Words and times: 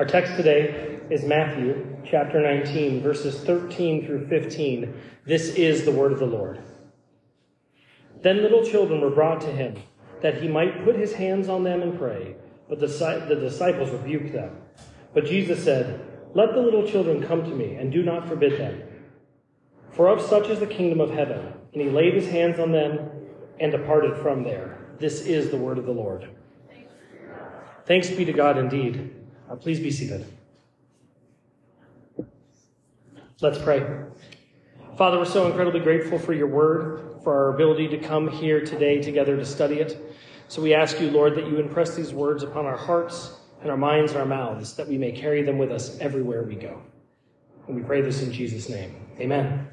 Our 0.00 0.06
text 0.06 0.34
today 0.34 0.98
is 1.10 1.24
Matthew 1.24 1.98
chapter 2.06 2.40
19, 2.40 3.02
verses 3.02 3.38
13 3.40 4.06
through 4.06 4.28
15. 4.28 4.94
This 5.26 5.50
is 5.56 5.84
the 5.84 5.92
word 5.92 6.12
of 6.12 6.20
the 6.20 6.24
Lord. 6.24 6.58
Then 8.22 8.40
little 8.40 8.64
children 8.64 9.02
were 9.02 9.10
brought 9.10 9.42
to 9.42 9.52
him, 9.52 9.76
that 10.22 10.40
he 10.40 10.48
might 10.48 10.84
put 10.84 10.96
his 10.96 11.12
hands 11.12 11.50
on 11.50 11.64
them 11.64 11.82
and 11.82 11.98
pray. 11.98 12.34
But 12.66 12.80
the, 12.80 12.86
the 13.28 13.34
disciples 13.34 13.90
rebuked 13.90 14.32
them. 14.32 14.56
But 15.12 15.26
Jesus 15.26 15.62
said, 15.62 16.00
Let 16.32 16.54
the 16.54 16.62
little 16.62 16.88
children 16.88 17.22
come 17.22 17.44
to 17.44 17.54
me, 17.54 17.74
and 17.74 17.92
do 17.92 18.02
not 18.02 18.26
forbid 18.26 18.58
them. 18.58 18.82
For 19.90 20.08
of 20.08 20.22
such 20.22 20.48
is 20.48 20.60
the 20.60 20.66
kingdom 20.66 21.02
of 21.02 21.10
heaven. 21.10 21.52
And 21.74 21.82
he 21.82 21.90
laid 21.90 22.14
his 22.14 22.30
hands 22.30 22.58
on 22.58 22.72
them 22.72 23.10
and 23.60 23.70
departed 23.70 24.16
from 24.16 24.44
there. 24.44 24.78
This 24.98 25.26
is 25.26 25.50
the 25.50 25.58
word 25.58 25.76
of 25.76 25.84
the 25.84 25.92
Lord. 25.92 26.26
Thanks 27.84 28.08
be 28.08 28.24
to 28.24 28.32
God 28.32 28.56
indeed. 28.56 29.19
Uh, 29.50 29.56
please 29.56 29.80
be 29.80 29.90
seated. 29.90 30.24
Let's 33.40 33.58
pray. 33.58 33.84
Father, 34.96 35.18
we're 35.18 35.24
so 35.24 35.46
incredibly 35.48 35.80
grateful 35.80 36.20
for 36.20 36.32
your 36.32 36.46
word, 36.46 37.20
for 37.24 37.34
our 37.34 37.54
ability 37.54 37.88
to 37.88 37.98
come 37.98 38.28
here 38.28 38.64
today 38.64 39.02
together 39.02 39.36
to 39.36 39.44
study 39.44 39.80
it. 39.80 40.14
So 40.46 40.62
we 40.62 40.72
ask 40.72 41.00
you, 41.00 41.10
Lord, 41.10 41.34
that 41.34 41.46
you 41.46 41.58
impress 41.58 41.96
these 41.96 42.12
words 42.12 42.44
upon 42.44 42.64
our 42.66 42.76
hearts 42.76 43.40
and 43.62 43.70
our 43.70 43.76
minds 43.76 44.12
and 44.12 44.20
our 44.20 44.26
mouths, 44.26 44.74
that 44.74 44.86
we 44.86 44.98
may 44.98 45.10
carry 45.10 45.42
them 45.42 45.58
with 45.58 45.72
us 45.72 45.98
everywhere 45.98 46.44
we 46.44 46.54
go. 46.54 46.80
And 47.66 47.74
we 47.74 47.82
pray 47.82 48.02
this 48.02 48.22
in 48.22 48.32
Jesus' 48.32 48.68
name. 48.68 48.94
Amen. 49.18 49.68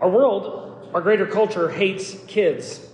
Our 0.00 0.08
world, 0.08 0.90
our 0.94 1.02
greater 1.02 1.26
culture, 1.26 1.68
hates 1.68 2.16
kids. 2.26 2.88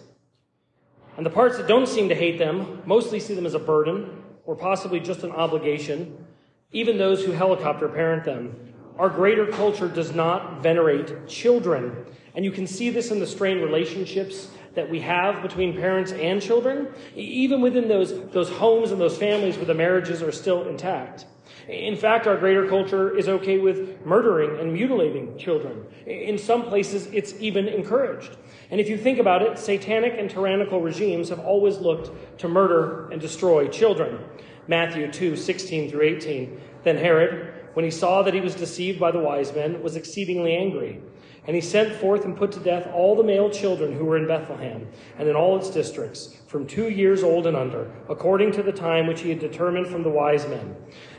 And 1.16 1.24
the 1.24 1.30
parts 1.30 1.58
that 1.58 1.68
don't 1.68 1.86
seem 1.86 2.08
to 2.08 2.14
hate 2.14 2.38
them 2.38 2.82
mostly 2.86 3.20
see 3.20 3.34
them 3.34 3.46
as 3.46 3.54
a 3.54 3.60
burden 3.60 4.21
or 4.45 4.56
possibly 4.56 5.01
just 5.01 5.23
an 5.23 5.30
obligation, 5.32 6.27
even 6.72 6.98
those 6.98 7.25
who 7.25 7.33
helicopter 7.33 7.89
parent 7.89 8.25
them. 8.25 8.75
Our 8.98 9.08
greater 9.08 9.47
culture 9.47 9.89
does 9.89 10.14
not 10.14 10.62
venerate 10.62 11.28
children. 11.28 12.05
And 12.34 12.44
you 12.44 12.50
can 12.50 12.66
see 12.66 12.91
this 12.91 13.11
in 13.11 13.20
the 13.20 13.27
strained 13.27 13.62
relationships 13.62 14.48
that 14.75 14.89
we 14.89 15.00
have 15.00 15.42
between 15.42 15.75
parents 15.75 16.12
and 16.12 16.41
children, 16.41 16.89
even 17.14 17.61
within 17.61 17.89
those, 17.89 18.28
those 18.31 18.48
homes 18.48 18.91
and 18.91 19.00
those 19.00 19.16
families 19.16 19.56
where 19.56 19.66
the 19.66 19.75
marriages 19.75 20.22
are 20.22 20.33
still 20.33 20.69
intact. 20.69 21.27
In 21.68 21.96
fact, 21.96 22.27
our 22.27 22.36
greater 22.36 22.66
culture 22.68 23.16
is 23.16 23.28
okay 23.28 23.58
with 23.58 24.05
murdering 24.05 24.58
and 24.58 24.72
mutilating 24.72 25.38
children. 25.38 25.84
In 26.06 26.38
some 26.38 26.64
places, 26.64 27.06
it's 27.06 27.34
even 27.41 27.69
encouraged. 27.69 28.36
And 28.70 28.80
if 28.80 28.88
you 28.88 28.98
think 28.98 29.19
about 29.19 29.42
it, 29.42 29.58
satanic 29.58 30.14
and 30.19 30.28
tyrannical 30.28 30.80
regimes 30.80 31.28
have 31.28 31.41
always 31.41 31.78
looked 31.78 32.38
to 32.38 32.48
murder 32.48 33.08
and 33.10 33.20
destroy 33.20 33.69
children. 33.69 34.19
Matthew 34.66 35.10
2 35.10 35.36
16 35.36 35.91
through 35.91 36.02
18. 36.02 36.60
Then 36.84 36.96
Herod, 36.96 37.52
when 37.74 37.84
he 37.84 37.91
saw 37.91 38.22
that 38.22 38.34
he 38.34 38.41
was 38.41 38.54
deceived 38.54 38.98
by 38.98 39.10
the 39.10 39.19
wise 39.19 39.54
men, 39.54 39.82
was 39.82 39.97
exceedingly 39.97 40.56
angry. 40.56 41.00
And 41.47 41.56
he 41.56 41.60
sent 41.60 41.94
forth 41.97 42.24
and 42.24 42.36
put 42.36 42.52
to 42.52 42.60
death 42.60 42.88
all 42.94 43.16
the 43.16 43.24
male 43.24 43.50
children 43.50 43.92
who 43.92 44.04
were 44.04 44.16
in 44.16 44.28
Bethlehem 44.28 44.86
and 45.19 45.28
in 45.28 45.34
all 45.34 45.56
its 45.56 45.70
districts, 45.70 46.36
from 46.47 46.66
two 46.66 46.88
years 46.88 47.24
old 47.24 47.48
and 47.48 47.56
under, 47.56 47.91
according 48.08 48.52
to 48.52 48.62
the 48.62 48.72
time 48.72 49.08
which 49.08 49.22
he 49.22 49.30
had 49.30 49.41
determined 49.41 49.88
from 49.88 50.04
the 50.04 50.10
wise 50.10 50.47
men. 50.47 50.76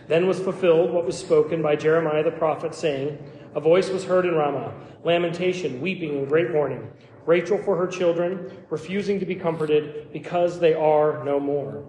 Then 0.08 0.28
was 0.28 0.40
fulfilled 0.40 0.92
what 0.92 1.06
was 1.06 1.18
spoken 1.18 1.62
by 1.62 1.76
Jeremiah 1.76 2.24
the 2.24 2.32
prophet, 2.32 2.76
saying, 2.76 3.18
A 3.56 3.60
voice 3.60 3.90
was 3.90 4.06
heard 4.06 4.26
in 4.26 4.36
Ramah, 4.36 4.74
lamentation, 5.04 5.82
weeping, 5.82 6.18
and 6.18 6.28
great 6.28 6.52
mourning 6.52 6.92
Rachel 7.26 7.58
for 7.58 7.78
her 7.78 7.88
children, 7.88 8.52
refusing 8.70 9.20
to 9.20 9.26
be 9.26 9.36
comforted 9.36 10.12
because 10.12 10.60
they 10.60 10.74
are 10.74 11.24
no 11.24 11.40
more. 11.40 11.88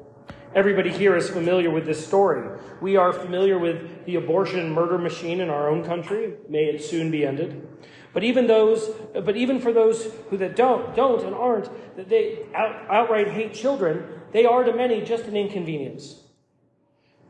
Everybody 0.54 0.92
here 0.92 1.16
is 1.16 1.28
familiar 1.28 1.70
with 1.70 1.84
this 1.84 2.06
story. 2.06 2.60
We 2.80 2.96
are 2.96 3.12
familiar 3.12 3.58
with 3.58 4.04
the 4.04 4.14
abortion 4.14 4.70
murder 4.70 4.98
machine 4.98 5.40
in 5.40 5.50
our 5.50 5.68
own 5.68 5.84
country. 5.84 6.34
May 6.48 6.66
it 6.66 6.84
soon 6.84 7.10
be 7.10 7.26
ended. 7.26 7.66
But 8.12 8.22
even 8.22 8.46
those, 8.46 8.90
but 9.12 9.36
even 9.36 9.58
for 9.58 9.72
those 9.72 10.12
who 10.30 10.36
that 10.36 10.54
don't, 10.54 10.94
don't 10.94 11.24
and 11.24 11.34
aren't, 11.34 11.68
that 11.96 12.08
they 12.08 12.46
out, 12.54 12.88
outright 12.88 13.26
hate 13.26 13.52
children, 13.52 14.04
they 14.30 14.44
are 14.44 14.62
to 14.62 14.72
many 14.72 15.02
just 15.02 15.24
an 15.24 15.36
inconvenience. 15.36 16.23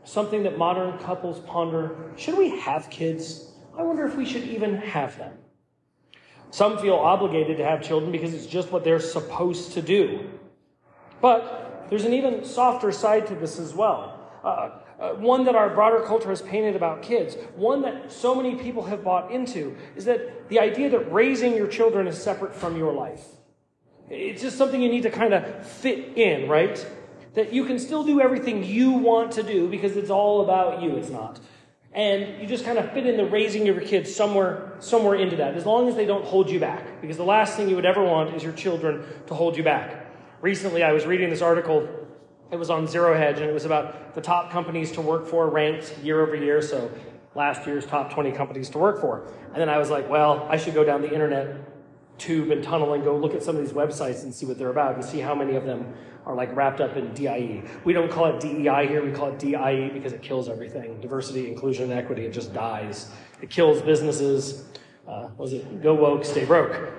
Something 0.05 0.43
that 0.45 0.59
modern 0.59 0.99
couples 0.99 1.41
ponder: 1.41 2.13
Should 2.17 2.39
we 2.39 2.59
have 2.61 2.91
kids? 2.91 3.51
I 3.77 3.83
wonder 3.83 4.07
if 4.07 4.17
we 4.17 4.25
should 4.25 4.45
even 4.45 4.77
have 4.77 5.19
them. 5.19 5.33
Some 6.51 6.79
feel 6.79 6.95
obligated 6.95 7.57
to 7.57 7.65
have 7.65 7.83
children 7.83 8.13
because 8.13 8.33
it's 8.33 8.47
just 8.47 8.71
what 8.71 8.85
they're 8.85 9.01
supposed 9.01 9.73
to 9.73 9.83
do. 9.83 10.31
But 11.21 11.87
there's 11.91 12.05
an 12.05 12.13
even 12.13 12.45
softer 12.45 12.93
side 12.93 13.27
to 13.27 13.35
this 13.35 13.59
as 13.59 13.75
well. 13.75 14.21
Uh, 14.45 14.71
uh, 15.01 15.15
one 15.15 15.45
that 15.45 15.57
our 15.57 15.71
broader 15.71 16.01
culture 16.05 16.29
has 16.29 16.41
painted 16.41 16.77
about 16.77 17.03
kids, 17.03 17.37
one 17.57 17.83
that 17.83 18.13
so 18.13 18.35
many 18.35 18.55
people 18.55 18.85
have 18.85 19.03
bought 19.03 19.33
into, 19.33 19.77
is 19.97 20.05
that 20.05 20.49
the 20.49 20.61
idea 20.61 20.89
that 20.91 21.13
raising 21.13 21.57
your 21.57 21.67
children 21.67 22.07
is 22.07 22.23
separate 22.23 22.55
from 22.55 22.77
your 22.77 22.93
life. 22.93 23.25
It's 24.09 24.43
just 24.43 24.57
something 24.57 24.81
you 24.81 24.89
need 24.89 25.03
to 25.03 25.11
kind 25.11 25.35
of 25.35 25.67
fit 25.67 26.17
in, 26.17 26.49
right? 26.49 26.87
That 27.35 27.53
you 27.53 27.65
can 27.65 27.79
still 27.79 28.05
do 28.05 28.21
everything 28.21 28.65
you 28.65 28.93
want 28.93 29.33
to 29.33 29.43
do 29.43 29.69
because 29.69 29.97
it's 29.97 30.11
all 30.11 30.43
about 30.43 30.83
you. 30.83 30.97
It's 30.97 31.11
not 31.11 31.41
and 31.95 32.41
you 32.41 32.47
just 32.49 32.65
kind 32.65 32.77
of 32.77 32.91
fit 32.93 33.07
in 33.07 33.17
the 33.17 33.25
raising 33.25 33.69
of 33.69 33.77
your 33.77 33.85
kids 33.85 34.15
somewhere 34.15 34.73
somewhere 34.81 35.15
into 35.15 35.37
that 35.37 35.55
as 35.55 35.65
long 35.65 35.89
as 35.89 35.95
they 35.95 36.05
don't 36.05 36.25
hold 36.25 36.51
you 36.51 36.59
back 36.59 37.01
because 37.01 37.17
the 37.17 37.25
last 37.25 37.57
thing 37.57 37.69
you 37.69 37.77
would 37.77 37.87
ever 37.87 38.03
want 38.03 38.35
is 38.35 38.43
your 38.43 38.53
children 38.53 39.05
to 39.27 39.35
hold 39.35 39.57
you 39.57 39.63
back 39.63 40.13
recently 40.43 40.83
i 40.83 40.93
was 40.93 41.07
reading 41.07 41.31
this 41.31 41.41
article 41.41 41.89
it 42.51 42.57
was 42.57 42.69
on 42.69 42.87
zero 42.87 43.17
hedge 43.17 43.39
and 43.39 43.49
it 43.49 43.55
was 43.55 43.65
about 43.65 44.15
the 44.15 44.21
top 44.21 44.51
companies 44.51 44.91
to 44.93 45.01
work 45.01 45.27
for 45.27 45.49
ranked 45.49 45.97
year 46.03 46.21
over 46.21 46.35
year 46.35 46.61
so 46.61 46.91
last 47.35 47.67
year's 47.67 47.87
top 47.87 48.13
20 48.13 48.33
companies 48.33 48.69
to 48.69 48.79
work 48.79 49.01
for 49.01 49.27
and 49.47 49.57
then 49.57 49.69
i 49.69 49.79
was 49.79 49.89
like 49.89 50.09
well 50.11 50.47
i 50.51 50.57
should 50.57 50.75
go 50.75 50.85
down 50.85 51.01
the 51.01 51.13
internet 51.13 51.57
tube 52.19 52.51
and 52.51 52.63
tunnel 52.63 52.95
and 52.95 53.05
go 53.05 53.17
look 53.17 53.35
at 53.35 53.43
some 53.43 53.57
of 53.57 53.63
these 53.63 53.73
websites 53.73 54.23
and 54.23 54.35
see 54.35 54.47
what 54.47 54.59
they're 54.59 54.71
about 54.71 54.95
and 54.95 55.05
see 55.05 55.21
how 55.21 55.35
many 55.35 55.57
of 55.57 55.65
them 55.65 55.95
are 56.27 56.35
like 56.35 56.55
wrapped 56.57 56.81
up 56.81 56.97
in 56.97 57.13
DIE. 57.13 57.63
We 57.85 57.93
don't 57.93 58.11
call 58.11 58.27
it 58.27 58.41
DEI 58.41 58.87
here, 58.87 59.05
we 59.05 59.13
call 59.13 59.29
it 59.29 59.39
DIE 59.39 59.91
because 59.93 60.13
it 60.13 60.23
kills 60.23 60.49
everything. 60.49 61.01
Diversity, 61.01 61.49
inclusion, 61.49 61.91
and 61.91 61.93
equity, 61.93 62.25
it 62.25 62.33
just 62.33 62.55
dies. 62.55 63.11
It 63.43 63.51
kills 63.51 63.83
businesses. 63.83 64.65
Uh, 65.07 65.29
was 65.37 65.53
it 65.53 65.83
go 65.83 65.95
woke, 65.95 66.25
stay 66.25 66.45
broke? 66.45 66.93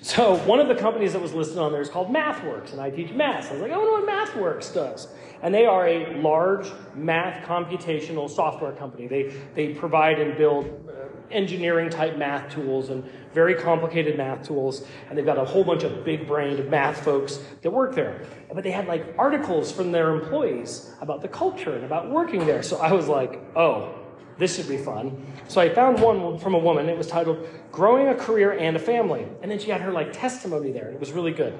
So 0.00 0.36
one 0.46 0.58
of 0.58 0.66
the 0.66 0.74
companies 0.74 1.12
that 1.12 1.22
was 1.22 1.32
listed 1.32 1.58
on 1.58 1.70
there 1.70 1.80
is 1.80 1.88
called 1.88 2.08
MathWorks, 2.08 2.72
and 2.72 2.80
I 2.80 2.90
teach 2.90 3.12
math. 3.12 3.50
I 3.50 3.52
was 3.52 3.62
like, 3.62 3.70
I 3.70 3.78
wonder 3.78 4.04
what 4.04 4.08
MathWorks 4.08 4.74
does. 4.74 5.06
And 5.42 5.54
they 5.54 5.64
are 5.64 5.86
a 5.86 6.16
large 6.16 6.66
math 6.96 7.46
computational 7.46 8.28
software 8.28 8.72
company. 8.72 9.06
They, 9.06 9.32
they 9.54 9.74
provide 9.74 10.18
and 10.18 10.36
build 10.36 10.66
uh, 10.88 11.01
engineering 11.30 11.88
type 11.88 12.16
math 12.16 12.52
tools 12.52 12.90
and 12.90 13.04
very 13.32 13.54
complicated 13.54 14.16
math 14.16 14.46
tools. 14.46 14.86
And 15.08 15.16
they've 15.16 15.24
got 15.24 15.38
a 15.38 15.44
whole 15.44 15.64
bunch 15.64 15.82
of 15.82 16.04
big 16.04 16.26
brained 16.26 16.68
math 16.70 17.04
folks 17.04 17.40
that 17.62 17.70
work 17.70 17.94
there. 17.94 18.26
But 18.52 18.64
they 18.64 18.70
had 18.70 18.86
like 18.86 19.14
articles 19.18 19.72
from 19.72 19.92
their 19.92 20.14
employees 20.14 20.92
about 21.00 21.22
the 21.22 21.28
culture 21.28 21.74
and 21.74 21.84
about 21.84 22.10
working 22.10 22.46
there. 22.46 22.62
So 22.62 22.78
I 22.78 22.92
was 22.92 23.08
like, 23.08 23.40
oh, 23.56 23.94
this 24.38 24.56
should 24.56 24.68
be 24.68 24.78
fun. 24.78 25.24
So 25.48 25.60
I 25.60 25.68
found 25.68 26.00
one 26.00 26.38
from 26.38 26.54
a 26.54 26.58
woman. 26.58 26.88
It 26.88 26.96
was 26.96 27.06
titled 27.06 27.46
Growing 27.70 28.08
a 28.08 28.14
Career 28.14 28.58
and 28.58 28.76
a 28.76 28.78
Family. 28.80 29.26
And 29.42 29.50
then 29.50 29.58
she 29.58 29.70
had 29.70 29.80
her 29.80 29.92
like 29.92 30.12
testimony 30.12 30.72
there. 30.72 30.86
And 30.86 30.94
it 30.94 31.00
was 31.00 31.12
really 31.12 31.32
good. 31.32 31.58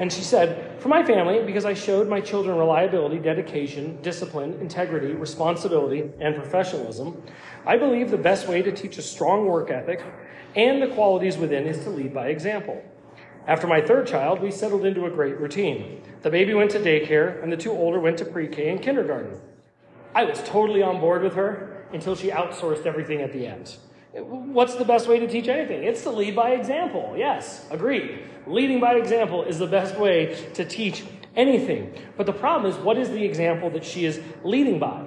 And 0.00 0.10
she 0.10 0.22
said, 0.22 0.80
For 0.80 0.88
my 0.88 1.04
family, 1.04 1.42
because 1.44 1.66
I 1.66 1.74
showed 1.74 2.08
my 2.08 2.22
children 2.22 2.56
reliability, 2.56 3.18
dedication, 3.18 4.00
discipline, 4.00 4.54
integrity, 4.54 5.12
responsibility, 5.12 6.10
and 6.20 6.34
professionalism, 6.34 7.22
I 7.66 7.76
believe 7.76 8.10
the 8.10 8.16
best 8.16 8.48
way 8.48 8.62
to 8.62 8.72
teach 8.72 8.96
a 8.96 9.02
strong 9.02 9.44
work 9.44 9.70
ethic 9.70 10.02
and 10.56 10.80
the 10.80 10.88
qualities 10.88 11.36
within 11.36 11.66
is 11.66 11.84
to 11.84 11.90
lead 11.90 12.14
by 12.14 12.28
example. 12.28 12.82
After 13.46 13.66
my 13.66 13.82
third 13.82 14.06
child, 14.06 14.40
we 14.40 14.50
settled 14.50 14.86
into 14.86 15.04
a 15.04 15.10
great 15.10 15.38
routine. 15.38 16.02
The 16.22 16.30
baby 16.30 16.54
went 16.54 16.70
to 16.70 16.78
daycare, 16.78 17.42
and 17.42 17.52
the 17.52 17.58
two 17.58 17.70
older 17.70 18.00
went 18.00 18.16
to 18.18 18.24
pre 18.24 18.48
K 18.48 18.70
and 18.70 18.80
kindergarten. 18.80 19.38
I 20.14 20.24
was 20.24 20.42
totally 20.44 20.82
on 20.82 20.98
board 20.98 21.22
with 21.22 21.34
her 21.34 21.86
until 21.92 22.16
she 22.16 22.30
outsourced 22.30 22.86
everything 22.86 23.20
at 23.20 23.34
the 23.34 23.46
end. 23.46 23.76
What's 24.12 24.74
the 24.74 24.84
best 24.84 25.06
way 25.06 25.20
to 25.20 25.28
teach 25.28 25.46
anything? 25.46 25.84
It's 25.84 26.02
to 26.02 26.10
lead 26.10 26.34
by 26.34 26.50
example. 26.50 27.14
Yes, 27.16 27.66
agreed. 27.70 28.24
Leading 28.46 28.80
by 28.80 28.94
example 28.94 29.44
is 29.44 29.58
the 29.58 29.66
best 29.66 29.96
way 29.96 30.48
to 30.54 30.64
teach 30.64 31.04
anything. 31.36 31.94
But 32.16 32.26
the 32.26 32.32
problem 32.32 32.70
is, 32.70 32.76
what 32.78 32.98
is 32.98 33.10
the 33.10 33.24
example 33.24 33.70
that 33.70 33.84
she 33.84 34.04
is 34.04 34.20
leading 34.42 34.80
by? 34.80 35.06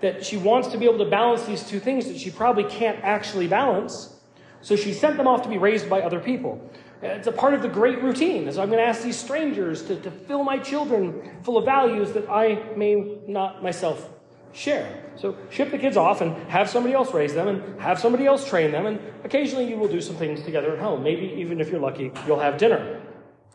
That 0.00 0.24
she 0.24 0.36
wants 0.36 0.68
to 0.68 0.78
be 0.78 0.84
able 0.84 0.98
to 0.98 1.10
balance 1.10 1.44
these 1.44 1.64
two 1.64 1.80
things 1.80 2.06
that 2.06 2.18
she 2.18 2.30
probably 2.30 2.64
can't 2.64 3.02
actually 3.02 3.48
balance. 3.48 4.16
So 4.60 4.76
she 4.76 4.92
sent 4.92 5.16
them 5.16 5.26
off 5.26 5.42
to 5.42 5.48
be 5.48 5.58
raised 5.58 5.90
by 5.90 6.00
other 6.00 6.20
people. 6.20 6.60
It's 7.02 7.26
a 7.26 7.32
part 7.32 7.54
of 7.54 7.62
the 7.62 7.68
great 7.68 8.00
routine. 8.00 8.50
So 8.52 8.62
I'm 8.62 8.68
going 8.68 8.78
to 8.78 8.86
ask 8.86 9.02
these 9.02 9.18
strangers 9.18 9.82
to, 9.84 9.96
to 10.02 10.10
fill 10.10 10.44
my 10.44 10.58
children 10.58 11.38
full 11.42 11.58
of 11.58 11.64
values 11.64 12.12
that 12.12 12.30
I 12.30 12.62
may 12.76 13.18
not 13.26 13.62
myself 13.62 14.19
share. 14.52 15.04
So 15.16 15.36
ship 15.50 15.70
the 15.70 15.78
kids 15.78 15.96
off 15.96 16.20
and 16.20 16.36
have 16.48 16.68
somebody 16.68 16.94
else 16.94 17.12
raise 17.12 17.34
them 17.34 17.48
and 17.48 17.80
have 17.80 17.98
somebody 17.98 18.26
else 18.26 18.48
train 18.48 18.72
them. 18.72 18.86
And 18.86 19.00
occasionally 19.24 19.68
you 19.68 19.76
will 19.76 19.88
do 19.88 20.00
some 20.00 20.16
things 20.16 20.42
together 20.42 20.72
at 20.72 20.78
home. 20.78 21.02
Maybe 21.02 21.26
even 21.38 21.60
if 21.60 21.70
you're 21.70 21.80
lucky, 21.80 22.12
you'll 22.26 22.40
have 22.40 22.58
dinner. 22.58 23.00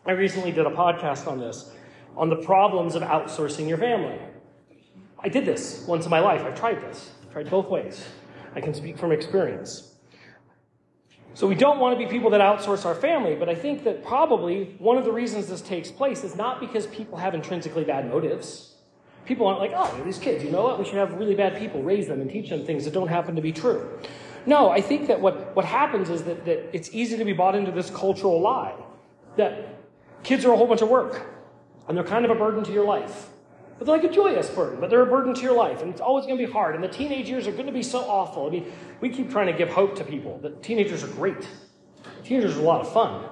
I 0.06 0.12
recently 0.12 0.52
did 0.52 0.66
a 0.66 0.72
podcast 0.72 1.28
on 1.28 1.40
this, 1.40 1.72
on 2.16 2.30
the 2.30 2.36
problems 2.36 2.96
of 2.96 3.02
outsourcing 3.02 3.68
your 3.68 3.78
family. 3.78 4.20
I 5.20 5.30
did 5.30 5.46
this 5.46 5.84
once 5.88 6.06
in 6.06 6.12
my 6.12 6.20
life. 6.20 6.44
I've 6.44 6.58
tried 6.58 6.82
this, 6.82 7.12
I've 7.24 7.32
tried 7.32 7.50
both 7.50 7.70
ways. 7.70 8.06
I 8.54 8.62
can 8.62 8.74
speak 8.74 8.98
from 8.98 9.12
experience. 9.12 9.96
So 11.34 11.48
we 11.48 11.56
don't 11.56 11.80
want 11.80 12.00
to 12.00 12.06
be 12.06 12.10
people 12.10 12.30
that 12.30 12.40
outsource 12.40 12.86
our 12.86 12.96
family, 12.96 13.36
but 13.36 13.50
I 13.50 13.56
think 13.56 13.84
that 13.84 14.06
probably 14.06 14.76
one 14.80 14.98
of 14.98 15.04
the 15.04 15.12
reasons 15.12 15.48
this 15.48 15.62
takes 15.62 15.92
place 15.92 16.24
is 16.24 16.38
not 16.38 16.62
because 16.62 16.88
people 16.88 17.18
have 17.18 17.34
intrinsically 17.34 17.84
bad 17.84 18.08
motives. 18.08 18.75
People 19.26 19.48
aren't 19.48 19.60
like, 19.60 19.72
oh, 19.76 20.02
these 20.06 20.20
kids, 20.20 20.44
you 20.44 20.52
know 20.52 20.64
what? 20.64 20.80
We 20.80 20.86
should 20.86 20.96
have 20.96 21.14
really 21.14 21.36
bad 21.36 21.58
people 21.58 21.82
raise 21.82 22.08
them 22.08 22.22
and 22.22 22.30
teach 22.30 22.50
them 22.50 22.66
things 22.66 22.86
that 22.86 22.94
don't 22.94 23.08
happen 23.08 23.36
to 23.36 23.42
be 23.42 23.52
true. 23.52 24.00
No, 24.46 24.70
I 24.70 24.82
think 24.82 25.08
that 25.08 25.20
what, 25.20 25.56
what 25.56 25.66
happens 25.66 26.10
is 26.10 26.24
that, 26.24 26.46
that 26.46 26.70
it's 26.74 26.94
easy 26.94 27.18
to 27.18 27.26
be 27.26 27.34
bought 27.34 27.56
into 27.56 27.72
this 27.72 27.90
cultural 27.90 28.40
lie 28.40 28.76
that 29.38 29.80
kids 30.24 30.46
are 30.46 30.54
a 30.54 30.58
whole 30.58 30.68
bunch 30.68 30.82
of 30.82 30.90
work 30.90 31.26
and 31.88 31.98
they're 31.98 32.04
kind 32.04 32.26
of 32.26 32.32
a 32.32 32.36
burden 32.36 32.64
to 32.64 32.72
your 32.72 32.86
life. 32.86 33.30
But 33.78 33.88
they're 33.88 33.98
like 33.98 34.10
a 34.10 34.14
joyous 34.14 34.50
burden, 34.50 34.80
but 34.80 34.90
they're 34.90 35.02
a 35.02 35.06
burden 35.06 35.34
to 35.34 35.42
your 35.42 35.56
life, 35.56 35.82
and 35.82 35.92
it's 35.92 36.00
always 36.00 36.26
going 36.26 36.38
to 36.38 36.46
be 36.46 36.52
hard. 36.52 36.76
And 36.76 36.84
the 36.84 36.88
teenage 36.88 37.30
years 37.30 37.46
are 37.46 37.52
going 37.52 37.66
to 37.66 37.74
be 37.74 37.84
so 37.84 38.00
awful. 38.00 38.48
I 38.48 38.50
mean, 38.50 38.72
we 39.02 39.10
keep 39.10 39.30
trying 39.30 39.48
to 39.48 39.54
give 39.54 39.68
hope 39.68 39.98
to 39.98 40.06
people 40.06 40.40
that 40.44 40.64
teenagers 40.64 41.04
are 41.04 41.08
great. 41.08 41.46
Teenagers 42.24 42.56
are 42.56 42.62
a 42.62 42.64
lot 42.64 42.80
of 42.80 42.92
fun. 42.92 43.26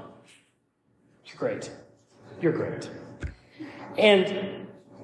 You're 1.26 1.38
great. 1.38 1.72
You're 2.42 2.52
great. 2.52 2.90
And 3.98 4.63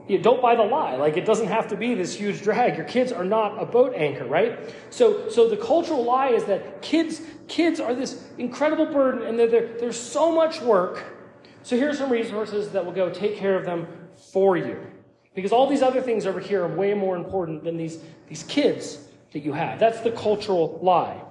you 0.09 0.17
don't 0.17 0.41
buy 0.41 0.56
the 0.56 0.63
lie. 0.63 0.95
Like 0.95 1.17
it 1.17 1.25
doesn't 1.25 1.47
have 1.47 1.67
to 1.67 1.77
be 1.77 1.94
this 1.94 2.15
huge 2.15 2.41
drag. 2.41 2.75
Your 2.75 2.85
kids 2.85 3.11
are 3.11 3.23
not 3.23 3.61
a 3.61 3.65
boat 3.65 3.94
anchor, 3.95 4.25
right? 4.25 4.59
So, 4.89 5.29
so 5.29 5.47
the 5.47 5.56
cultural 5.56 6.03
lie 6.03 6.29
is 6.29 6.45
that 6.45 6.81
kids, 6.81 7.21
kids 7.47 7.79
are 7.79 7.94
this 7.94 8.25
incredible 8.39 8.88
burden, 8.88 9.23
and 9.27 9.38
there's 9.39 10.00
so 10.00 10.31
much 10.31 10.61
work. 10.61 11.03
So 11.61 11.77
here's 11.77 12.00
some 12.00 12.11
resources 12.11 12.69
that 12.71 12.83
will 12.83 12.91
go 12.91 13.09
take 13.11 13.38
care 13.38 13.56
of 13.56 13.65
them 13.65 13.88
for 14.33 14.57
you, 14.57 14.79
because 15.35 15.51
all 15.51 15.67
these 15.67 15.83
other 15.83 16.01
things 16.01 16.25
over 16.25 16.39
here 16.39 16.63
are 16.63 16.75
way 16.75 16.94
more 16.94 17.15
important 17.15 17.63
than 17.63 17.77
these 17.77 18.00
these 18.27 18.44
kids 18.44 19.07
that 19.31 19.39
you 19.39 19.53
have. 19.53 19.79
That's 19.79 20.01
the 20.01 20.11
cultural 20.11 20.79
lie. 20.81 21.21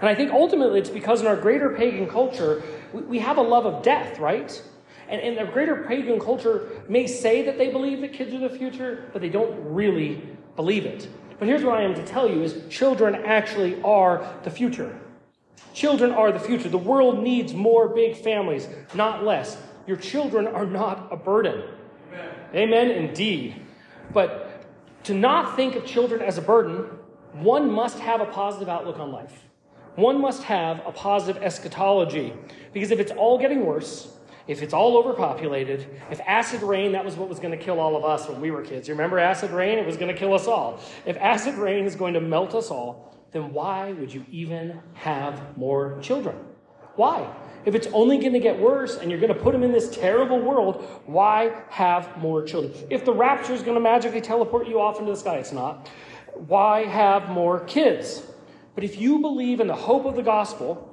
And 0.00 0.08
I 0.08 0.14
think 0.14 0.30
ultimately 0.32 0.78
it's 0.78 0.90
because 0.90 1.20
in 1.20 1.26
our 1.26 1.36
greater 1.36 1.70
pagan 1.70 2.06
culture, 2.06 2.62
we, 2.92 3.02
we 3.02 3.18
have 3.18 3.36
a 3.36 3.42
love 3.42 3.66
of 3.66 3.82
death, 3.82 4.18
right? 4.18 4.62
And, 5.08 5.20
and 5.20 5.38
the 5.38 5.50
greater 5.50 5.84
pagan 5.84 6.20
culture 6.20 6.82
may 6.88 7.06
say 7.06 7.42
that 7.42 7.56
they 7.56 7.70
believe 7.70 8.00
that 8.02 8.12
kids 8.12 8.34
are 8.34 8.40
the 8.40 8.50
future, 8.50 9.08
but 9.12 9.22
they 9.22 9.30
don't 9.30 9.56
really 9.72 10.22
believe 10.54 10.84
it. 10.84 11.08
But 11.38 11.48
here's 11.48 11.64
what 11.64 11.78
I 11.78 11.82
am 11.82 11.94
to 11.94 12.04
tell 12.04 12.28
you 12.28 12.42
is 12.42 12.62
children 12.68 13.14
actually 13.14 13.80
are 13.82 14.34
the 14.42 14.50
future. 14.50 14.98
Children 15.72 16.10
are 16.12 16.32
the 16.32 16.40
future. 16.40 16.68
The 16.68 16.78
world 16.78 17.22
needs 17.22 17.54
more 17.54 17.88
big 17.88 18.16
families, 18.16 18.68
not 18.94 19.24
less. 19.24 19.56
Your 19.86 19.96
children 19.96 20.46
are 20.46 20.66
not 20.66 21.08
a 21.10 21.16
burden. 21.16 21.62
Amen, 22.12 22.30
Amen 22.54 22.90
indeed. 22.90 23.62
But 24.12 24.66
to 25.04 25.14
not 25.14 25.56
think 25.56 25.76
of 25.76 25.86
children 25.86 26.20
as 26.20 26.36
a 26.36 26.42
burden, 26.42 26.86
one 27.32 27.70
must 27.70 27.98
have 28.00 28.20
a 28.20 28.26
positive 28.26 28.68
outlook 28.68 28.98
on 28.98 29.12
life. 29.12 29.44
One 29.94 30.20
must 30.20 30.42
have 30.44 30.82
a 30.86 30.92
positive 30.92 31.42
eschatology. 31.42 32.32
Because 32.72 32.90
if 32.90 33.00
it's 33.00 33.12
all 33.12 33.38
getting 33.38 33.64
worse, 33.64 34.17
if 34.48 34.62
it's 34.62 34.72
all 34.72 34.96
overpopulated, 34.96 35.86
if 36.10 36.20
acid 36.26 36.62
rain, 36.62 36.92
that 36.92 37.04
was 37.04 37.16
what 37.16 37.28
was 37.28 37.38
going 37.38 37.56
to 37.56 37.62
kill 37.62 37.78
all 37.78 37.96
of 37.96 38.04
us 38.04 38.28
when 38.28 38.40
we 38.40 38.50
were 38.50 38.62
kids. 38.62 38.88
You 38.88 38.94
remember 38.94 39.18
acid 39.18 39.50
rain? 39.50 39.78
It 39.78 39.86
was 39.86 39.98
going 39.98 40.12
to 40.12 40.18
kill 40.18 40.32
us 40.32 40.46
all. 40.46 40.80
If 41.04 41.18
acid 41.18 41.54
rain 41.56 41.84
is 41.84 41.94
going 41.94 42.14
to 42.14 42.20
melt 42.20 42.54
us 42.54 42.70
all, 42.70 43.14
then 43.30 43.52
why 43.52 43.92
would 43.92 44.12
you 44.12 44.24
even 44.30 44.80
have 44.94 45.56
more 45.58 45.98
children? 46.00 46.36
Why? 46.96 47.30
If 47.66 47.74
it's 47.74 47.88
only 47.88 48.16
going 48.16 48.32
to 48.32 48.40
get 48.40 48.58
worse 48.58 48.96
and 48.96 49.10
you're 49.10 49.20
going 49.20 49.34
to 49.34 49.38
put 49.38 49.52
them 49.52 49.62
in 49.62 49.70
this 49.70 49.90
terrible 49.90 50.40
world, 50.40 51.02
why 51.04 51.52
have 51.68 52.16
more 52.16 52.42
children? 52.42 52.72
If 52.88 53.04
the 53.04 53.12
rapture 53.12 53.52
is 53.52 53.62
going 53.62 53.74
to 53.74 53.80
magically 53.80 54.22
teleport 54.22 54.66
you 54.66 54.80
off 54.80 54.98
into 54.98 55.12
the 55.12 55.16
sky, 55.16 55.36
it's 55.36 55.52
not. 55.52 55.88
Why 56.34 56.84
have 56.86 57.28
more 57.28 57.60
kids? 57.64 58.22
But 58.74 58.84
if 58.84 58.98
you 58.98 59.18
believe 59.18 59.60
in 59.60 59.66
the 59.66 59.74
hope 59.74 60.06
of 60.06 60.16
the 60.16 60.22
gospel, 60.22 60.87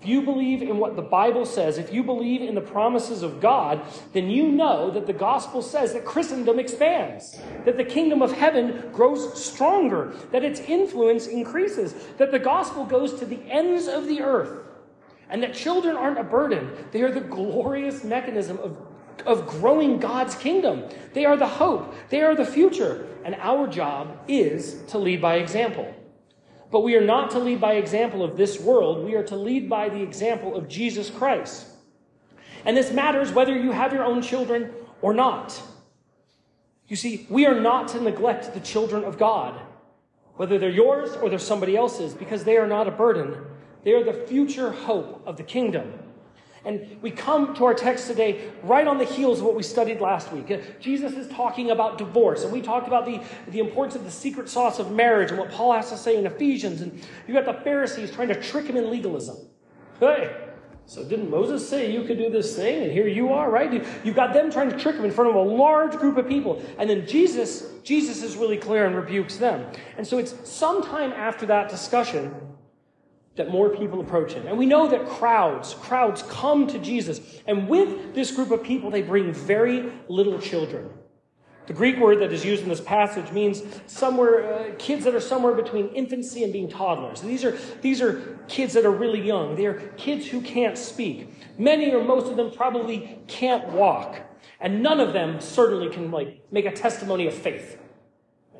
if 0.00 0.06
you 0.06 0.22
believe 0.22 0.62
in 0.62 0.78
what 0.78 0.94
the 0.94 1.02
Bible 1.02 1.44
says, 1.44 1.76
if 1.76 1.92
you 1.92 2.04
believe 2.04 2.40
in 2.40 2.54
the 2.54 2.60
promises 2.60 3.22
of 3.22 3.40
God, 3.40 3.82
then 4.12 4.30
you 4.30 4.48
know 4.48 4.92
that 4.92 5.08
the 5.08 5.12
gospel 5.12 5.60
says 5.60 5.92
that 5.92 6.04
Christendom 6.04 6.60
expands, 6.60 7.36
that 7.64 7.76
the 7.76 7.84
kingdom 7.84 8.22
of 8.22 8.30
heaven 8.30 8.90
grows 8.92 9.42
stronger, 9.42 10.14
that 10.30 10.44
its 10.44 10.60
influence 10.60 11.26
increases, 11.26 11.94
that 12.16 12.30
the 12.30 12.38
gospel 12.38 12.84
goes 12.84 13.18
to 13.18 13.26
the 13.26 13.40
ends 13.50 13.88
of 13.88 14.06
the 14.06 14.20
earth, 14.20 14.64
and 15.30 15.42
that 15.42 15.52
children 15.52 15.96
aren't 15.96 16.18
a 16.18 16.24
burden. 16.24 16.70
They 16.92 17.02
are 17.02 17.10
the 17.10 17.20
glorious 17.20 18.04
mechanism 18.04 18.58
of, 18.58 18.78
of 19.26 19.48
growing 19.48 19.98
God's 19.98 20.36
kingdom. 20.36 20.84
They 21.12 21.24
are 21.24 21.36
the 21.36 21.48
hope, 21.48 21.92
they 22.08 22.20
are 22.20 22.36
the 22.36 22.46
future, 22.46 23.08
and 23.24 23.34
our 23.34 23.66
job 23.66 24.16
is 24.28 24.80
to 24.88 24.98
lead 24.98 25.20
by 25.20 25.36
example. 25.36 25.92
But 26.70 26.80
we 26.80 26.96
are 26.96 27.04
not 27.04 27.30
to 27.30 27.38
lead 27.38 27.60
by 27.60 27.74
example 27.74 28.22
of 28.22 28.36
this 28.36 28.60
world. 28.60 29.04
We 29.04 29.14
are 29.14 29.24
to 29.24 29.36
lead 29.36 29.68
by 29.70 29.88
the 29.88 30.02
example 30.02 30.54
of 30.54 30.68
Jesus 30.68 31.10
Christ. 31.10 31.66
And 32.64 32.76
this 32.76 32.92
matters 32.92 33.32
whether 33.32 33.56
you 33.56 33.70
have 33.70 33.92
your 33.92 34.04
own 34.04 34.20
children 34.20 34.72
or 35.00 35.14
not. 35.14 35.62
You 36.88 36.96
see, 36.96 37.26
we 37.30 37.46
are 37.46 37.58
not 37.58 37.88
to 37.88 38.00
neglect 38.00 38.54
the 38.54 38.60
children 38.60 39.04
of 39.04 39.18
God, 39.18 39.60
whether 40.36 40.58
they're 40.58 40.70
yours 40.70 41.16
or 41.16 41.28
they're 41.28 41.38
somebody 41.38 41.76
else's, 41.76 42.14
because 42.14 42.44
they 42.44 42.56
are 42.56 42.66
not 42.66 42.88
a 42.88 42.90
burden. 42.90 43.36
They 43.84 43.92
are 43.92 44.04
the 44.04 44.26
future 44.26 44.72
hope 44.72 45.22
of 45.26 45.36
the 45.36 45.42
kingdom. 45.42 45.92
And 46.64 47.00
we 47.02 47.10
come 47.10 47.54
to 47.54 47.64
our 47.64 47.74
text 47.74 48.06
today 48.06 48.50
right 48.62 48.86
on 48.86 48.98
the 48.98 49.04
heels 49.04 49.38
of 49.38 49.44
what 49.44 49.54
we 49.54 49.62
studied 49.62 50.00
last 50.00 50.32
week. 50.32 50.50
Uh, 50.50 50.58
Jesus 50.80 51.12
is 51.14 51.28
talking 51.28 51.70
about 51.70 51.98
divorce, 51.98 52.44
and 52.44 52.52
we 52.52 52.60
talked 52.60 52.86
about 52.86 53.06
the, 53.06 53.20
the 53.48 53.60
importance 53.60 53.94
of 53.94 54.04
the 54.04 54.10
secret 54.10 54.48
sauce 54.48 54.78
of 54.78 54.92
marriage 54.92 55.30
and 55.30 55.38
what 55.38 55.50
Paul 55.50 55.72
has 55.72 55.90
to 55.90 55.96
say 55.96 56.16
in 56.16 56.26
Ephesians. 56.26 56.80
And 56.80 57.00
you've 57.26 57.34
got 57.34 57.46
the 57.46 57.62
Pharisees 57.62 58.10
trying 58.10 58.28
to 58.28 58.40
trick 58.40 58.66
him 58.66 58.76
in 58.76 58.90
legalism. 58.90 59.36
Hey, 60.00 60.36
so 60.88 61.04
didn't 61.04 61.30
Moses 61.30 61.68
say 61.68 61.92
you 61.92 62.04
could 62.04 62.16
do 62.16 62.30
this 62.30 62.56
thing? 62.56 62.82
And 62.82 62.90
here 62.90 63.06
you 63.06 63.30
are, 63.30 63.50
right? 63.50 63.84
You've 64.04 64.16
got 64.16 64.32
them 64.32 64.50
trying 64.50 64.70
to 64.70 64.78
trick 64.78 64.96
him 64.96 65.04
in 65.04 65.10
front 65.10 65.28
of 65.28 65.36
a 65.36 65.42
large 65.42 65.92
group 65.92 66.16
of 66.16 66.26
people. 66.26 66.62
And 66.78 66.88
then 66.88 67.06
Jesus, 67.06 67.66
Jesus 67.82 68.22
is 68.22 68.36
really 68.36 68.56
clear 68.56 68.86
and 68.86 68.96
rebukes 68.96 69.36
them. 69.36 69.70
And 69.98 70.06
so 70.06 70.16
it's 70.16 70.34
sometime 70.48 71.12
after 71.12 71.44
that 71.44 71.68
discussion 71.68 72.34
that 73.38 73.50
more 73.50 73.70
people 73.70 74.00
approach 74.00 74.32
him. 74.34 74.46
And 74.46 74.58
we 74.58 74.66
know 74.66 74.88
that 74.88 75.06
crowds, 75.08 75.74
crowds 75.74 76.22
come 76.28 76.66
to 76.68 76.78
Jesus. 76.78 77.20
And 77.46 77.68
with 77.68 78.14
this 78.14 78.30
group 78.30 78.50
of 78.50 78.62
people, 78.62 78.90
they 78.90 79.02
bring 79.02 79.32
very 79.32 79.90
little 80.08 80.38
children. 80.38 80.90
The 81.66 81.74
Greek 81.74 81.98
word 81.98 82.20
that 82.20 82.32
is 82.32 82.44
used 82.46 82.62
in 82.62 82.70
this 82.70 82.80
passage 82.80 83.30
means 83.30 83.62
somewhere, 83.86 84.52
uh, 84.52 84.74
kids 84.78 85.04
that 85.04 85.14
are 85.14 85.20
somewhere 85.20 85.52
between 85.52 85.88
infancy 85.88 86.42
and 86.42 86.50
being 86.50 86.68
toddlers. 86.68 87.20
These 87.20 87.44
are, 87.44 87.58
these 87.82 88.00
are 88.00 88.38
kids 88.48 88.72
that 88.72 88.86
are 88.86 88.90
really 88.90 89.20
young. 89.20 89.54
They 89.54 89.66
are 89.66 89.74
kids 89.98 90.26
who 90.26 90.40
can't 90.40 90.78
speak. 90.78 91.58
Many 91.58 91.92
or 91.92 92.02
most 92.02 92.26
of 92.30 92.36
them 92.36 92.50
probably 92.50 93.18
can't 93.26 93.68
walk. 93.68 94.20
And 94.60 94.82
none 94.82 94.98
of 94.98 95.12
them 95.12 95.42
certainly 95.42 95.90
can 95.90 96.10
like 96.10 96.42
make 96.50 96.64
a 96.64 96.72
testimony 96.72 97.26
of 97.26 97.34
faith. 97.34 97.78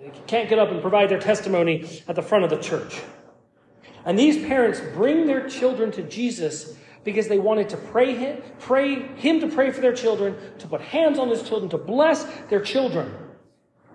They 0.01 0.13
can't 0.27 0.49
get 0.49 0.59
up 0.59 0.71
and 0.71 0.83
provide 0.83 1.09
their 1.09 1.19
testimony 1.19 2.03
at 2.09 2.15
the 2.15 2.23
front 2.23 2.45
of 2.45 2.51
the 2.51 2.59
church. 2.59 3.01
And 4.05 4.19
these 4.19 4.45
parents 4.47 4.81
bring 4.95 5.27
their 5.27 5.49
children 5.49 5.91
to 5.93 6.03
Jesus 6.03 6.77
because 7.05 7.29
they 7.29 7.39
wanted 7.39 7.69
to 7.71 7.77
pray 7.77 8.15
him, 8.15 8.43
pray 8.59 9.03
him 9.17 9.41
to 9.41 9.49
pray 9.49 9.71
for 9.71 9.81
their 9.81 9.95
children, 9.95 10.37
to 10.59 10.67
put 10.67 10.81
hands 10.81 11.19
on 11.19 11.29
his 11.29 11.43
children, 11.43 11.71
to 11.71 11.79
bless 11.79 12.25
their 12.49 12.61
children. 12.61 13.15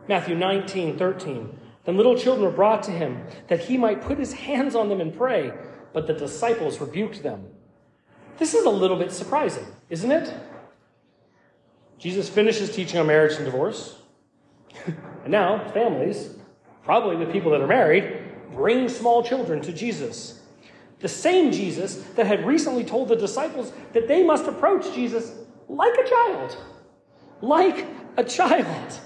Matthew 0.08 0.36
19, 0.36 0.98
13. 0.98 1.60
Then 1.86 1.98
little 1.98 2.18
children 2.18 2.46
were 2.46 2.56
brought 2.56 2.84
to 2.84 2.92
him 2.92 3.26
that 3.48 3.60
he 3.60 3.78
might 3.78 4.02
put 4.02 4.18
his 4.18 4.34
hands 4.34 4.76
on 4.76 4.90
them 4.90 5.02
and 5.02 5.16
pray, 5.16 5.54
but 5.94 6.08
the 6.08 6.14
disciples 6.14 6.80
rebuked 6.80 7.24
them. 7.24 7.46
This 8.38 8.54
is 8.54 8.66
a 8.66 8.70
little 8.70 8.98
bit 8.98 9.12
surprising, 9.12 9.66
isn't 9.90 10.12
it? 10.12 10.34
Jesus 11.98 12.30
finishes 12.30 12.76
teaching 12.76 13.00
on 13.00 13.08
marriage 13.08 13.36
and 13.36 13.46
divorce. 13.46 13.98
and 14.86 15.28
now, 15.28 15.70
families, 15.72 16.36
probably 16.84 17.16
with 17.16 17.32
people 17.32 17.52
that 17.52 17.62
are 17.62 17.68
married, 17.68 18.33
bring 18.56 18.90
small 18.90 19.24
children 19.24 19.62
to 19.62 19.72
Jesus. 19.72 20.42
The 21.00 21.10
same 21.10 21.52
Jesus 21.52 21.96
that 22.16 22.28
had 22.28 22.46
recently 22.46 22.84
told 22.84 23.10
the 23.10 23.16
disciples 23.16 23.74
that 23.92 24.08
they 24.08 24.24
must 24.24 24.46
approach 24.46 24.94
Jesus 24.94 25.34
like 25.68 25.94
a 25.98 26.08
child. 26.08 26.58
Like 27.42 27.86
a 28.18 28.24
child. 28.24 29.00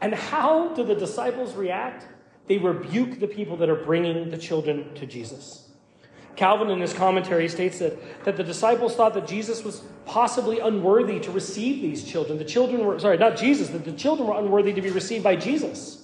And 0.00 0.14
how 0.14 0.74
do 0.74 0.84
the 0.84 0.94
disciples 0.94 1.54
react? 1.54 2.06
They 2.46 2.58
rebuke 2.58 3.20
the 3.20 3.28
people 3.28 3.56
that 3.58 3.68
are 3.68 3.76
bringing 3.76 4.30
the 4.30 4.38
children 4.38 4.92
to 4.94 5.06
Jesus. 5.06 5.68
Calvin, 6.36 6.70
in 6.70 6.80
his 6.80 6.92
commentary, 6.92 7.48
states 7.48 7.80
that, 7.80 8.24
that 8.24 8.36
the 8.36 8.42
disciples 8.42 8.96
thought 8.96 9.14
that 9.14 9.26
Jesus 9.26 9.62
was 9.62 9.82
possibly 10.06 10.58
unworthy 10.58 11.20
to 11.20 11.30
receive 11.30 11.82
these 11.82 12.02
children. 12.02 12.38
The 12.38 12.44
children 12.44 12.84
were, 12.84 12.98
sorry, 12.98 13.18
not 13.18 13.36
Jesus, 13.36 13.68
that 13.68 13.84
the 13.84 13.92
children 13.92 14.26
were 14.26 14.38
unworthy 14.38 14.72
to 14.72 14.80
be 14.80 14.90
received 14.90 15.22
by 15.22 15.36
Jesus. 15.36 15.99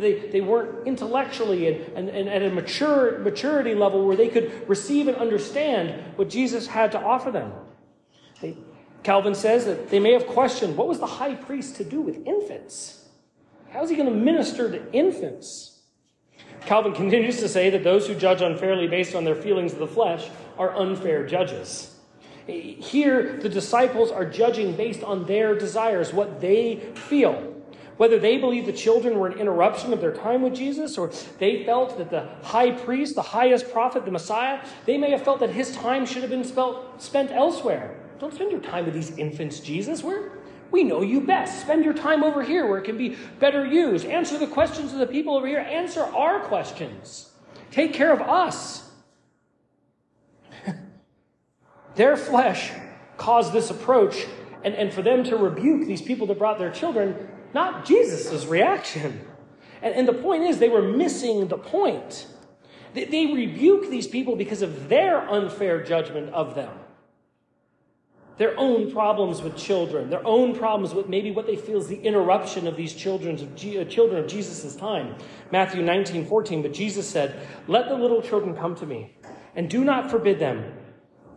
They, 0.00 0.30
they 0.30 0.40
weren't 0.40 0.86
intellectually 0.86 1.68
and, 1.68 1.96
and, 1.96 2.08
and 2.08 2.28
at 2.28 2.42
a 2.42 2.50
mature, 2.50 3.18
maturity 3.18 3.74
level 3.74 4.06
where 4.06 4.16
they 4.16 4.28
could 4.28 4.68
receive 4.68 5.08
and 5.08 5.16
understand 5.16 6.16
what 6.16 6.28
Jesus 6.28 6.66
had 6.66 6.92
to 6.92 7.00
offer 7.00 7.30
them. 7.30 7.52
They, 8.40 8.56
Calvin 9.02 9.34
says 9.34 9.64
that 9.66 9.90
they 9.90 9.98
may 9.98 10.12
have 10.12 10.26
questioned 10.26 10.76
what 10.76 10.88
was 10.88 10.98
the 10.98 11.06
high 11.06 11.34
priest 11.34 11.76
to 11.76 11.84
do 11.84 12.00
with 12.00 12.26
infants? 12.26 13.08
How's 13.70 13.90
he 13.90 13.96
going 13.96 14.08
to 14.08 14.14
minister 14.14 14.70
to 14.70 14.92
infants? 14.92 15.80
Calvin 16.66 16.92
continues 16.94 17.38
to 17.40 17.48
say 17.48 17.70
that 17.70 17.84
those 17.84 18.06
who 18.06 18.14
judge 18.14 18.40
unfairly 18.40 18.86
based 18.86 19.14
on 19.14 19.24
their 19.24 19.34
feelings 19.34 19.72
of 19.72 19.78
the 19.78 19.86
flesh 19.86 20.28
are 20.58 20.76
unfair 20.76 21.26
judges. 21.26 21.88
Here, 22.46 23.38
the 23.40 23.48
disciples 23.48 24.10
are 24.10 24.24
judging 24.24 24.74
based 24.74 25.04
on 25.04 25.26
their 25.26 25.54
desires, 25.54 26.12
what 26.12 26.40
they 26.40 26.76
feel. 26.94 27.51
Whether 28.02 28.18
they 28.18 28.36
believe 28.36 28.66
the 28.66 28.72
children 28.72 29.16
were 29.16 29.28
an 29.28 29.38
interruption 29.38 29.92
of 29.92 30.00
their 30.00 30.12
time 30.12 30.42
with 30.42 30.56
Jesus, 30.56 30.98
or 30.98 31.12
they 31.38 31.62
felt 31.64 31.96
that 31.98 32.10
the 32.10 32.26
high 32.42 32.72
priest, 32.72 33.14
the 33.14 33.22
highest 33.22 33.70
prophet, 33.70 34.04
the 34.04 34.10
Messiah, 34.10 34.66
they 34.86 34.98
may 34.98 35.12
have 35.12 35.22
felt 35.22 35.38
that 35.38 35.50
his 35.50 35.70
time 35.76 36.04
should 36.04 36.22
have 36.22 36.30
been 36.30 36.42
spent 36.42 37.30
elsewhere. 37.30 37.94
Don't 38.18 38.34
spend 38.34 38.50
your 38.50 38.60
time 38.60 38.86
with 38.86 38.94
these 38.94 39.16
infants, 39.18 39.60
Jesus. 39.60 40.02
We're, 40.02 40.32
we 40.72 40.82
know 40.82 41.02
you 41.02 41.20
best. 41.20 41.60
Spend 41.60 41.84
your 41.84 41.94
time 41.94 42.24
over 42.24 42.42
here 42.42 42.66
where 42.66 42.78
it 42.78 42.82
can 42.82 42.98
be 42.98 43.16
better 43.38 43.64
used. 43.64 44.04
Answer 44.04 44.36
the 44.36 44.48
questions 44.48 44.92
of 44.92 44.98
the 44.98 45.06
people 45.06 45.36
over 45.36 45.46
here. 45.46 45.60
Answer 45.60 46.00
our 46.02 46.40
questions. 46.40 47.30
Take 47.70 47.94
care 47.94 48.12
of 48.12 48.20
us. 48.20 48.90
Their 51.94 52.16
flesh 52.16 52.72
caused 53.16 53.52
this 53.52 53.70
approach, 53.70 54.26
and, 54.64 54.74
and 54.74 54.92
for 54.92 55.02
them 55.02 55.22
to 55.22 55.36
rebuke 55.36 55.86
these 55.86 56.02
people 56.02 56.26
that 56.26 56.38
brought 56.40 56.58
their 56.58 56.72
children 56.72 57.28
not 57.54 57.84
Jesus' 57.84 58.44
reaction. 58.46 59.26
And, 59.82 59.94
and, 59.94 60.08
the 60.08 60.12
point 60.12 60.44
is, 60.44 60.58
they 60.58 60.68
were 60.68 60.82
missing 60.82 61.48
the 61.48 61.58
point. 61.58 62.26
They, 62.94 63.04
they 63.04 63.26
rebuke 63.26 63.90
these 63.90 64.06
people 64.06 64.36
because 64.36 64.62
of 64.62 64.88
their 64.88 65.28
unfair 65.28 65.82
judgment 65.82 66.32
of 66.32 66.54
them. 66.54 66.70
Their 68.38 68.58
own 68.58 68.90
problems 68.90 69.42
with 69.42 69.56
children, 69.56 70.08
their 70.08 70.26
own 70.26 70.56
problems 70.56 70.94
with 70.94 71.08
maybe 71.08 71.30
what 71.30 71.46
they 71.46 71.56
feel 71.56 71.78
is 71.78 71.88
the 71.88 72.00
interruption 72.00 72.66
of 72.66 72.76
these 72.76 72.94
children 72.94 73.34
of, 73.34 73.42
uh, 73.42 73.84
children 73.84 74.18
of 74.18 74.26
Jesus' 74.26 74.74
time. 74.74 75.16
Matthew 75.50 75.82
19, 75.82 76.26
14. 76.26 76.62
But 76.62 76.72
Jesus 76.72 77.06
said, 77.06 77.46
Let 77.68 77.88
the 77.88 77.94
little 77.94 78.22
children 78.22 78.56
come 78.56 78.74
to 78.76 78.86
me, 78.86 79.16
and 79.54 79.68
do 79.68 79.84
not 79.84 80.10
forbid 80.10 80.38
them, 80.38 80.72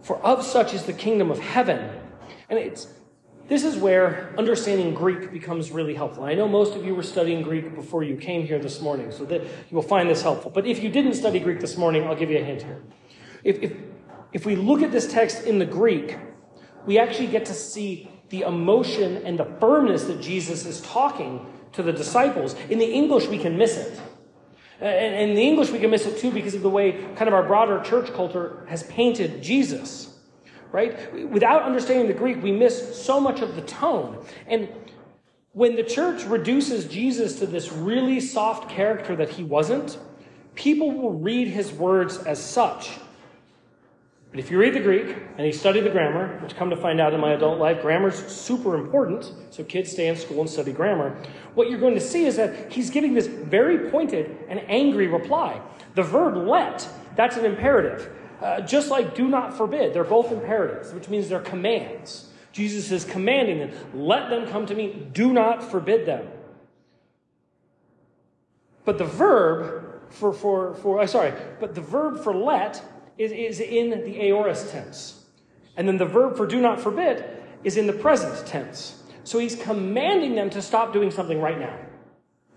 for 0.02 0.18
of 0.22 0.44
such 0.46 0.74
is 0.74 0.86
the 0.86 0.94
kingdom 0.94 1.30
of 1.30 1.40
heaven. 1.40 1.92
And 2.50 2.58
it's 2.58 2.88
this 3.48 3.64
is 3.64 3.78
where 3.78 4.34
understanding 4.38 4.96
Greek 4.96 5.32
becomes 5.32 5.70
really 5.70 5.94
helpful. 5.94 6.24
I 6.24 6.34
know 6.34 6.48
most 6.48 6.76
of 6.76 6.84
you 6.84 6.96
were 6.96 7.04
studying 7.04 7.44
Greek 7.44 7.76
before 7.76 8.04
you 8.04 8.16
came 8.16 8.46
here 8.46 8.58
this 8.58 8.82
morning, 8.82 9.12
so 9.12 9.24
that 9.26 9.42
you 9.42 9.76
will 9.76 9.84
find 9.84 10.10
this 10.10 10.24
helpful. 10.24 10.50
But 10.50 10.66
if 10.66 10.82
you 10.82 10.90
didn't 10.90 11.14
study 11.14 11.40
Greek 11.40 11.60
this 11.60 11.78
morning, 11.78 12.06
I'll 12.06 12.16
give 12.16 12.32
you 12.32 12.40
a 12.40 12.44
hint 12.44 12.64
here. 12.64 12.82
If, 13.44 13.62
if, 13.62 13.74
if 14.34 14.46
we 14.46 14.56
look 14.56 14.82
at 14.82 14.92
this 14.92 15.12
text 15.12 15.44
in 15.44 15.60
the 15.60 15.66
Greek, 15.66 16.18
we 16.88 16.98
actually 16.98 17.28
get 17.28 17.46
to 17.46 17.54
see 17.54 18.10
the 18.30 18.42
emotion 18.42 19.18
and 19.18 19.38
the 19.38 19.46
firmness 19.60 20.06
that 20.06 20.20
Jesus 20.22 20.66
is 20.66 20.82
talking 20.82 21.46
to 21.74 21.84
the 21.84 21.94
disciples. 21.94 22.56
In 22.70 22.80
the 22.80 22.92
English, 22.92 23.28
we 23.28 23.38
can 23.38 23.58
miss 23.58 23.78
it. 23.78 24.02
And 24.82 25.30
in 25.30 25.36
the 25.36 25.44
English, 25.44 25.70
we 25.70 25.80
can 25.80 25.92
miss 25.92 26.06
it 26.08 26.18
too 26.18 26.32
because 26.32 26.56
of 26.56 26.64
the 26.64 26.70
way 26.70 26.94
kind 27.16 27.28
of 27.28 27.34
our 27.34 27.44
broader 27.44 27.80
church 27.82 28.12
culture 28.14 28.66
has 28.68 28.84
painted 28.84 29.44
Jesus 29.44 30.15
right? 30.76 31.30
Without 31.30 31.64
understanding 31.64 32.08
the 32.08 32.14
Greek, 32.14 32.44
we 32.44 32.52
miss 32.52 33.02
so 33.02 33.20
much 33.20 33.42
of 33.42 33.56
the 33.56 33.62
tone. 33.62 34.24
And 34.46 34.68
when 35.54 35.78
the 35.78 35.84
church 35.84 36.26
reduces 36.26 36.86
Jesus 36.86 37.40
to 37.40 37.48
this 37.48 37.72
really 37.72 38.20
soft 38.20 38.70
character 38.70 39.16
that 39.16 39.30
he 39.30 39.44
wasn't, 39.44 39.98
people 40.54 40.92
will 40.92 41.14
read 41.14 41.48
his 41.48 41.72
words 41.72 42.18
as 42.18 42.44
such. 42.44 43.00
But 44.32 44.42
if 44.42 44.52
you 44.52 44.60
read 44.60 44.74
the 44.74 44.82
Greek 44.82 45.16
and 45.38 45.48
you 45.48 45.54
study 45.54 45.80
the 45.80 45.90
grammar, 45.90 46.40
which 46.44 46.58
come 46.58 46.70
to 46.72 46.76
find 46.76 47.00
out 47.00 47.14
in 47.14 47.22
my 47.22 47.32
adult 47.32 47.58
life, 47.58 47.82
grammar's 47.82 48.18
super 48.28 48.76
important, 48.76 49.32
so 49.50 49.64
kids 49.64 49.94
stay 49.94 50.10
in 50.10 50.18
school 50.18 50.42
and 50.42 50.50
study 50.50 50.74
grammar, 50.74 51.16
what 51.54 51.70
you're 51.70 51.80
going 51.80 51.94
to 51.94 52.02
see 52.02 52.26
is 52.26 52.36
that 52.36 52.70
he's 52.74 52.90
giving 52.90 53.14
this 53.14 53.28
very 53.28 53.90
pointed 53.90 54.38
and 54.50 54.60
angry 54.68 55.08
reply. 55.08 55.62
The 55.94 56.04
verb 56.04 56.36
let, 56.36 56.86
that's 57.16 57.38
an 57.38 57.46
imperative. 57.46 58.12
Uh, 58.42 58.62
just 58.62 58.90
like 58.90 59.16
do 59.16 59.28
not 59.28 59.56
forbid, 59.56 59.94
they're 59.94 60.04
both 60.04 60.32
imperatives, 60.32 60.94
which 60.94 61.10
means 61.10 61.30
they're 61.30 61.40
commands. 61.40 62.30
Jesus 62.52 62.92
is 62.92 63.06
commanding 63.06 63.60
them, 63.60 63.72
let 63.94 64.30
them 64.30 64.48
come 64.48 64.66
to 64.66 64.76
me, 64.76 65.08
do 65.14 65.34
not 65.34 65.64
forbid 65.64 66.06
them. 66.06 66.28
But 68.86 68.98
the 68.98 69.06
verb 69.06 69.86
for, 70.10 70.32
for, 70.32 70.76
for 70.76 71.02
uh, 71.02 71.08
sorry, 71.08 71.34
but 71.60 71.76
the 71.76 71.82
verb 71.82 72.24
for 72.24 72.34
let 72.34 72.82
is, 73.18 73.32
is 73.32 73.60
in 73.60 73.90
the 73.90 74.22
aorist 74.22 74.72
tense. 74.72 75.26
And 75.78 75.88
then 75.88 75.98
the 75.98 76.06
verb 76.06 76.38
for 76.38 76.46
do 76.46 76.62
not 76.62 76.80
forbid 76.80 77.26
is 77.64 77.78
in 77.78 77.88
the 77.88 77.94
present 77.94 78.48
tense. 78.48 79.04
So 79.24 79.40
he's 79.40 79.56
commanding 79.56 80.36
them 80.36 80.50
to 80.52 80.62
stop 80.62 80.94
doing 80.94 81.12
something 81.12 81.42
right 81.42 81.60
now. 81.60 81.78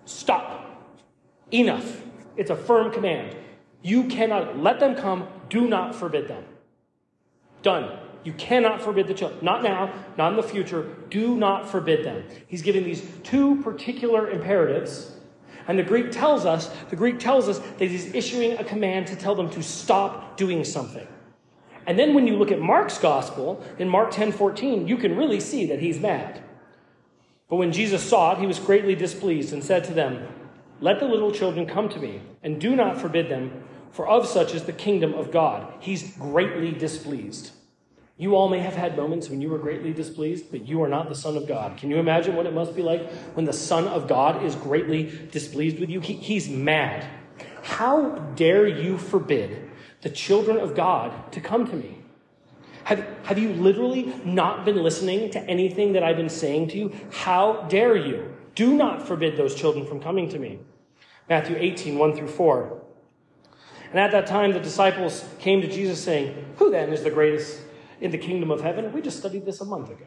Stop. 0.05 0.67
Enough. 1.51 2.03
It's 2.37 2.51
a 2.51 2.57
firm 2.57 2.93
command. 2.93 3.35
You 3.83 4.05
cannot 4.05 4.59
let 4.59 4.81
them 4.81 4.95
come, 4.97 5.29
do 5.49 5.69
not 5.69 5.95
forbid 5.95 6.29
them. 6.29 6.45
Done. 7.63 7.99
You 8.25 8.33
cannot 8.35 8.83
forbid 8.83 9.07
the 9.07 9.15
children. 9.15 9.45
Not 9.45 9.63
now, 9.63 9.93
not 10.17 10.33
in 10.33 10.37
the 10.37 10.43
future. 10.43 10.97
Do 11.09 11.37
not 11.37 11.69
forbid 11.69 12.05
them. 12.05 12.25
He's 12.47 12.63
giving 12.63 12.85
these 12.85 13.09
two 13.23 13.63
particular 13.63 14.31
imperatives. 14.31 15.13
And 15.69 15.79
the 15.79 15.83
Greek 15.83 16.11
tells 16.11 16.45
us, 16.45 16.69
the 16.91 16.97
Greek 16.97 17.19
tells 17.19 17.49
us 17.49 17.59
that 17.59 17.87
he's 17.87 18.15
issuing 18.15 18.59
a 18.59 18.65
command 18.65 19.07
to 19.09 19.17
tell 19.17 19.35
them 19.35 19.51
to 19.51 19.63
stop 19.63 20.37
doing 20.37 20.65
something. 20.65 21.07
And 21.87 21.99
then 21.99 22.15
when 22.15 22.27
you 22.27 22.37
look 22.37 22.51
at 22.51 22.61
Mark's 22.61 22.99
gospel, 22.99 23.65
in 23.79 23.89
Mark 23.89 24.11
10 24.11 24.33
14, 24.33 24.89
you 24.89 24.97
can 24.97 25.17
really 25.17 25.41
see 25.41 25.67
that 25.67 25.81
he's 25.81 26.01
mad. 26.01 26.43
But 27.49 27.57
when 27.57 27.73
Jesus 27.73 28.03
saw 28.03 28.33
it, 28.33 28.39
he 28.39 28.47
was 28.47 28.59
greatly 28.59 28.95
displeased 28.95 29.53
and 29.53 29.65
said 29.65 29.85
to 29.85 29.95
them, 29.95 30.29
Let 30.81 31.01
the 31.01 31.07
little 31.07 31.33
children 31.33 31.67
come 31.67 31.89
to 31.89 31.99
me, 31.99 32.21
and 32.43 32.61
do 32.61 32.77
not 32.77 33.01
forbid 33.01 33.29
them, 33.29 33.65
for 33.91 34.07
of 34.09 34.27
such 34.27 34.55
is 34.55 34.65
the 34.65 34.73
kingdom 34.73 35.15
of 35.15 35.31
God. 35.31 35.73
He's 35.81 36.17
greatly 36.17 36.73
displeased. 36.73 37.53
You 38.17 38.35
all 38.35 38.49
may 38.49 38.59
have 38.59 38.75
had 38.75 38.97
moments 38.97 39.29
when 39.31 39.41
you 39.41 39.49
were 39.49 39.59
greatly 39.59 39.93
displeased, 39.93 40.51
but 40.51 40.67
you 40.67 40.83
are 40.83 40.89
not 40.89 41.09
the 41.09 41.15
Son 41.15 41.37
of 41.37 41.47
God. 41.47 41.77
Can 41.77 41.89
you 41.89 41.99
imagine 41.99 42.35
what 42.35 42.47
it 42.47 42.53
must 42.53 42.75
be 42.75 42.83
like 42.83 43.09
when 43.35 43.45
the 43.45 43.53
Son 43.53 43.87
of 43.87 44.09
God 44.09 44.43
is 44.45 44.57
greatly 44.57 45.13
displeased 45.31 45.79
with 45.79 45.89
you? 45.89 46.01
He, 46.01 46.15
he's 46.15 46.49
mad. 46.49 47.07
How 47.63 48.11
dare 48.35 48.67
you 48.67 48.99
forbid 48.99 49.71
the 50.03 50.11
children 50.11 50.59
of 50.59 50.75
God 50.75 51.33
to 51.33 51.41
come 51.41 51.67
to 51.69 51.77
me? 51.77 51.99
Have, 52.85 53.07
have 53.25 53.39
you 53.39 53.53
literally 53.53 54.13
not 54.25 54.65
been 54.65 54.83
listening 54.83 55.31
to 55.31 55.41
anything 55.41 55.93
that 55.93 56.03
I've 56.03 56.17
been 56.17 56.29
saying 56.29 56.69
to 56.69 56.79
you? 56.79 56.93
How 57.13 57.67
dare 57.69 57.95
you? 57.95 58.35
Do 58.57 58.75
not 58.75 59.07
forbid 59.07 59.37
those 59.37 59.55
children 59.55 59.87
from 59.87 60.01
coming 60.01 60.29
to 60.31 60.39
me. 60.39 60.59
Matthew 61.29 61.57
18, 61.59 61.99
1 61.99 62.17
through 62.17 62.29
4. 62.29 62.83
And 63.91 63.99
at 63.99 64.11
that 64.13 64.27
time, 64.27 64.53
the 64.53 64.61
disciples 64.61 65.25
came 65.39 65.61
to 65.63 65.69
Jesus 65.69 66.03
saying, 66.03 66.55
Who 66.57 66.71
then 66.71 66.93
is 66.93 67.05
the 67.05 67.11
greatest 67.11 67.61
in 68.01 68.11
the 68.11 68.19
kingdom 68.19 68.51
of 68.51 68.61
heaven? 68.61 68.93
We 68.93 69.01
just 69.01 69.19
studied 69.19 69.47
this 69.47 69.61
a 69.61 69.65
month 69.65 69.91
ago. 69.91 70.07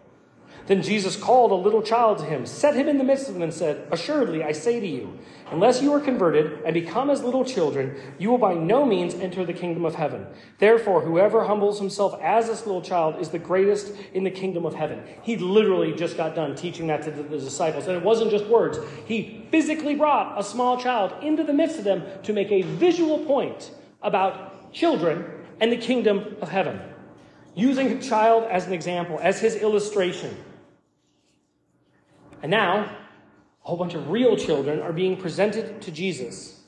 Then 0.67 0.83
Jesus 0.83 1.15
called 1.15 1.51
a 1.51 1.55
little 1.55 1.81
child 1.81 2.19
to 2.19 2.25
him, 2.25 2.45
set 2.45 2.75
him 2.75 2.87
in 2.87 2.97
the 2.97 3.03
midst 3.03 3.27
of 3.27 3.33
them, 3.33 3.43
and 3.43 3.53
said, 3.53 3.87
Assuredly, 3.91 4.43
I 4.43 4.51
say 4.51 4.79
to 4.79 4.87
you, 4.87 5.17
unless 5.49 5.81
you 5.81 5.91
are 5.93 5.99
converted 5.99 6.61
and 6.63 6.73
become 6.73 7.09
as 7.09 7.23
little 7.23 7.43
children, 7.43 7.99
you 8.19 8.29
will 8.29 8.37
by 8.37 8.53
no 8.53 8.85
means 8.85 9.15
enter 9.15 9.43
the 9.43 9.53
kingdom 9.53 9.85
of 9.85 9.95
heaven. 9.95 10.27
Therefore, 10.59 11.01
whoever 11.01 11.43
humbles 11.43 11.79
himself 11.79 12.17
as 12.21 12.47
this 12.47 12.65
little 12.65 12.81
child 12.81 13.19
is 13.19 13.29
the 13.29 13.39
greatest 13.39 13.93
in 14.13 14.23
the 14.23 14.31
kingdom 14.31 14.65
of 14.65 14.75
heaven. 14.75 15.03
He 15.23 15.35
literally 15.35 15.93
just 15.93 16.15
got 16.15 16.35
done 16.35 16.55
teaching 16.55 16.87
that 16.87 17.01
to 17.03 17.11
the 17.11 17.23
disciples. 17.23 17.87
And 17.87 17.97
it 17.97 18.03
wasn't 18.03 18.31
just 18.31 18.45
words, 18.45 18.77
he 19.05 19.47
physically 19.51 19.95
brought 19.95 20.39
a 20.39 20.43
small 20.43 20.79
child 20.79 21.13
into 21.23 21.43
the 21.43 21.53
midst 21.53 21.79
of 21.79 21.83
them 21.83 22.03
to 22.23 22.33
make 22.33 22.51
a 22.51 22.61
visual 22.61 23.19
point 23.25 23.71
about 24.03 24.71
children 24.71 25.25
and 25.59 25.71
the 25.71 25.77
kingdom 25.77 26.37
of 26.39 26.49
heaven. 26.49 26.79
Using 27.55 27.91
a 27.91 28.01
child 28.01 28.45
as 28.45 28.67
an 28.67 28.73
example, 28.73 29.19
as 29.21 29.41
his 29.41 29.55
illustration. 29.55 30.35
And 32.41 32.49
now, 32.49 32.97
a 33.63 33.67
whole 33.67 33.77
bunch 33.77 33.93
of 33.93 34.09
real 34.09 34.35
children 34.35 34.81
are 34.81 34.93
being 34.93 35.17
presented 35.17 35.81
to 35.81 35.91
Jesus. 35.91 36.61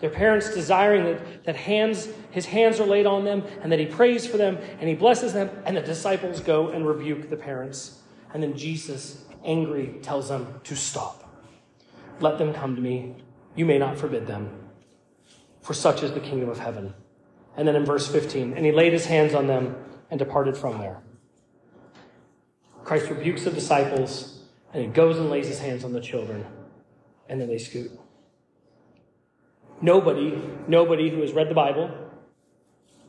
Their 0.00 0.10
parents 0.10 0.54
desiring 0.54 1.04
that, 1.04 1.44
that 1.44 1.56
hands, 1.56 2.08
his 2.30 2.46
hands 2.46 2.78
are 2.78 2.86
laid 2.86 3.06
on 3.06 3.24
them 3.24 3.42
and 3.62 3.72
that 3.72 3.80
he 3.80 3.86
prays 3.86 4.26
for 4.26 4.36
them 4.36 4.56
and 4.78 4.88
he 4.88 4.94
blesses 4.94 5.32
them, 5.32 5.50
and 5.66 5.76
the 5.76 5.82
disciples 5.82 6.40
go 6.40 6.68
and 6.68 6.86
rebuke 6.86 7.28
the 7.28 7.36
parents. 7.36 8.00
And 8.32 8.42
then 8.42 8.56
Jesus, 8.56 9.24
angry, 9.44 9.98
tells 10.02 10.28
them 10.28 10.60
to 10.64 10.76
stop. 10.76 11.24
Let 12.20 12.38
them 12.38 12.54
come 12.54 12.76
to 12.76 12.82
me. 12.82 13.16
You 13.56 13.64
may 13.64 13.78
not 13.78 13.98
forbid 13.98 14.26
them, 14.26 14.50
for 15.62 15.74
such 15.74 16.04
is 16.04 16.12
the 16.12 16.20
kingdom 16.20 16.48
of 16.48 16.58
heaven. 16.58 16.94
And 17.56 17.66
then 17.66 17.74
in 17.74 17.84
verse 17.84 18.06
15, 18.06 18.52
and 18.52 18.64
he 18.64 18.70
laid 18.70 18.92
his 18.92 19.06
hands 19.06 19.34
on 19.34 19.48
them 19.48 19.74
and 20.10 20.18
departed 20.18 20.56
from 20.56 20.78
there. 20.78 21.00
Christ 22.84 23.10
rebukes 23.10 23.42
the 23.42 23.50
disciples 23.50 24.37
and 24.72 24.82
he 24.82 24.88
goes 24.88 25.18
and 25.18 25.30
lays 25.30 25.46
his 25.46 25.60
hands 25.60 25.84
on 25.84 25.92
the 25.92 26.00
children, 26.00 26.44
and 27.28 27.40
then 27.40 27.48
they 27.48 27.58
scoot. 27.58 27.90
Nobody, 29.80 30.40
nobody 30.66 31.10
who 31.10 31.20
has 31.20 31.32
read 31.32 31.48
the 31.48 31.54
Bible, 31.54 31.90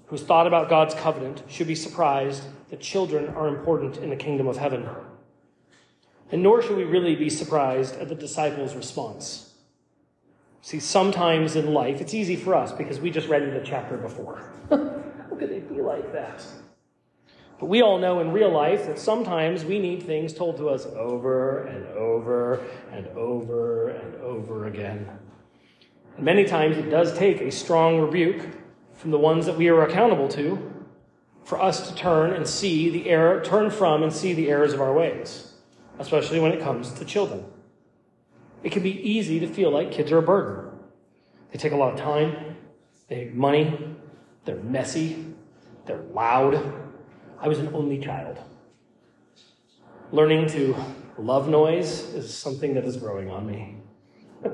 who's 0.08 0.24
thought 0.24 0.48
about 0.48 0.70
God's 0.70 0.94
covenant, 0.94 1.44
should 1.48 1.68
be 1.68 1.76
surprised 1.76 2.44
that 2.70 2.80
children 2.80 3.30
are 3.30 3.48
important 3.48 3.98
in 3.98 4.10
the 4.10 4.16
kingdom 4.16 4.48
of 4.48 4.58
heaven. 4.58 4.88
And 6.32 6.44
nor 6.44 6.62
should 6.62 6.78
we 6.78 6.84
really 6.84 7.16
be 7.16 7.30
surprised 7.30 7.96
at 7.96 8.08
the 8.08 8.16
disciples' 8.16 8.76
response. 8.76 9.56
See, 10.62 10.80
sometimes 10.80 11.56
in 11.56 11.74
life, 11.74 12.02
it's 12.02 12.14
easy 12.14 12.36
for 12.36 12.54
us 12.54 12.72
because 12.72 13.00
we 13.00 13.10
just 13.10 13.28
read 13.28 13.42
the 13.52 13.66
chapter 13.66 13.98
before. 13.98 14.44
How 14.70 15.36
could 15.38 15.52
it 15.52 15.70
be 15.74 15.82
like 15.82 16.12
that? 16.14 16.44
But 17.60 17.66
we 17.66 17.82
all 17.82 18.00
know 18.00 18.22
in 18.22 18.32
real 18.32 18.52
life 18.52 18.86
that 18.86 18.98
sometimes 18.98 19.66
we 19.66 19.80
need 19.80 20.04
things 20.04 20.34
told 20.34 20.58
to 20.58 20.70
us 20.70 20.86
over 20.86 21.64
and 21.64 21.86
over 21.88 22.66
and 22.92 23.06
over 23.08 23.90
and 23.90 24.16
over 24.16 24.68
again. 24.68 25.10
And 26.16 26.26
many 26.26 26.46
times 26.46 26.78
it 26.78 26.90
does 26.90 27.18
take 27.18 27.42
a 27.42 27.52
strong 27.52 28.00
rebuke 28.00 28.48
from 28.94 29.12
the 29.12 29.20
ones 29.20 29.46
that 29.46 29.58
we 29.58 29.68
are 29.68 29.86
accountable 29.86 30.30
to 30.30 30.74
for 31.44 31.62
us 31.62 31.90
to 31.90 31.96
turn 31.96 32.32
and 32.32 32.48
see 32.48 32.90
the 32.90 33.10
error, 33.10 33.44
turn 33.44 33.70
from 33.72 34.04
and 34.04 34.14
see 34.14 34.34
the 34.34 34.50
errors 34.50 34.72
of 34.72 34.80
our 34.80 34.94
ways, 34.94 35.54
especially 35.98 36.40
when 36.40 36.54
it 36.54 36.62
comes 36.62 36.94
to 36.94 37.04
children. 37.04 37.44
It 38.64 38.72
can 38.72 38.84
be 38.84 39.02
easy 39.02 39.40
to 39.42 39.48
feel 39.48 39.72
like 39.72 39.92
kids 39.92 40.12
are 40.14 40.20
a 40.20 40.22
burden. 40.22 40.72
They 41.52 41.58
take 41.58 41.72
a 41.74 41.78
lot 41.78 41.94
of 41.94 42.00
time, 42.00 42.56
they 43.10 43.26
have 43.26 43.34
money, 43.34 43.96
they're 44.46 44.58
messy, 44.58 45.26
they're 45.86 46.04
loud, 46.14 46.89
I 47.42 47.48
was 47.48 47.60
an 47.60 47.74
only 47.74 48.00
child. 48.00 48.38
Learning 50.12 50.48
to 50.50 50.76
love 51.18 51.48
noise 51.48 52.14
is 52.14 52.34
something 52.34 52.74
that 52.74 52.84
is 52.84 52.98
growing 52.98 53.30
on 53.30 53.48
me. 53.48 53.78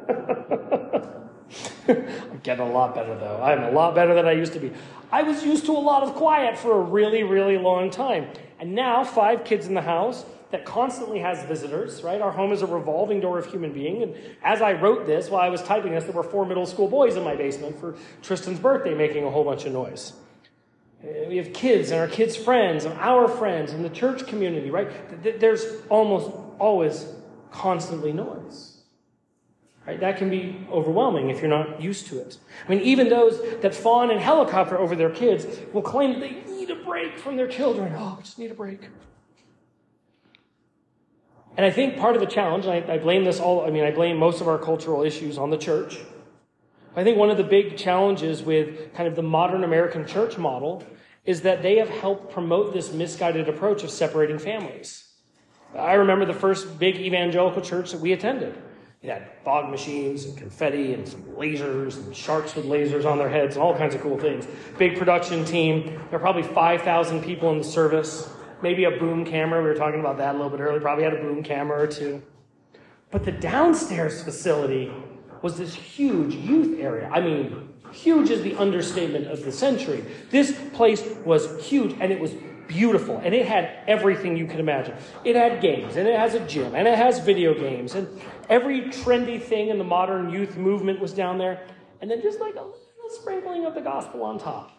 I'm 1.87 2.39
getting 2.43 2.67
a 2.67 2.71
lot 2.71 2.93
better 2.93 3.17
though. 3.17 3.41
I'm 3.41 3.63
a 3.63 3.71
lot 3.71 3.95
better 3.95 4.13
than 4.13 4.27
I 4.27 4.33
used 4.33 4.53
to 4.53 4.59
be. 4.59 4.71
I 5.11 5.23
was 5.23 5.43
used 5.43 5.65
to 5.65 5.71
a 5.71 5.79
lot 5.79 6.03
of 6.03 6.13
quiet 6.15 6.57
for 6.57 6.79
a 6.79 6.81
really, 6.81 7.23
really 7.23 7.57
long 7.57 7.89
time. 7.89 8.27
And 8.59 8.73
now, 8.73 9.03
five 9.03 9.43
kids 9.43 9.67
in 9.67 9.73
the 9.73 9.81
house 9.81 10.25
that 10.51 10.65
constantly 10.65 11.19
has 11.19 11.43
visitors, 11.45 12.03
right? 12.03 12.21
Our 12.21 12.31
home 12.31 12.51
is 12.51 12.61
a 12.61 12.67
revolving 12.67 13.19
door 13.19 13.39
of 13.39 13.45
human 13.45 13.73
being. 13.73 14.03
And 14.03 14.15
as 14.43 14.61
I 14.61 14.73
wrote 14.73 15.05
this, 15.05 15.29
while 15.29 15.41
I 15.41 15.49
was 15.49 15.61
typing 15.61 15.91
this, 15.91 16.05
there 16.05 16.13
were 16.13 16.23
four 16.23 16.45
middle 16.45 16.65
school 16.65 16.87
boys 16.87 17.15
in 17.15 17.23
my 17.23 17.35
basement 17.35 17.79
for 17.79 17.95
Tristan's 18.21 18.59
birthday 18.59 18.93
making 18.93 19.25
a 19.25 19.29
whole 19.29 19.43
bunch 19.43 19.65
of 19.65 19.73
noise. 19.73 20.13
Uh, 21.05 21.27
we 21.27 21.37
have 21.37 21.53
kids 21.53 21.91
and 21.91 21.99
our 21.99 22.07
kids' 22.07 22.35
friends 22.35 22.85
and 22.85 22.97
our 22.99 23.27
friends 23.27 23.73
and 23.73 23.85
the 23.85 23.89
church 23.89 24.25
community, 24.27 24.71
right? 24.71 24.89
There's 25.39 25.65
almost 25.89 26.31
always 26.59 27.07
constantly 27.51 28.11
noise. 28.11 28.71
Right? 29.85 29.99
That 29.99 30.17
can 30.17 30.31
be 30.31 30.65
overwhelming 30.71 31.29
if 31.29 31.41
you're 31.41 31.49
not 31.49 31.79
used 31.79 32.07
to 32.07 32.19
it. 32.19 32.37
I 32.65 32.69
mean, 32.69 32.81
even 32.81 33.09
those 33.09 33.39
that 33.61 33.75
fawn 33.75 34.09
and 34.09 34.19
helicopter 34.19 34.79
over 34.79 34.95
their 34.95 35.11
kids 35.11 35.45
will 35.73 35.83
claim 35.83 36.13
that 36.13 36.21
they 36.21 36.51
need 36.51 36.71
a 36.71 36.75
break 36.75 37.19
from 37.19 37.37
their 37.37 37.47
children. 37.47 37.93
Oh, 37.95 38.17
I 38.17 38.21
just 38.21 38.39
need 38.39 38.49
a 38.49 38.55
break. 38.55 38.89
And 41.55 41.65
I 41.65 41.69
think 41.71 41.97
part 41.97 42.15
of 42.15 42.21
the 42.21 42.27
challenge, 42.27 42.65
and 42.65 42.89
I, 42.89 42.95
I 42.95 42.97
blame 42.97 43.25
this 43.25 43.39
all, 43.39 43.65
I 43.65 43.69
mean, 43.69 43.83
I 43.83 43.91
blame 43.91 44.17
most 44.17 44.41
of 44.41 44.47
our 44.47 44.57
cultural 44.57 45.03
issues 45.03 45.37
on 45.37 45.51
the 45.51 45.57
church. 45.57 45.99
I 46.95 47.03
think 47.03 47.17
one 47.17 47.29
of 47.29 47.37
the 47.37 47.43
big 47.43 47.77
challenges 47.77 48.41
with 48.41 48.93
kind 48.93 49.07
of 49.07 49.15
the 49.15 49.21
modern 49.23 49.63
American 49.63 50.07
church 50.07 50.37
model 50.37 50.83
is 51.25 51.41
that 51.41 51.61
they 51.61 51.77
have 51.77 51.89
helped 51.89 52.31
promote 52.31 52.73
this 52.73 52.93
misguided 52.93 53.49
approach 53.49 53.83
of 53.83 53.89
separating 53.89 54.37
families. 54.37 55.09
I 55.75 55.93
remember 55.93 56.25
the 56.25 56.33
first 56.33 56.79
big 56.79 56.95
evangelical 56.97 57.61
church 57.61 57.91
that 57.91 57.99
we 57.99 58.13
attended. 58.13 58.57
It 59.01 59.09
had 59.09 59.27
fog 59.43 59.69
machines 59.69 60.25
and 60.25 60.37
confetti 60.37 60.93
and 60.93 61.07
some 61.07 61.21
lasers 61.23 61.97
and 61.97 62.15
sharks 62.15 62.55
with 62.55 62.65
lasers 62.65 63.05
on 63.05 63.17
their 63.17 63.29
heads 63.29 63.55
and 63.55 63.63
all 63.63 63.75
kinds 63.75 63.93
of 63.93 64.01
cool 64.01 64.17
things. 64.17 64.47
Big 64.77 64.97
production 64.97 65.45
team. 65.45 65.85
There 65.85 66.17
were 66.17 66.19
probably 66.19 66.43
5,000 66.43 67.23
people 67.23 67.51
in 67.51 67.59
the 67.59 67.63
service. 67.63 68.29
Maybe 68.63 68.85
a 68.85 68.91
boom 68.91 69.25
camera. 69.25 69.61
We 69.61 69.67
were 69.67 69.75
talking 69.75 69.99
about 69.99 70.17
that 70.17 70.33
a 70.33 70.37
little 70.37 70.49
bit 70.49 70.59
earlier. 70.59 70.79
Probably 70.79 71.03
had 71.03 71.13
a 71.13 71.21
boom 71.21 71.43
camera 71.43 71.83
or 71.83 71.87
two. 71.87 72.23
But 73.11 73.25
the 73.25 73.31
downstairs 73.31 74.23
facility 74.23 74.91
was 75.41 75.57
this 75.57 75.75
huge 75.75 76.33
youth 76.33 76.79
area. 76.79 77.07
I 77.13 77.21
mean, 77.21 77.74
huge 77.95 78.29
is 78.29 78.41
the 78.41 78.55
understatement 78.55 79.27
of 79.27 79.43
the 79.43 79.51
century. 79.51 80.03
This 80.29 80.57
place 80.73 81.03
was 81.23 81.65
huge 81.65 81.95
and 81.99 82.11
it 82.11 82.19
was 82.19 82.33
beautiful 82.67 83.17
and 83.23 83.33
it 83.33 83.45
had 83.47 83.79
everything 83.87 84.35
you 84.35 84.45
could 84.45 84.59
imagine. 84.59 84.95
It 85.23 85.35
had 85.35 85.61
games 85.61 85.95
and 85.95 86.07
it 86.07 86.17
has 86.17 86.33
a 86.33 86.45
gym 86.45 86.75
and 86.75 86.87
it 86.87 86.97
has 86.97 87.19
video 87.19 87.53
games 87.53 87.95
and 87.95 88.07
every 88.49 88.81
trendy 88.81 89.41
thing 89.41 89.69
in 89.69 89.77
the 89.77 89.83
modern 89.83 90.29
youth 90.29 90.57
movement 90.57 90.99
was 90.99 91.13
down 91.13 91.37
there. 91.37 91.61
And 92.01 92.11
then 92.11 92.21
just 92.21 92.39
like 92.39 92.55
a 92.55 92.61
little 92.61 93.09
sprinkling 93.09 93.65
of 93.65 93.73
the 93.73 93.81
gospel 93.81 94.23
on 94.23 94.37
top. 94.37 94.71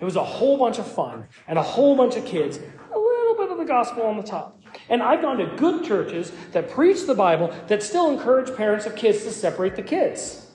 It 0.00 0.04
was 0.04 0.16
a 0.16 0.24
whole 0.24 0.58
bunch 0.58 0.78
of 0.78 0.90
fun 0.90 1.26
and 1.46 1.58
a 1.58 1.62
whole 1.62 1.96
bunch 1.96 2.16
of 2.16 2.24
kids, 2.24 2.58
a 2.58 2.98
little 2.98 3.34
bit 3.36 3.50
of 3.50 3.58
the 3.58 3.64
gospel 3.64 4.02
on 4.02 4.16
the 4.16 4.22
top. 4.22 4.60
And 4.88 5.02
I've 5.02 5.22
gone 5.22 5.38
to 5.38 5.46
good 5.56 5.84
churches 5.84 6.32
that 6.52 6.70
preach 6.70 7.06
the 7.06 7.14
Bible 7.14 7.52
that 7.68 7.82
still 7.82 8.10
encourage 8.10 8.54
parents 8.56 8.86
of 8.86 8.96
kids 8.96 9.24
to 9.24 9.30
separate 9.30 9.76
the 9.76 9.82
kids. 9.82 10.47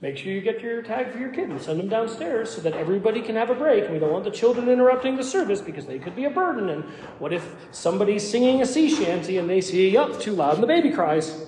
Make 0.00 0.18
sure 0.18 0.30
you 0.30 0.42
get 0.42 0.60
your 0.60 0.82
tag 0.82 1.10
for 1.10 1.18
your 1.18 1.30
kid 1.30 1.48
and 1.48 1.60
send 1.60 1.80
them 1.80 1.88
downstairs 1.88 2.50
so 2.50 2.60
that 2.60 2.74
everybody 2.74 3.22
can 3.22 3.34
have 3.34 3.48
a 3.48 3.54
break. 3.54 3.88
We 3.90 3.98
don't 3.98 4.12
want 4.12 4.24
the 4.24 4.30
children 4.30 4.68
interrupting 4.68 5.16
the 5.16 5.24
service 5.24 5.62
because 5.62 5.86
they 5.86 5.98
could 5.98 6.14
be 6.14 6.24
a 6.24 6.30
burden. 6.30 6.68
And 6.68 6.84
what 7.18 7.32
if 7.32 7.54
somebody's 7.70 8.28
singing 8.28 8.60
a 8.60 8.66
sea 8.66 8.94
shanty 8.94 9.38
and 9.38 9.48
they 9.48 9.62
see, 9.62 9.96
up 9.96 10.20
too 10.20 10.32
loud 10.32 10.54
and 10.54 10.62
the 10.62 10.66
baby 10.66 10.90
cries? 10.90 11.46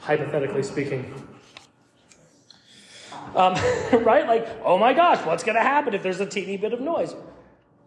Hypothetically 0.00 0.62
speaking. 0.62 1.12
Um, 3.34 3.54
right? 4.04 4.28
Like, 4.28 4.46
oh 4.64 4.78
my 4.78 4.92
gosh, 4.92 5.26
what's 5.26 5.42
going 5.42 5.56
to 5.56 5.62
happen 5.62 5.92
if 5.92 6.04
there's 6.04 6.20
a 6.20 6.26
teeny 6.26 6.56
bit 6.56 6.72
of 6.72 6.80
noise? 6.80 7.16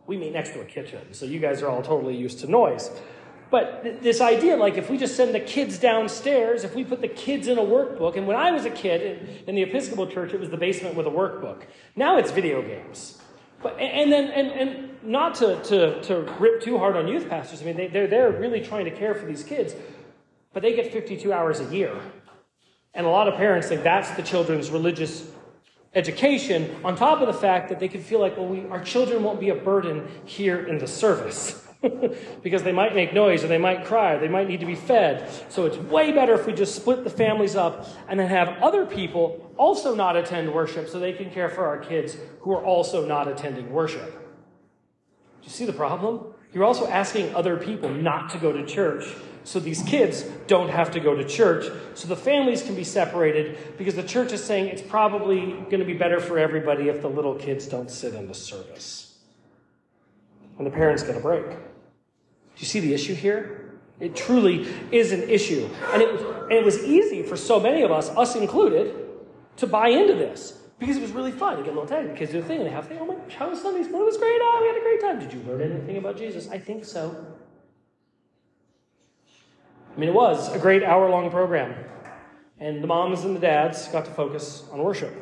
We 0.07 0.17
meet 0.17 0.33
next 0.33 0.49
to 0.49 0.59
a 0.59 0.65
kitchen, 0.65 1.13
so 1.13 1.25
you 1.25 1.39
guys 1.39 1.61
are 1.61 1.69
all 1.69 1.81
totally 1.81 2.17
used 2.17 2.39
to 2.39 2.47
noise. 2.47 2.91
But 3.53 3.83
th- 3.83 4.01
this 4.01 4.19
idea, 4.19 4.57
like 4.57 4.77
if 4.77 4.89
we 4.89 4.97
just 4.97 5.15
send 5.15 5.35
the 5.35 5.39
kids 5.39 5.77
downstairs, 5.77 6.63
if 6.63 6.73
we 6.73 6.83
put 6.83 7.01
the 7.01 7.07
kids 7.07 7.47
in 7.47 7.59
a 7.59 7.61
workbook, 7.61 8.17
and 8.17 8.25
when 8.25 8.35
I 8.35 8.49
was 8.49 8.65
a 8.65 8.71
kid 8.71 8.99
in, 8.99 9.49
in 9.49 9.53
the 9.53 9.61
Episcopal 9.61 10.07
Church, 10.07 10.33
it 10.33 10.39
was 10.39 10.49
the 10.49 10.57
basement 10.57 10.95
with 10.95 11.05
a 11.05 11.11
workbook. 11.11 11.61
Now 11.95 12.17
it's 12.17 12.31
video 12.31 12.63
games. 12.63 13.19
But, 13.61 13.77
and 13.79 14.11
then, 14.11 14.31
and, 14.31 14.47
and 14.47 15.03
not 15.03 15.35
to, 15.35 15.61
to, 15.65 16.01
to 16.01 16.21
rip 16.39 16.63
too 16.63 16.79
hard 16.79 16.95
on 16.95 17.07
youth 17.07 17.29
pastors, 17.29 17.61
I 17.61 17.65
mean, 17.65 17.77
they, 17.77 17.85
they're, 17.85 18.07
they're 18.07 18.31
really 18.31 18.59
trying 18.59 18.85
to 18.85 18.91
care 18.91 19.13
for 19.13 19.27
these 19.27 19.43
kids, 19.43 19.75
but 20.51 20.63
they 20.63 20.75
get 20.75 20.91
52 20.91 21.31
hours 21.31 21.59
a 21.59 21.65
year. 21.65 21.95
And 22.95 23.05
a 23.05 23.09
lot 23.09 23.27
of 23.27 23.35
parents 23.35 23.67
think 23.67 23.83
that's 23.83 24.09
the 24.15 24.23
children's 24.23 24.71
religious 24.71 25.29
education, 25.93 26.75
on 26.83 26.95
top 26.95 27.21
of 27.21 27.27
the 27.27 27.39
fact 27.39 27.69
that 27.69 27.79
they 27.79 27.87
can 27.87 28.01
feel 28.01 28.19
like, 28.19 28.35
well, 28.35 28.47
we, 28.47 28.65
our 28.69 28.83
children 28.83 29.21
won't 29.21 29.39
be 29.39 29.49
a 29.49 29.55
burden 29.55 30.07
here 30.25 30.65
in 30.65 30.79
the 30.79 30.87
service. 30.87 31.62
because 32.43 32.63
they 32.63 32.71
might 32.71 32.95
make 32.95 33.13
noise 33.13 33.43
or 33.43 33.47
they 33.47 33.57
might 33.57 33.85
cry 33.85 34.13
or 34.13 34.19
they 34.19 34.27
might 34.27 34.47
need 34.47 34.59
to 34.59 34.65
be 34.65 34.75
fed. 34.75 35.29
So 35.49 35.65
it's 35.65 35.77
way 35.77 36.11
better 36.11 36.33
if 36.33 36.45
we 36.45 36.53
just 36.53 36.75
split 36.75 37.03
the 37.03 37.09
families 37.09 37.55
up 37.55 37.87
and 38.07 38.19
then 38.19 38.29
have 38.29 38.49
other 38.61 38.85
people 38.85 39.53
also 39.57 39.93
not 39.93 40.15
attend 40.15 40.53
worship 40.53 40.87
so 40.87 40.99
they 40.99 41.13
can 41.13 41.29
care 41.29 41.49
for 41.49 41.65
our 41.65 41.77
kids 41.77 42.17
who 42.41 42.53
are 42.53 42.63
also 42.63 43.05
not 43.05 43.27
attending 43.27 43.71
worship. 43.71 44.11
Do 44.11 45.47
you 45.47 45.49
see 45.49 45.65
the 45.65 45.73
problem? 45.73 46.33
You're 46.53 46.63
also 46.63 46.87
asking 46.87 47.35
other 47.35 47.57
people 47.57 47.89
not 47.89 48.29
to 48.31 48.37
go 48.37 48.51
to 48.51 48.65
church 48.65 49.05
so 49.43 49.59
these 49.59 49.81
kids 49.83 50.23
don't 50.47 50.69
have 50.69 50.91
to 50.91 51.01
go 51.01 51.15
to 51.15 51.25
church 51.25 51.65
so 51.95 52.07
the 52.07 52.15
families 52.15 52.61
can 52.61 52.75
be 52.75 52.83
separated 52.83 53.77
because 53.77 53.95
the 53.95 54.03
church 54.03 54.31
is 54.31 54.41
saying 54.41 54.67
it's 54.67 54.81
probably 54.81 55.51
going 55.69 55.79
to 55.79 55.85
be 55.85 55.93
better 55.93 56.21
for 56.21 56.39
everybody 56.39 56.87
if 56.87 57.01
the 57.01 57.09
little 57.09 57.35
kids 57.35 57.67
don't 57.67 57.91
sit 57.91 58.13
in 58.13 58.27
the 58.27 58.33
service 58.33 59.17
and 60.57 60.65
the 60.65 60.71
parents 60.71 61.03
get 61.03 61.17
a 61.17 61.19
break 61.19 61.45
you 62.63 62.69
see 62.69 62.79
the 62.79 62.93
issue 62.93 63.13
here? 63.13 63.59
It 63.99 64.15
truly 64.15 64.67
is 64.91 65.11
an 65.11 65.29
issue. 65.29 65.69
And 65.91 66.01
it, 66.01 66.09
and 66.43 66.51
it 66.53 66.65
was 66.65 66.83
easy 66.83 67.23
for 67.23 67.37
so 67.37 67.59
many 67.59 67.83
of 67.83 67.91
us, 67.91 68.09
us 68.09 68.35
included, 68.35 68.95
to 69.57 69.67
buy 69.67 69.89
into 69.89 70.13
this 70.13 70.59
because 70.79 70.97
it 70.97 71.01
was 71.01 71.11
really 71.11 71.31
fun. 71.31 71.57
You 71.57 71.63
get 71.63 71.73
a 71.73 71.79
little 71.79 71.87
tired. 71.87 72.09
The 72.09 72.17
kids 72.17 72.31
do 72.31 72.39
a 72.39 72.41
thing 72.41 72.57
and 72.57 72.65
they 72.65 72.71
have 72.71 72.85
to 72.85 72.89
think, 72.89 73.01
oh 73.01 73.05
my 73.05 73.15
gosh, 73.15 73.35
how 73.35 73.49
was 73.49 73.61
Sunday 73.61 73.83
school? 73.83 74.01
It 74.01 74.05
was 74.05 74.17
great. 74.17 74.39
Oh, 74.41 74.59
we 74.61 74.67
had 74.67 74.77
a 74.77 74.81
great 74.81 75.01
time. 75.01 75.19
Did 75.19 75.33
you 75.33 75.43
learn 75.47 75.61
anything 75.61 75.97
about 75.97 76.17
Jesus? 76.17 76.49
I 76.49 76.57
think 76.57 76.85
so. 76.85 77.25
I 79.95 79.99
mean, 79.99 80.09
it 80.09 80.15
was 80.15 80.53
a 80.53 80.59
great 80.59 80.83
hour 80.83 81.09
long 81.09 81.29
program. 81.29 81.75
And 82.59 82.81
the 82.81 82.87
moms 82.87 83.25
and 83.25 83.35
the 83.35 83.39
dads 83.39 83.87
got 83.89 84.05
to 84.05 84.11
focus 84.11 84.63
on 84.71 84.79
worship. 84.79 85.13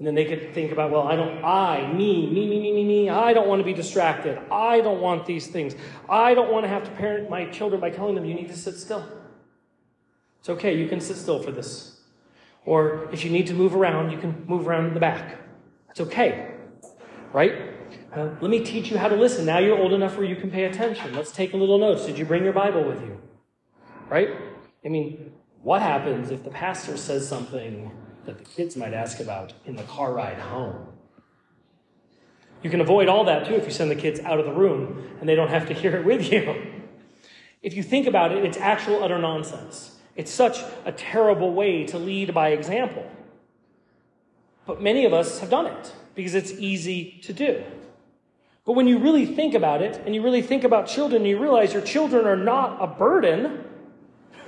And 0.00 0.06
then 0.06 0.14
they 0.14 0.24
could 0.24 0.54
think 0.54 0.72
about, 0.72 0.90
well, 0.90 1.02
I 1.02 1.14
don't, 1.14 1.44
I, 1.44 1.92
me, 1.92 2.26
me, 2.26 2.48
me, 2.48 2.58
me, 2.58 2.72
me, 2.72 2.84
me, 2.84 3.10
I 3.10 3.34
don't 3.34 3.46
want 3.46 3.60
to 3.60 3.66
be 3.66 3.74
distracted. 3.74 4.40
I 4.50 4.80
don't 4.80 5.02
want 5.02 5.26
these 5.26 5.48
things. 5.48 5.74
I 6.08 6.32
don't 6.32 6.50
want 6.50 6.64
to 6.64 6.68
have 6.68 6.84
to 6.84 6.90
parent 6.92 7.28
my 7.28 7.44
children 7.50 7.82
by 7.82 7.90
telling 7.90 8.14
them 8.14 8.24
you 8.24 8.32
need 8.32 8.48
to 8.48 8.56
sit 8.56 8.76
still. 8.76 9.06
It's 10.38 10.48
okay, 10.48 10.74
you 10.74 10.88
can 10.88 11.02
sit 11.02 11.18
still 11.18 11.42
for 11.42 11.52
this. 11.52 12.00
Or 12.64 13.10
if 13.12 13.26
you 13.26 13.30
need 13.30 13.46
to 13.48 13.52
move 13.52 13.74
around, 13.74 14.10
you 14.10 14.16
can 14.16 14.42
move 14.46 14.66
around 14.66 14.86
in 14.86 14.94
the 14.94 15.00
back. 15.00 15.36
It's 15.90 16.00
okay, 16.00 16.54
right? 17.34 17.52
Uh, 18.10 18.30
let 18.40 18.50
me 18.50 18.64
teach 18.64 18.90
you 18.90 18.96
how 18.96 19.08
to 19.08 19.16
listen. 19.16 19.44
Now 19.44 19.58
you're 19.58 19.76
old 19.76 19.92
enough 19.92 20.16
where 20.16 20.26
you 20.26 20.36
can 20.36 20.50
pay 20.50 20.64
attention. 20.64 21.14
Let's 21.14 21.30
take 21.30 21.52
a 21.52 21.58
little 21.58 21.76
notes. 21.76 22.06
Did 22.06 22.18
you 22.18 22.24
bring 22.24 22.42
your 22.42 22.54
Bible 22.54 22.84
with 22.84 23.02
you? 23.02 23.20
Right? 24.08 24.30
I 24.82 24.88
mean, 24.88 25.34
what 25.60 25.82
happens 25.82 26.30
if 26.30 26.42
the 26.42 26.50
pastor 26.50 26.96
says 26.96 27.28
something 27.28 27.92
that 28.24 28.38
the 28.38 28.44
kids 28.44 28.76
might 28.76 28.94
ask 28.94 29.20
about 29.20 29.52
in 29.64 29.76
the 29.76 29.82
car 29.84 30.12
ride 30.12 30.38
home. 30.38 30.86
You 32.62 32.70
can 32.70 32.80
avoid 32.80 33.08
all 33.08 33.24
that 33.24 33.46
too 33.46 33.54
if 33.54 33.64
you 33.64 33.70
send 33.70 33.90
the 33.90 33.96
kids 33.96 34.20
out 34.20 34.38
of 34.38 34.44
the 34.44 34.52
room 34.52 35.08
and 35.20 35.28
they 35.28 35.34
don't 35.34 35.48
have 35.48 35.66
to 35.68 35.74
hear 35.82 35.96
it 35.96 36.04
with 36.04 36.30
you. 36.30 36.54
If 37.62 37.74
you 37.74 37.82
think 37.82 38.06
about 38.06 38.32
it, 38.32 38.44
it's 38.44 38.56
actual 38.56 39.02
utter 39.02 39.18
nonsense. 39.18 39.96
It's 40.16 40.30
such 40.30 40.62
a 40.84 40.92
terrible 40.92 41.52
way 41.52 41.84
to 41.86 41.98
lead 41.98 42.34
by 42.34 42.50
example. 42.50 43.08
But 44.66 44.82
many 44.82 45.04
of 45.04 45.12
us 45.12 45.40
have 45.40 45.50
done 45.50 45.66
it 45.66 45.94
because 46.14 46.34
it's 46.34 46.52
easy 46.52 47.20
to 47.22 47.32
do. 47.32 47.62
But 48.64 48.74
when 48.74 48.86
you 48.86 48.98
really 48.98 49.26
think 49.26 49.54
about 49.54 49.82
it, 49.82 50.00
and 50.04 50.14
you 50.14 50.22
really 50.22 50.42
think 50.42 50.64
about 50.64 50.86
children, 50.86 51.24
you 51.24 51.40
realize 51.40 51.72
your 51.72 51.82
children 51.82 52.26
are 52.26 52.36
not 52.36 52.76
a 52.80 52.86
burden. 52.86 53.64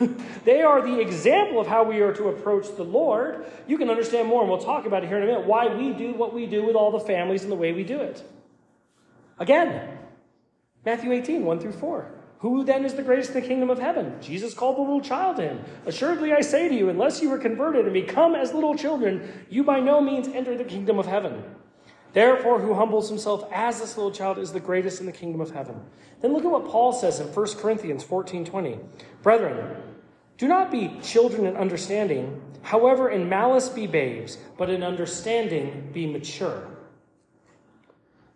they 0.44 0.62
are 0.62 0.82
the 0.82 1.00
example 1.00 1.60
of 1.60 1.66
how 1.66 1.82
we 1.84 2.00
are 2.00 2.12
to 2.14 2.28
approach 2.28 2.74
the 2.76 2.84
Lord. 2.84 3.46
You 3.66 3.78
can 3.78 3.90
understand 3.90 4.28
more, 4.28 4.40
and 4.42 4.50
we'll 4.50 4.58
talk 4.58 4.86
about 4.86 5.04
it 5.04 5.08
here 5.08 5.18
in 5.18 5.22
a 5.22 5.26
minute, 5.26 5.46
why 5.46 5.74
we 5.74 5.92
do 5.92 6.12
what 6.14 6.34
we 6.34 6.46
do 6.46 6.64
with 6.64 6.76
all 6.76 6.90
the 6.90 7.00
families 7.00 7.42
and 7.42 7.52
the 7.52 7.56
way 7.56 7.72
we 7.72 7.84
do 7.84 8.00
it. 8.00 8.22
Again, 9.38 9.98
Matthew 10.84 11.12
18, 11.12 11.44
1 11.44 11.60
through 11.60 11.72
4. 11.72 12.10
Who 12.38 12.64
then 12.64 12.84
is 12.84 12.94
the 12.94 13.04
greatest 13.04 13.30
in 13.30 13.40
the 13.40 13.46
kingdom 13.46 13.70
of 13.70 13.78
heaven? 13.78 14.16
Jesus 14.20 14.52
called 14.52 14.76
the 14.76 14.80
little 14.80 15.00
child 15.00 15.36
to 15.36 15.42
him. 15.42 15.60
Assuredly, 15.86 16.32
I 16.32 16.40
say 16.40 16.68
to 16.68 16.74
you, 16.74 16.88
unless 16.88 17.22
you 17.22 17.32
are 17.32 17.38
converted 17.38 17.84
and 17.84 17.94
become 17.94 18.34
as 18.34 18.52
little 18.52 18.76
children, 18.76 19.46
you 19.48 19.62
by 19.62 19.78
no 19.78 20.00
means 20.00 20.26
enter 20.26 20.56
the 20.58 20.64
kingdom 20.64 20.98
of 20.98 21.06
heaven. 21.06 21.44
Therefore, 22.12 22.60
who 22.60 22.74
humbles 22.74 23.08
himself 23.08 23.48
as 23.52 23.80
this 23.80 23.96
little 23.96 24.12
child 24.12 24.38
is 24.38 24.52
the 24.52 24.60
greatest 24.60 25.00
in 25.00 25.06
the 25.06 25.12
kingdom 25.12 25.40
of 25.40 25.52
heaven. 25.52 25.80
Then 26.20 26.32
look 26.32 26.44
at 26.44 26.50
what 26.50 26.68
Paul 26.68 26.92
says 26.92 27.20
in 27.20 27.26
1 27.28 27.46
Corinthians 27.56 28.04
14 28.04 28.44
20. 28.44 28.78
Brethren, 29.22 29.76
do 30.36 30.48
not 30.48 30.70
be 30.70 30.98
children 31.02 31.46
in 31.46 31.56
understanding, 31.56 32.42
however, 32.62 33.08
in 33.08 33.28
malice 33.28 33.68
be 33.68 33.86
babes, 33.86 34.38
but 34.58 34.68
in 34.68 34.82
understanding 34.82 35.90
be 35.92 36.06
mature. 36.06 36.68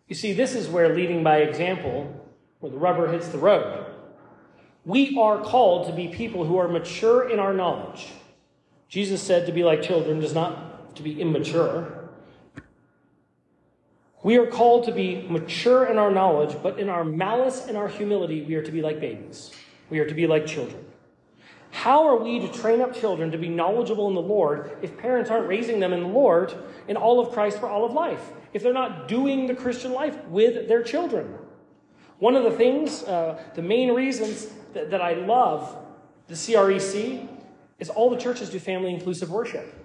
You 0.09 0.15
see, 0.15 0.33
this 0.33 0.55
is 0.55 0.69
where 0.69 0.95
leading 0.95 1.23
by 1.25 1.39
example, 1.39 2.29
where 2.61 2.71
the 2.71 2.79
rubber 2.79 3.11
hits 3.11 3.29
the 3.29 3.39
road. 3.39 3.87
We 4.85 5.19
are 5.19 5.43
called 5.43 5.89
to 5.89 5.93
be 5.93 6.09
people 6.09 6.45
who 6.45 6.59
are 6.59 6.69
mature 6.69 7.29
in 7.29 7.41
our 7.41 7.53
knowledge. 7.53 8.07
Jesus 8.89 9.21
said 9.21 9.47
to 9.47 9.53
be 9.53 9.65
like 9.65 9.83
children 9.83 10.21
does 10.21 10.33
not 10.33 10.95
to 10.97 11.03
be 11.03 11.21
immature. 11.21 11.96
We 14.23 14.39
are 14.39 14.47
called 14.47 14.85
to 14.85 14.93
be 14.93 15.27
mature 15.29 15.87
in 15.87 15.99
our 15.99 16.11
knowledge, 16.11 16.57
but 16.63 16.79
in 16.79 16.89
our 16.89 17.05
malice 17.05 17.67
and 17.67 17.77
our 17.77 17.89
humility, 17.89 18.43
we 18.43 18.55
are 18.55 18.63
to 18.63 18.73
be 18.73 18.83
like 18.83 19.01
babies. 19.01 19.53
We 19.91 19.99
are 20.01 20.07
to 20.07 20.15
be 20.15 20.27
like 20.27 20.47
children. 20.47 20.85
How 21.71 22.07
are 22.07 22.17
we 22.17 22.39
to 22.41 22.49
train 22.49 22.81
up 22.81 22.95
children 22.95 23.31
to 23.33 23.39
be 23.39 23.49
knowledgeable 23.49 24.09
in 24.09 24.15
the 24.15 24.23
Lord 24.23 24.79
if 24.83 24.97
parents 24.97 25.31
aren't 25.31 25.47
raising 25.47 25.79
them 25.79 25.93
in 25.93 26.01
the 26.01 26.09
Lord 26.09 26.55
in 26.89 26.97
all 26.97 27.21
of 27.21 27.33
Christ 27.33 27.61
for 27.61 27.69
all 27.69 27.85
of 27.85 27.93
life? 27.93 28.31
If 28.53 28.63
they're 28.63 28.73
not 28.73 29.09
doing 29.09 29.47
the 29.47 29.55
Christian 29.55 29.93
life 29.93 30.25
with 30.25 30.69
their 30.69 30.83
children? 30.83 31.35
One 32.19 32.35
of 32.35 32.45
the 32.45 32.51
things, 32.51 33.03
uh, 33.05 33.43
the 33.55 33.63
main 33.63 33.93
reasons 33.93 34.47
that, 34.73 34.91
that 34.91 35.03
I 35.03 35.13
love 35.13 35.77
the 36.29 36.35
CREC 36.35 37.29
is 37.79 37.91
all 37.91 38.09
the 38.09 38.17
churches 38.17 38.49
do 38.49 38.59
family 38.59 38.95
inclusive 38.95 39.31
worship. 39.31 39.76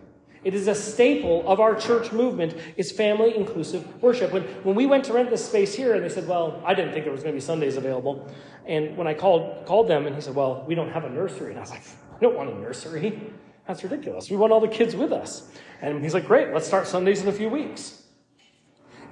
It 0.44 0.56
is 0.56 0.68
a 0.68 0.74
staple 0.74 1.48
of 1.48 1.60
our 1.60 1.76
church 1.76 2.12
movement 2.12 2.56
is 2.76 2.92
family 2.92 3.36
inclusive 3.36 4.02
worship. 4.02 4.32
When, 4.32 4.44
when 4.64 4.76
we 4.76 4.88
went 4.88 5.06
to 5.06 5.14
rent 5.14 5.30
this 5.30 5.46
space 5.46 5.76
here, 5.76 5.94
and 5.94 6.04
they 6.04 6.10
said, 6.10 6.28
well, 6.28 6.62
I 6.66 6.74
didn't 6.74 6.94
think 6.94 7.06
there 7.06 7.14
was 7.14 7.22
going 7.22 7.34
to 7.34 7.38
be 7.38 7.46
Sundays 7.46 7.78
available. 7.78 8.28
And 8.66 8.98
when 8.98 9.06
I 9.06 9.14
called, 9.14 9.66
called 9.68 9.88
them, 9.88 10.08
and 10.08 10.16
he 10.16 10.22
said, 10.22 10.34
well, 10.34 10.64
we 10.68 10.74
don't 10.74 10.90
have 10.90 11.04
a 11.04 11.10
nursery. 11.10 11.52
And 11.52 11.60
I 11.60 11.62
was 11.62 11.70
like, 11.70 11.84
I 12.16 12.20
don't 12.20 12.36
want 12.36 12.50
a 12.50 12.56
nursery. 12.56 13.22
That's 13.68 13.84
ridiculous. 13.84 14.32
We 14.32 14.38
want 14.38 14.52
all 14.52 14.60
the 14.60 14.68
kids 14.68 14.96
with 14.96 15.12
us. 15.12 15.52
And 15.82 16.04
he's 16.04 16.14
like, 16.14 16.26
great, 16.26 16.54
let's 16.54 16.66
start 16.66 16.88
Sundays 16.88 17.22
in 17.22 17.28
a 17.28 17.32
few 17.32 17.50
weeks. 17.50 18.04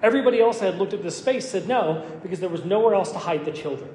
Everybody 0.02 0.42
else 0.42 0.60
had 0.60 0.78
looked 0.78 0.94
at 0.94 1.04
this 1.04 1.18
space 1.18 1.48
said 1.48 1.68
no, 1.68 2.06
because 2.24 2.40
there 2.40 2.50
was 2.50 2.66
nowhere 2.66 2.96
else 2.96 3.12
to 3.12 3.20
hide 3.20 3.46
the 3.46 3.52
children. 3.52 3.90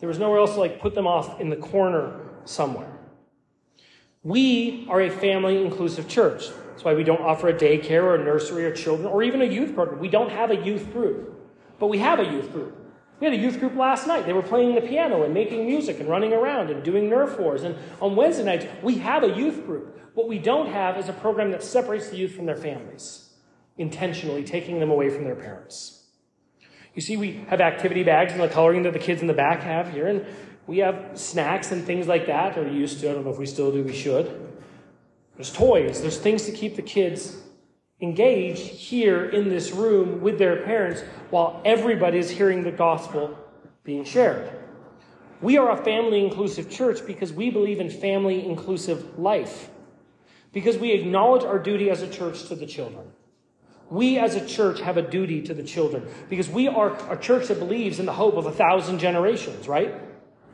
There 0.00 0.08
was 0.08 0.18
nowhere 0.18 0.40
else 0.40 0.54
to 0.54 0.60
like 0.60 0.80
put 0.80 0.94
them 0.94 1.06
off 1.06 1.40
in 1.40 1.48
the 1.48 1.56
corner 1.56 2.20
somewhere. 2.44 2.92
We 4.24 4.86
are 4.88 5.02
a 5.02 5.10
family 5.10 5.62
inclusive 5.62 6.08
church. 6.08 6.48
That's 6.70 6.82
why 6.82 6.94
we 6.94 7.04
don't 7.04 7.20
offer 7.20 7.48
a 7.48 7.54
daycare 7.54 8.02
or 8.02 8.14
a 8.14 8.24
nursery 8.24 8.64
or 8.64 8.72
children 8.72 9.06
or 9.06 9.22
even 9.22 9.42
a 9.42 9.44
youth 9.44 9.74
program. 9.74 10.00
We 10.00 10.08
don't 10.08 10.30
have 10.30 10.50
a 10.50 10.56
youth 10.56 10.90
group, 10.92 11.34
but 11.78 11.88
we 11.88 11.98
have 11.98 12.18
a 12.18 12.24
youth 12.24 12.50
group. 12.50 12.74
We 13.20 13.26
had 13.26 13.34
a 13.34 13.40
youth 13.40 13.60
group 13.60 13.76
last 13.76 14.06
night. 14.06 14.24
They 14.24 14.32
were 14.32 14.42
playing 14.42 14.74
the 14.74 14.80
piano 14.80 15.22
and 15.22 15.34
making 15.34 15.66
music 15.66 16.00
and 16.00 16.08
running 16.08 16.32
around 16.32 16.70
and 16.70 16.82
doing 16.82 17.08
Nerf 17.08 17.38
wars. 17.38 17.62
And 17.62 17.76
on 18.00 18.16
Wednesday 18.16 18.44
nights, 18.44 18.66
we 18.82 18.96
have 18.96 19.22
a 19.22 19.36
youth 19.36 19.64
group. 19.66 20.00
What 20.14 20.26
we 20.26 20.38
don't 20.38 20.72
have 20.72 20.96
is 20.96 21.08
a 21.08 21.12
program 21.12 21.50
that 21.50 21.62
separates 21.62 22.08
the 22.08 22.16
youth 22.16 22.34
from 22.34 22.46
their 22.46 22.56
families, 22.56 23.28
intentionally 23.76 24.42
taking 24.42 24.80
them 24.80 24.90
away 24.90 25.10
from 25.10 25.24
their 25.24 25.36
parents. 25.36 26.06
You 26.94 27.02
see, 27.02 27.16
we 27.16 27.44
have 27.48 27.60
activity 27.60 28.04
bags 28.04 28.32
and 28.32 28.40
the 28.40 28.48
coloring 28.48 28.84
that 28.84 28.92
the 28.92 28.98
kids 28.98 29.20
in 29.20 29.26
the 29.26 29.34
back 29.34 29.62
have 29.62 29.92
here, 29.92 30.06
and 30.06 30.24
we 30.66 30.78
have 30.78 31.10
snacks 31.14 31.72
and 31.72 31.84
things 31.84 32.06
like 32.06 32.26
that, 32.26 32.56
or 32.56 32.66
used 32.68 33.00
to. 33.00 33.10
I 33.10 33.14
don't 33.14 33.24
know 33.24 33.30
if 33.30 33.38
we 33.38 33.46
still 33.46 33.70
do, 33.70 33.82
we 33.82 33.92
should. 33.92 34.40
There's 35.36 35.52
toys, 35.52 36.00
there's 36.00 36.18
things 36.18 36.46
to 36.46 36.52
keep 36.52 36.76
the 36.76 36.82
kids 36.82 37.36
engaged 38.00 38.62
here 38.62 39.24
in 39.26 39.48
this 39.48 39.72
room 39.72 40.20
with 40.20 40.38
their 40.38 40.62
parents 40.62 41.02
while 41.30 41.60
everybody 41.64 42.18
is 42.18 42.30
hearing 42.30 42.62
the 42.62 42.72
gospel 42.72 43.36
being 43.82 44.04
shared. 44.04 44.50
We 45.40 45.58
are 45.58 45.70
a 45.70 45.84
family 45.84 46.24
inclusive 46.24 46.70
church 46.70 47.06
because 47.06 47.32
we 47.32 47.50
believe 47.50 47.80
in 47.80 47.90
family 47.90 48.46
inclusive 48.46 49.18
life, 49.18 49.70
because 50.52 50.78
we 50.78 50.92
acknowledge 50.92 51.44
our 51.44 51.58
duty 51.58 51.90
as 51.90 52.02
a 52.02 52.08
church 52.08 52.44
to 52.44 52.54
the 52.54 52.66
children. 52.66 53.04
We 53.90 54.18
as 54.18 54.34
a 54.34 54.46
church 54.46 54.80
have 54.80 54.96
a 54.96 55.02
duty 55.02 55.42
to 55.42 55.54
the 55.54 55.62
children 55.62 56.06
because 56.30 56.48
we 56.48 56.68
are 56.68 57.12
a 57.12 57.18
church 57.18 57.48
that 57.48 57.58
believes 57.58 58.00
in 58.00 58.06
the 58.06 58.12
hope 58.12 58.34
of 58.34 58.46
a 58.46 58.52
thousand 58.52 58.98
generations, 58.98 59.68
right? 59.68 59.94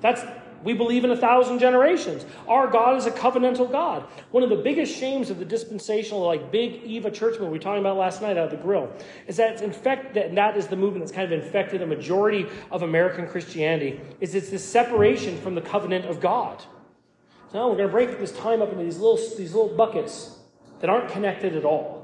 That's 0.01 0.23
we 0.63 0.75
believe 0.75 1.05
in 1.05 1.11
a 1.11 1.17
thousand 1.17 1.59
generations. 1.59 2.27
Our 2.47 2.67
God 2.69 2.97
is 2.99 3.07
a 3.07 3.11
covenantal 3.11 3.71
God. 3.71 4.05
One 4.31 4.43
of 4.43 4.51
the 4.51 4.57
biggest 4.57 4.95
shames 4.95 5.31
of 5.31 5.39
the 5.39 5.45
dispensational, 5.45 6.21
like 6.21 6.53
big 6.53 6.83
Eva 6.85 7.11
church 7.11 7.33
movement 7.33 7.53
we 7.53 7.59
were 7.59 7.63
talking 7.63 7.81
about 7.81 7.97
last 7.97 8.21
night 8.21 8.37
out 8.37 8.45
of 8.45 8.51
the 8.51 8.59
grill, 8.59 8.93
is 9.27 9.37
that 9.39 9.53
it's 9.53 9.63
infect 9.63 10.15
that, 10.15 10.35
that 10.35 10.57
is 10.57 10.67
the 10.67 10.77
movement 10.77 11.05
that's 11.05 11.13
kind 11.13 11.33
of 11.33 11.43
infected 11.43 11.81
a 11.81 11.87
majority 11.87 12.47
of 12.71 12.83
American 12.83 13.27
Christianity. 13.27 14.01
Is 14.21 14.35
it's 14.35 14.51
this 14.51 14.65
separation 14.65 15.39
from 15.39 15.55
the 15.55 15.63
covenant 15.63 16.05
of 16.05 16.21
God. 16.21 16.63
So 17.53 17.69
we're 17.69 17.77
going 17.77 17.89
to 17.89 17.93
break 17.93 18.19
this 18.19 18.33
time 18.33 18.61
up 18.61 18.71
into 18.71 18.85
these 18.85 18.99
little 18.99 19.17
these 19.17 19.55
little 19.55 19.75
buckets 19.75 20.37
that 20.81 20.91
aren't 20.91 21.11
connected 21.11 21.57
at 21.57 21.65
all. 21.65 22.00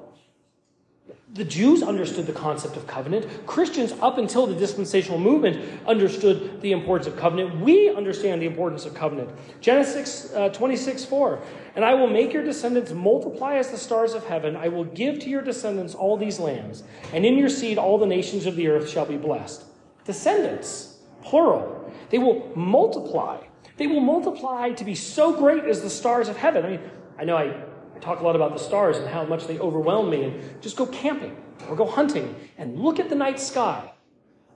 The 1.35 1.45
Jews 1.45 1.83
understood 1.83 2.27
the 2.27 2.33
concept 2.33 2.77
of 2.77 2.87
covenant. 2.87 3.27
Christians, 3.47 3.93
up 4.01 4.17
until 4.17 4.47
the 4.47 4.55
dispensational 4.55 5.19
movement, 5.19 5.83
understood 5.87 6.63
the 6.63 6.73
importance 6.73 7.07
of 7.07 7.17
covenant. 7.17 7.61
We 7.61 7.95
understand 7.95 8.41
the 8.41 8.47
importance 8.47 8.87
of 8.87 8.95
covenant. 8.95 9.31
Genesis 9.61 10.33
uh, 10.35 10.49
26 10.49 11.05
4. 11.05 11.43
And 11.75 11.85
I 11.85 11.93
will 11.95 12.07
make 12.07 12.33
your 12.33 12.43
descendants 12.43 12.93
multiply 12.93 13.57
as 13.57 13.71
the 13.71 13.77
stars 13.77 14.15
of 14.15 14.25
heaven. 14.25 14.57
I 14.57 14.69
will 14.69 14.85
give 14.85 15.19
to 15.21 15.29
your 15.29 15.43
descendants 15.43 15.95
all 15.95 16.17
these 16.17 16.41
lands, 16.41 16.85
and 17.13 17.27
in 17.27 17.37
your 17.37 17.51
seed 17.51 17.77
all 17.77 17.99
the 17.99 18.07
nations 18.07 18.47
of 18.47 18.57
the 18.57 18.69
earth 18.69 18.89
shall 18.89 19.05
be 19.05 19.19
blessed. 19.19 19.65
Descendants, 20.05 21.01
plural. 21.23 21.93
They 22.09 22.19
will 22.19 22.51
multiply. 22.57 23.43
They 23.77 23.87
will 23.87 24.01
multiply 24.01 24.71
to 24.71 24.85
be 24.85 24.95
so 24.95 25.35
great 25.37 25.65
as 25.65 25.83
the 25.83 25.91
stars 25.91 26.29
of 26.29 26.37
heaven. 26.39 26.65
I 26.65 26.71
mean, 26.71 26.81
I 27.19 27.25
know 27.25 27.37
I 27.37 27.66
I 27.97 27.99
talk 27.99 28.21
a 28.21 28.23
lot 28.23 28.37
about 28.37 28.53
the 28.53 28.59
stars 28.59 28.99
and 28.99 29.09
how 29.09 29.25
much 29.25 29.47
they 29.47 29.59
overwhelm 29.59 30.11
me, 30.11 30.25
and 30.25 30.63
just 30.63 30.77
go 30.77 30.87
camping 30.87 31.37
or 31.69 31.77
go 31.77 31.87
hunting 31.87 32.35
and 32.59 32.79
look 32.79 33.01
at 33.01 33.09
the 33.09 33.15
night 33.15 33.41
sky. 33.41 33.93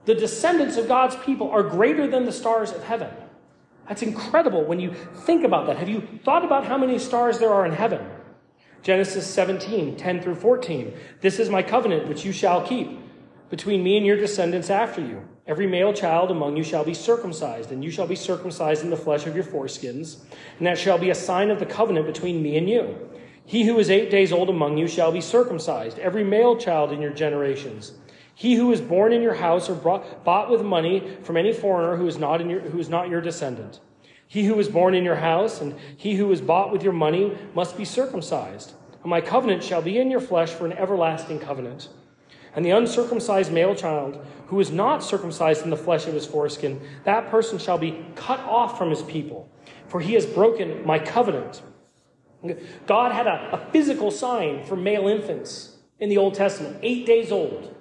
The 0.05 0.14
descendants 0.14 0.76
of 0.76 0.88
God's 0.88 1.16
people 1.16 1.50
are 1.50 1.62
greater 1.62 2.07
than 2.07 2.24
the 2.24 2.33
stars 2.33 2.72
of 2.72 2.85
heaven. 2.85 3.11
That's 3.88 4.03
incredible 4.03 4.64
when 4.64 4.79
you 4.79 4.94
think 4.94 5.44
about 5.44 5.66
that. 5.66 5.76
Have 5.79 5.88
you 5.88 6.07
thought 6.24 6.44
about 6.44 6.64
how 6.64 6.79
many 6.79 6.98
stars 6.98 7.38
there 7.38 7.53
are 7.53 7.66
in 7.66 7.72
heaven? 7.72 8.07
Genesis 8.83 9.26
17, 9.26 9.96
10 9.96 10.22
through 10.22 10.37
14. 10.37 10.94
This 11.20 11.38
is 11.38 11.50
my 11.50 11.62
covenant 11.62 12.09
which 12.09 12.24
you 12.24 12.33
shall 12.33 12.66
keep 12.66 12.98
between 13.50 13.83
me 13.83 13.96
and 13.96 14.07
your 14.07 14.16
descendants 14.16 14.70
after 14.70 15.00
you. 15.00 15.26
Every 15.46 15.66
male 15.66 15.92
child 15.92 16.31
among 16.31 16.57
you 16.57 16.62
shall 16.62 16.85
be 16.85 16.94
circumcised, 16.94 17.72
and 17.72 17.83
you 17.83 17.90
shall 17.90 18.07
be 18.07 18.14
circumcised 18.14 18.85
in 18.85 18.90
the 18.90 18.96
flesh 18.96 19.26
of 19.26 19.35
your 19.35 19.44
foreskins, 19.44 20.20
and 20.59 20.66
that 20.66 20.79
shall 20.79 20.96
be 20.96 21.11
a 21.11 21.14
sign 21.14 21.50
of 21.50 21.59
the 21.59 21.66
covenant 21.66 22.07
between 22.07 22.42
me 22.42 22.57
and 22.57 22.70
you. 22.70 23.11
He 23.51 23.65
who 23.65 23.81
is 23.81 23.91
eight 23.91 24.13
days 24.13 24.31
old 24.31 24.49
among 24.49 24.79
you 24.79 24.87
shall 24.87 25.11
be 25.11 25.21
circumcised, 25.21 25.99
every 25.99 26.23
male 26.23 26.57
child 26.57 26.93
in 26.93 27.03
your 27.03 27.11
generations. 27.11 27.95
He 28.33 28.55
who 28.55 28.71
is 28.71 28.81
born 28.81 29.13
in 29.13 29.23
your 29.23 29.35
house 29.35 29.69
or 29.69 29.75
brought, 29.75 30.23
bought 30.23 30.49
with 30.49 30.63
money 30.63 31.17
from 31.25 31.37
any 31.37 31.53
foreigner 31.53 31.97
who 31.97 32.07
is, 32.07 32.17
not 32.17 32.41
in 32.41 32.49
your, 32.49 32.61
who 32.61 32.79
is 32.79 32.89
not 32.89 33.09
your 33.09 33.21
descendant. 33.21 33.81
He 34.29 34.45
who 34.45 34.57
is 34.61 34.69
born 34.69 34.95
in 34.95 35.03
your 35.03 35.17
house 35.17 35.61
and 35.61 35.75
he 35.97 36.15
who 36.15 36.31
is 36.31 36.41
bought 36.41 36.71
with 36.71 36.85
your 36.85 36.93
money 36.93 37.37
must 37.53 37.77
be 37.77 37.85
circumcised. 37.85 38.75
And 39.03 39.11
my 39.11 39.21
covenant 39.21 39.65
shall 39.65 39.83
be 39.83 39.99
in 39.99 40.13
your 40.13 40.21
flesh 40.21 40.51
for 40.51 40.65
an 40.65 40.75
everlasting 40.75 41.41
covenant. 41.41 41.89
And 42.55 42.65
the 42.65 42.71
uncircumcised 42.71 43.51
male 43.51 43.75
child 43.75 44.25
who 44.47 44.61
is 44.61 44.71
not 44.71 45.03
circumcised 45.03 45.65
in 45.65 45.71
the 45.71 45.77
flesh 45.77 46.07
of 46.07 46.15
his 46.15 46.25
foreskin, 46.25 46.81
that 47.03 47.29
person 47.33 47.59
shall 47.59 47.79
be 47.79 48.07
cut 48.15 48.39
off 48.39 48.79
from 48.79 48.91
his 48.91 49.03
people, 49.03 49.51
for 49.89 49.99
he 49.99 50.15
has 50.15 50.25
broken 50.25 50.87
my 50.87 51.01
covenant. 51.01 51.63
God 52.87 53.12
had 53.12 53.26
a, 53.26 53.50
a 53.53 53.70
physical 53.70 54.11
sign 54.11 54.64
for 54.64 54.76
male 54.76 55.09
infants 55.09 55.76
in 55.98 56.09
the 56.09 56.16
Old 56.16 56.35
Testament, 56.35 56.79
eight 56.83 57.07
days 57.07 57.31
old. 57.31 57.74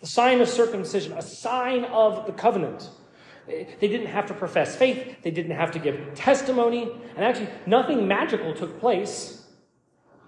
The 0.00 0.06
sign 0.06 0.40
of 0.40 0.48
circumcision, 0.48 1.12
a 1.12 1.22
sign 1.22 1.84
of 1.84 2.26
the 2.26 2.32
covenant. 2.32 2.90
They 3.46 3.66
didn't 3.80 4.08
have 4.08 4.26
to 4.26 4.34
profess 4.34 4.74
faith, 4.76 5.22
they 5.22 5.30
didn't 5.30 5.56
have 5.56 5.70
to 5.72 5.78
give 5.78 6.14
testimony, 6.14 6.90
and 7.14 7.24
actually, 7.24 7.48
nothing 7.64 8.08
magical 8.08 8.54
took 8.54 8.80
place 8.80 9.46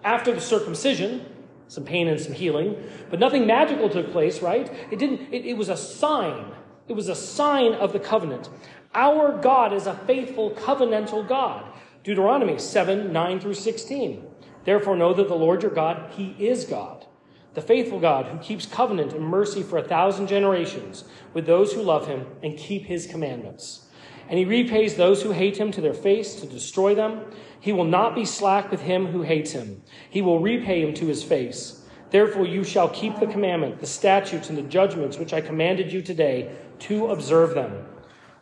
after 0.05 0.33
the 0.33 0.41
circumcision. 0.41 1.27
Some 1.71 1.85
pain 1.85 2.09
and 2.09 2.19
some 2.19 2.33
healing, 2.33 2.83
but 3.11 3.21
nothing 3.21 3.47
magical 3.47 3.91
took 3.91 4.11
place, 4.11 4.41
right? 4.41 4.73
It 4.91 4.99
didn't, 4.99 5.31
it, 5.31 5.45
it 5.45 5.55
was 5.55 5.69
a 5.69 5.77
sign. 5.77 6.47
It 6.89 6.95
was 6.95 7.11
a 7.11 7.15
sign 7.15 7.75
of 7.75 7.93
the 7.93 8.01
covenant. 8.01 8.49
Our 8.95 9.37
God 9.37 9.75
is 9.75 9.87
a 9.87 9.95
faithful 9.95 10.53
covenantal 10.53 11.29
God. 11.29 11.71
Deuteronomy 12.05 12.59
7 12.59 13.13
9 13.13 13.41
through 13.41 13.55
16. 13.55 14.25
Therefore, 14.65 14.97
know 14.97 15.15
that 15.15 15.29
the 15.29 15.35
Lord 15.35 15.63
your 15.63 15.73
God, 15.73 16.11
He 16.13 16.37
is 16.39 16.65
God, 16.65 17.07
the 17.55 17.61
faithful 17.61 17.99
God 17.99 18.27
who 18.27 18.39
keeps 18.39 18.67
covenant 18.67 19.13
and 19.13 19.25
mercy 19.25 19.63
for 19.63 19.79
a 19.79 19.83
thousand 19.83 20.27
generations 20.27 21.05
with 21.35 21.47
those 21.47 21.73
who 21.73 21.83
love 21.83 22.07
Him 22.07 22.27
and 22.43 22.57
keep 22.57 22.85
His 22.85 23.07
commandments. 23.07 23.87
And 24.29 24.39
He 24.39 24.45
repays 24.45 24.95
those 24.95 25.23
who 25.23 25.33
hate 25.33 25.57
Him 25.57 25.73
to 25.73 25.81
their 25.81 25.95
face 25.95 26.35
to 26.37 26.47
destroy 26.47 26.95
them. 26.95 27.23
He 27.61 27.73
will 27.73 27.85
not 27.85 28.15
be 28.15 28.25
slack 28.25 28.71
with 28.71 28.83
him 28.83 29.09
who 29.09 29.23
hates 29.23 29.53
Him, 29.53 29.83
He 30.09 30.23
will 30.23 30.39
repay 30.39 30.83
him 30.83 30.95
to 30.95 31.07
His 31.07 31.25
face. 31.25 31.83
Therefore, 32.11 32.47
you 32.47 32.65
shall 32.65 32.89
keep 32.89 33.19
the 33.19 33.27
commandment, 33.27 33.81
the 33.81 33.87
statutes, 33.87 34.49
and 34.49 34.57
the 34.57 34.63
judgments 34.63 35.19
which 35.19 35.35
I 35.35 35.43
commanded 35.43 35.93
you 35.93 36.01
today 36.01 36.55
to 36.81 37.09
observe 37.09 37.55
them 37.55 37.85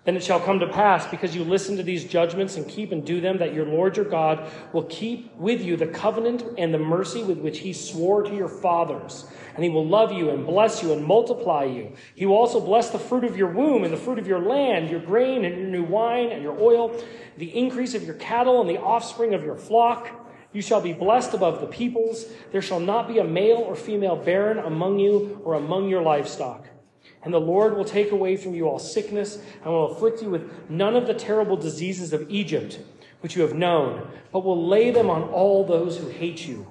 then 0.07 0.17
it 0.17 0.23
shall 0.23 0.39
come 0.39 0.61
to 0.61 0.69
pass, 0.69 1.07
because 1.09 1.35
you 1.35 1.43
listen 1.43 1.77
to 1.77 1.83
these 1.83 2.05
judgments 2.05 2.57
and 2.57 2.67
keep 2.69 2.93
and 2.93 3.05
do 3.05 3.21
them, 3.21 3.39
that 3.39 3.53
your 3.53 3.67
Lord 3.67 3.97
your 3.97 4.07
God 4.07 4.49
will 4.73 4.85
keep 4.85 5.37
with 5.37 5.61
you 5.61 5.77
the 5.77 5.89
covenant 5.89 6.45
and 6.57 6.73
the 6.73 6.79
mercy 6.79 7.25
with 7.25 7.39
which 7.39 7.59
he 7.59 7.73
swore 7.73 8.23
to 8.23 8.35
your 8.35 8.49
fathers. 8.49 9.27
And 9.57 9.65
he 9.65 9.71
will 9.71 9.87
love 9.87 10.13
you 10.13 10.31
and 10.31 10.47
bless 10.47 10.83
you 10.83 10.93
and 10.93 11.05
multiply 11.05 11.65
you. 11.65 11.93
He 12.15 12.25
will 12.25 12.37
also 12.37 12.61
bless 12.61 12.91
the 12.91 13.01
fruit 13.01 13.25
of 13.25 13.37
your 13.37 13.51
womb 13.51 13.83
and 13.83 13.93
the 13.93 13.97
fruit 13.99 14.21
of 14.21 14.29
your 14.29 14.39
land, 14.39 14.91
your 14.91 15.01
grain 15.01 15.45
and 15.45 15.57
your 15.57 15.67
new 15.67 15.83
wine 15.83 16.31
and 16.31 16.43
your 16.43 16.57
oil, 16.61 17.03
the 17.37 17.57
increase 17.57 17.95
of 17.95 18.05
your 18.05 18.15
cattle 18.15 18.61
and 18.61 18.71
the 18.71 18.81
offspring 18.81 19.35
of 19.35 19.43
your 19.43 19.57
flock. 19.57 20.09
You 20.53 20.63
shall 20.63 20.81
be 20.81 20.93
blessed 20.93 21.35
above 21.35 21.61
the 21.61 21.67
peoples. 21.67 22.27
There 22.53 22.63
shall 22.63 22.81
not 22.81 23.09
be 23.09 23.19
a 23.19 23.25
male 23.25 23.57
or 23.57 23.75
female 23.75 24.17
barren 24.17 24.59
among 24.59 25.01
you 25.01 25.41
or 25.45 25.55
among 25.55 25.89
your 25.89 26.03
livestock. 26.03 26.69
And 27.27 27.35
the 27.35 27.41
Lord 27.41 27.77
will 27.77 27.85
take 27.85 28.13
away 28.13 28.37
from 28.37 28.55
you 28.55 28.69
all 28.69 28.79
sickness 28.79 29.41
and 29.65 29.73
will 29.73 29.91
afflict 29.91 30.23
you 30.23 30.31
with 30.31 30.71
none 30.71 30.95
of 30.95 31.09
the 31.09 31.13
terrible 31.13 31.57
diseases 31.57 32.13
of 32.13 32.31
Egypt, 32.31 32.79
which 33.19 33.35
you 33.35 33.43
have 33.43 33.53
known, 33.53 34.09
but 34.31 34.45
will 34.45 34.69
lay 34.69 34.93
them 34.93 35.11
on 35.11 35.25
all 35.25 35.65
those 35.65 35.99
who 35.99 36.07
hate 36.09 36.47
you. 36.47 36.71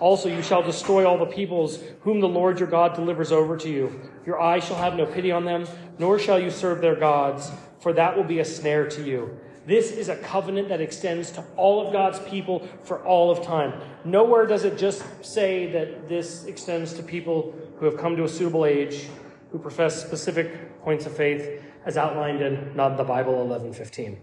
Also, 0.00 0.28
you 0.28 0.42
shall 0.42 0.60
destroy 0.60 1.06
all 1.06 1.18
the 1.18 1.24
peoples 1.24 1.78
whom 2.00 2.18
the 2.18 2.26
Lord 2.26 2.58
your 2.58 2.68
God 2.68 2.96
delivers 2.96 3.30
over 3.30 3.56
to 3.58 3.70
you. 3.70 4.10
Your 4.26 4.40
eye 4.40 4.58
shall 4.58 4.74
have 4.74 4.96
no 4.96 5.06
pity 5.06 5.30
on 5.30 5.44
them, 5.44 5.68
nor 6.00 6.18
shall 6.18 6.40
you 6.40 6.50
serve 6.50 6.80
their 6.80 6.96
gods, 6.96 7.52
for 7.78 7.92
that 7.92 8.16
will 8.16 8.24
be 8.24 8.40
a 8.40 8.44
snare 8.44 8.88
to 8.88 9.04
you. 9.04 9.38
This 9.66 9.92
is 9.92 10.08
a 10.08 10.16
covenant 10.16 10.68
that 10.70 10.80
extends 10.80 11.30
to 11.32 11.44
all 11.54 11.86
of 11.86 11.92
God's 11.92 12.18
people 12.18 12.66
for 12.82 13.04
all 13.04 13.30
of 13.30 13.44
time. 13.44 13.74
Nowhere 14.04 14.46
does 14.46 14.64
it 14.64 14.76
just 14.76 15.04
say 15.24 15.70
that 15.70 16.08
this 16.08 16.44
extends 16.46 16.92
to 16.94 17.04
people 17.04 17.54
who 17.78 17.86
have 17.86 17.96
come 17.98 18.16
to 18.16 18.24
a 18.24 18.28
suitable 18.28 18.66
age 18.66 19.06
who 19.50 19.58
profess 19.58 20.00
specific 20.00 20.80
points 20.82 21.06
of 21.06 21.16
faith 21.16 21.62
as 21.84 21.96
outlined 21.96 22.40
in 22.40 22.74
Not 22.74 22.96
the 22.96 23.04
Bible 23.04 23.34
11:15. 23.34 24.18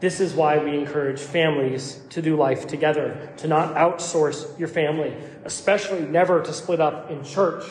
This 0.00 0.18
is 0.18 0.34
why 0.34 0.56
we 0.56 0.78
encourage 0.78 1.20
families 1.20 2.00
to 2.10 2.22
do 2.22 2.34
life 2.34 2.66
together, 2.66 3.30
to 3.36 3.48
not 3.48 3.74
outsource 3.74 4.58
your 4.58 4.68
family, 4.68 5.14
especially 5.44 6.00
never 6.00 6.40
to 6.42 6.52
split 6.52 6.80
up 6.80 7.10
in 7.10 7.22
church. 7.22 7.64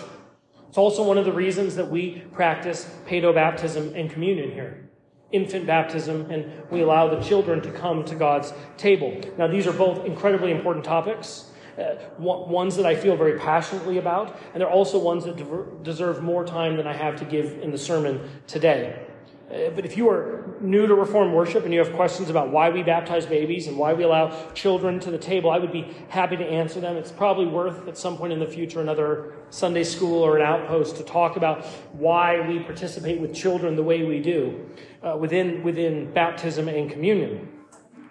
It's 0.68 0.78
also 0.78 1.04
one 1.04 1.18
of 1.18 1.26
the 1.26 1.32
reasons 1.32 1.76
that 1.76 1.90
we 1.90 2.20
practice 2.32 2.88
paedobaptism 3.08 3.96
and 3.96 4.12
communion 4.12 4.52
here 4.52 4.90
infant 5.32 5.68
baptism, 5.68 6.30
and 6.32 6.52
we 6.72 6.82
allow 6.82 7.08
the 7.08 7.22
children 7.22 7.62
to 7.62 7.72
come 7.72 8.04
to 8.04 8.16
God's 8.16 8.52
table. 8.78 9.16
Now, 9.38 9.48
these 9.48 9.68
are 9.68 9.74
both 9.74 10.06
incredibly 10.06 10.52
important 10.52 10.84
topics 10.86 11.49
uh, 11.80 11.96
ones 12.20 12.76
that 12.76 12.86
I 12.86 12.96
feel 12.96 13.16
very 13.16 13.40
passionately 13.40 13.98
about, 13.98 14.38
and 14.54 14.62
they're 14.62 14.70
also 14.70 15.00
ones 15.00 15.26
that 15.26 15.84
deserve 15.84 16.22
more 16.22 16.46
time 16.46 16.78
than 16.78 16.88
I 16.88 16.94
have 16.94 17.16
to 17.18 17.26
give 17.26 17.60
in 17.62 17.72
the 17.72 17.78
sermon 17.78 18.30
today. 18.48 19.06
Uh, 19.50 19.72
but 19.72 19.84
if 19.84 19.98
you 19.98 20.08
are 20.10 20.56
new 20.62 20.86
to 20.86 20.94
Reformed 20.94 21.34
worship 21.34 21.64
and 21.66 21.74
you 21.74 21.80
have 21.80 21.92
questions 21.94 22.30
about 22.30 22.52
why 22.52 22.70
we 22.70 22.84
baptize 22.84 23.26
babies 23.26 23.66
and 23.66 23.78
why 23.78 23.94
we 23.94 24.04
allow 24.04 24.30
children 24.54 25.00
to 25.00 25.10
the 25.10 25.18
table, 25.18 25.50
I 25.50 25.58
would 25.58 25.72
be 25.72 25.92
happy 26.10 26.38
to 26.38 26.46
answer 26.46 26.80
them. 26.80 26.96
It's 26.98 27.12
probably 27.12 27.48
worth 27.48 27.88
at 27.88 27.98
some 27.98 28.16
point 28.16 28.32
in 28.32 28.40
the 28.40 28.46
future 28.46 28.80
another 28.80 29.34
Sunday 29.50 29.84
school 29.84 30.22
or 30.22 30.38
an 30.38 30.44
outpost 30.44 30.98
to 30.98 31.04
talk 31.04 31.36
about 31.36 31.66
why 31.94 32.48
we 32.48 32.60
participate 32.60 33.20
with 33.20 33.34
children 33.34 33.76
the 33.76 33.84
way 33.84 34.04
we 34.04 34.20
do 34.20 34.70
uh, 35.02 35.18
within, 35.18 35.64
within 35.64 36.12
baptism 36.14 36.68
and 36.68 36.92
communion. 36.92 37.50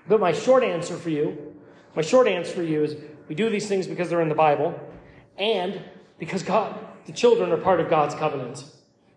But 0.09 0.19
my 0.19 0.33
short 0.33 0.65
answer 0.65 0.97
for 0.97 1.11
you, 1.11 1.55
my 1.95 2.03
short 2.03 2.27
answer 2.27 2.53
for 2.53 2.63
you 2.65 2.83
is 2.83 2.97
we 3.29 3.35
do 3.35 3.51
these 3.51 3.69
things 3.69 3.87
because 3.87 4.09
they're 4.09 4.23
in 4.23 4.29
the 4.29 4.35
Bible 4.35 4.79
and 5.37 5.81
because 6.19 6.43
God, 6.43 6.79
the 7.07 7.13
children 7.13 7.53
are 7.53 7.57
part 7.57 7.81
of 7.81 7.89
God's 7.89 8.15
covenant. 8.15 8.65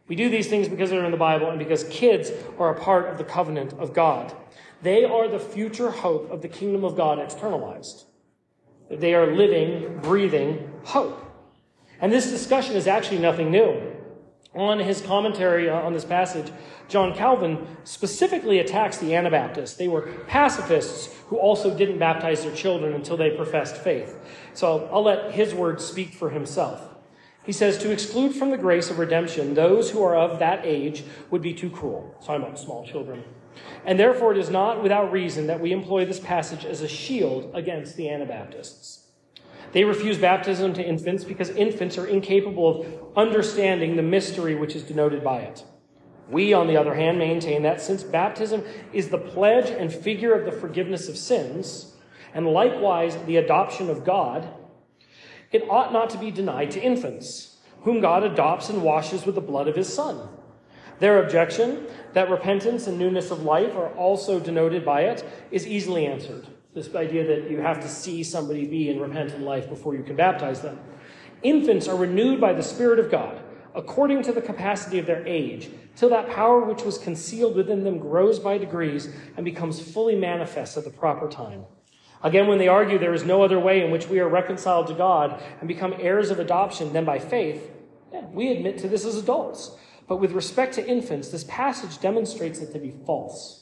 We 0.08 0.16
do 0.16 0.30
these 0.30 0.48
things 0.48 0.68
because 0.68 0.90
they're 0.90 1.06
in 1.06 1.12
the 1.12 1.18
Bible 1.18 1.50
and 1.50 1.58
because 1.58 1.86
kids 1.86 2.32
are 2.60 2.70
a 2.70 2.80
part 2.80 3.08
of 3.08 3.18
the 3.18 3.24
covenant 3.24 3.74
of 3.74 3.94
God. 3.94 4.34
They 4.82 5.06
are 5.06 5.28
the 5.28 5.40
future 5.40 5.90
hope 5.90 6.30
of 6.32 6.42
the 6.42 6.48
kingdom 6.48 6.84
of 6.84 6.98
God 6.98 7.20
externalized. 7.20 8.06
They 8.90 9.14
are 9.14 9.34
living, 9.34 10.00
breathing 10.02 10.72
hope. 10.84 11.18
And 12.02 12.12
this 12.12 12.30
discussion 12.30 12.76
is 12.76 12.88
actually 12.88 13.20
nothing 13.20 13.52
new. 13.52 13.91
On 14.54 14.80
his 14.80 15.00
commentary 15.02 15.70
uh, 15.70 15.76
on 15.76 15.94
this 15.94 16.04
passage, 16.04 16.52
John 16.90 17.16
Calvin 17.16 17.66
specifically 17.86 18.60
attacks 18.60 18.98
the 18.98 19.16
Anabaptists. 19.16 19.78
They 19.78 19.88
were 19.88 20.12
pacifists 20.28 21.16
who 21.28 21.38
also 21.38 21.76
didn't 21.76 22.00
baptize 22.00 22.44
their 22.44 22.54
children 22.54 22.94
until 22.94 23.16
they 23.16 23.32
professed 23.32 23.78
faith. 23.78 24.20
So 24.54 24.90
I'll, 24.92 25.04
let 25.04 25.32
his 25.32 25.54
words 25.54 25.86
speak 25.86 26.14
for 26.14 26.30
himself. 26.30 26.82
He 27.46 27.54
says, 27.54 27.78
To 27.78 27.92
exclude 27.92 28.36
from 28.36 28.50
the 28.50 28.58
grace 28.58 28.90
of 28.90 29.00
redemption 29.00 29.54
those 29.54 29.92
who 29.92 30.04
are 30.04 30.18
of 30.18 30.40
that 30.40 30.66
age 30.66 31.06
would 31.30 31.42
be 31.42 31.54
too 31.54 31.70
cruel. 31.70 32.14
Talking 32.22 32.44
about 32.44 32.60
small 32.60 32.86
children. 32.86 33.24
And 33.86 33.98
therefore, 33.98 34.34
it 34.34 34.38
is 34.38 34.50
not 34.50 34.84
without 34.84 35.14
reason 35.14 35.48
that 35.48 35.62
we 35.62 35.72
employ 35.72 36.06
this 36.06 36.20
passage 36.20 36.66
as 36.66 36.82
a 36.82 36.88
shield 36.90 37.52
against 37.54 37.96
the 37.96 38.10
Anabaptists. 38.10 39.01
They 39.72 39.84
refuse 39.84 40.18
baptism 40.18 40.74
to 40.74 40.84
infants 40.84 41.24
because 41.24 41.50
infants 41.50 41.98
are 41.98 42.06
incapable 42.06 42.82
of 42.82 43.18
understanding 43.18 43.96
the 43.96 44.02
mystery 44.02 44.56
which 44.56 44.76
is 44.76 44.84
denoted 44.84 45.24
by 45.24 45.40
it. 45.40 45.64
We, 46.30 46.54
on 46.54 46.68
the 46.68 46.78
other 46.78 46.96
hand, 46.96 47.20
maintain 47.20 47.64
that 47.64 47.82
since 47.82 48.04
baptism 48.04 48.64
is 48.94 49.10
the 49.10 49.18
pledge 49.18 49.70
and 49.70 49.94
figure 49.94 50.34
of 50.34 50.46
the 50.46 50.58
forgiveness 50.58 51.10
of 51.10 51.18
sins, 51.18 51.96
and 52.34 52.48
likewise 52.48 53.18
the 53.26 53.38
adoption 53.38 53.90
of 53.90 54.06
God, 54.06 54.48
it 55.52 55.70
ought 55.70 55.92
not 55.92 56.10
to 56.12 56.18
be 56.18 56.32
denied 56.32 56.72
to 56.72 56.82
infants, 56.82 57.58
whom 57.82 58.00
God 58.00 58.24
adopts 58.24 58.70
and 58.70 58.82
washes 58.82 59.26
with 59.26 59.36
the 59.36 59.42
blood 59.42 59.68
of 59.68 59.76
his 59.76 59.94
Son. 59.94 60.30
Their 61.00 61.22
objection, 61.24 61.88
that 62.14 62.30
repentance 62.30 62.88
and 62.88 62.98
newness 62.98 63.32
of 63.32 63.44
life 63.44 63.76
are 63.76 63.90
also 63.96 64.40
denoted 64.40 64.86
by 64.86 65.02
it, 65.02 65.26
is 65.50 65.68
easily 65.68 66.06
answered. 66.06 66.48
This 66.74 66.96
idea 66.96 67.28
that 67.28 67.52
you 67.52 67.60
have 67.60 67.82
to 67.82 67.90
see 67.90 68.24
somebody 68.24 68.66
be 68.66 68.90
in 68.90 69.00
repentant 69.00 69.44
life 69.44 69.68
before 69.68 69.94
you 69.94 70.04
can 70.04 70.16
baptize 70.16 70.62
them. 70.62 70.80
Infants 71.44 71.88
are 71.88 71.98
renewed 71.98 72.40
by 72.40 72.54
the 72.54 72.64
Spirit 72.64 72.98
of 72.98 73.12
God, 73.12 73.42
according 73.76 74.24
to 74.24 74.32
the 74.32 74.42
capacity 74.42 74.98
of 74.98 75.06
their 75.06 75.26
age, 75.28 75.70
till 75.98 76.10
that 76.10 76.30
power 76.30 76.62
which 76.62 76.84
was 76.84 76.98
concealed 76.98 77.58
within 77.58 77.84
them 77.84 77.98
grows 77.98 78.40
by 78.40 78.58
degrees 78.58 79.14
and 79.36 79.44
becomes 79.44 79.82
fully 79.82 80.16
manifest 80.16 80.78
at 80.78 80.86
the 80.86 80.90
proper 80.90 81.28
time. 81.28 81.66
Again, 82.24 82.48
when 82.48 82.60
they 82.60 82.68
argue 82.68 82.98
there 82.98 83.14
is 83.14 83.26
no 83.26 83.44
other 83.44 83.60
way 83.60 83.84
in 83.84 83.92
which 83.92 84.08
we 84.08 84.20
are 84.20 84.30
reconciled 84.30 84.88
to 84.88 84.94
God 84.94 85.42
and 85.60 85.68
become 85.68 85.94
heirs 86.00 86.30
of 86.30 86.40
adoption 86.40 86.94
than 86.94 87.04
by 87.04 87.20
faith, 87.20 87.70
yeah, 88.14 88.26
we 88.28 88.50
admit 88.50 88.78
to 88.78 88.88
this 88.88 89.04
as 89.04 89.18
adults. 89.18 89.76
But 90.08 90.18
with 90.18 90.32
respect 90.32 90.76
to 90.76 90.88
infants, 90.88 91.30
this 91.30 91.46
passage 91.46 92.00
demonstrates 92.00 92.60
it 92.60 92.72
to 92.74 92.80
be 92.80 92.94
false. 93.06 93.61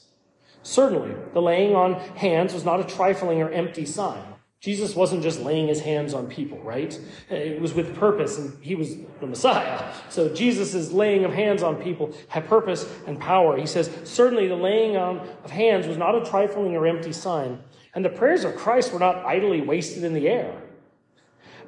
Certainly, 0.62 1.14
the 1.32 1.40
laying 1.40 1.74
on 1.74 1.94
hands 1.94 2.52
was 2.52 2.64
not 2.64 2.80
a 2.80 2.84
trifling 2.84 3.40
or 3.40 3.50
empty 3.50 3.86
sign. 3.86 4.22
Jesus 4.60 4.94
wasn't 4.94 5.22
just 5.22 5.40
laying 5.40 5.68
his 5.68 5.80
hands 5.80 6.12
on 6.12 6.26
people, 6.26 6.58
right? 6.58 6.98
It 7.30 7.62
was 7.62 7.72
with 7.72 7.96
purpose, 7.96 8.36
and 8.36 8.62
he 8.62 8.74
was 8.74 8.94
the 9.18 9.26
Messiah. 9.26 9.82
So 10.10 10.34
Jesus' 10.34 10.92
laying 10.92 11.24
of 11.24 11.32
hands 11.32 11.62
on 11.62 11.76
people 11.76 12.14
had 12.28 12.46
purpose 12.46 12.86
and 13.06 13.18
power. 13.18 13.56
He 13.56 13.64
says, 13.64 13.90
certainly 14.04 14.48
the 14.48 14.56
laying 14.56 14.98
on 14.98 15.20
of 15.44 15.50
hands 15.50 15.86
was 15.86 15.96
not 15.96 16.14
a 16.14 16.28
trifling 16.28 16.76
or 16.76 16.86
empty 16.86 17.12
sign, 17.12 17.60
and 17.94 18.04
the 18.04 18.10
prayers 18.10 18.44
of 18.44 18.54
Christ 18.54 18.92
were 18.92 18.98
not 18.98 19.24
idly 19.24 19.62
wasted 19.62 20.04
in 20.04 20.12
the 20.12 20.28
air. 20.28 20.60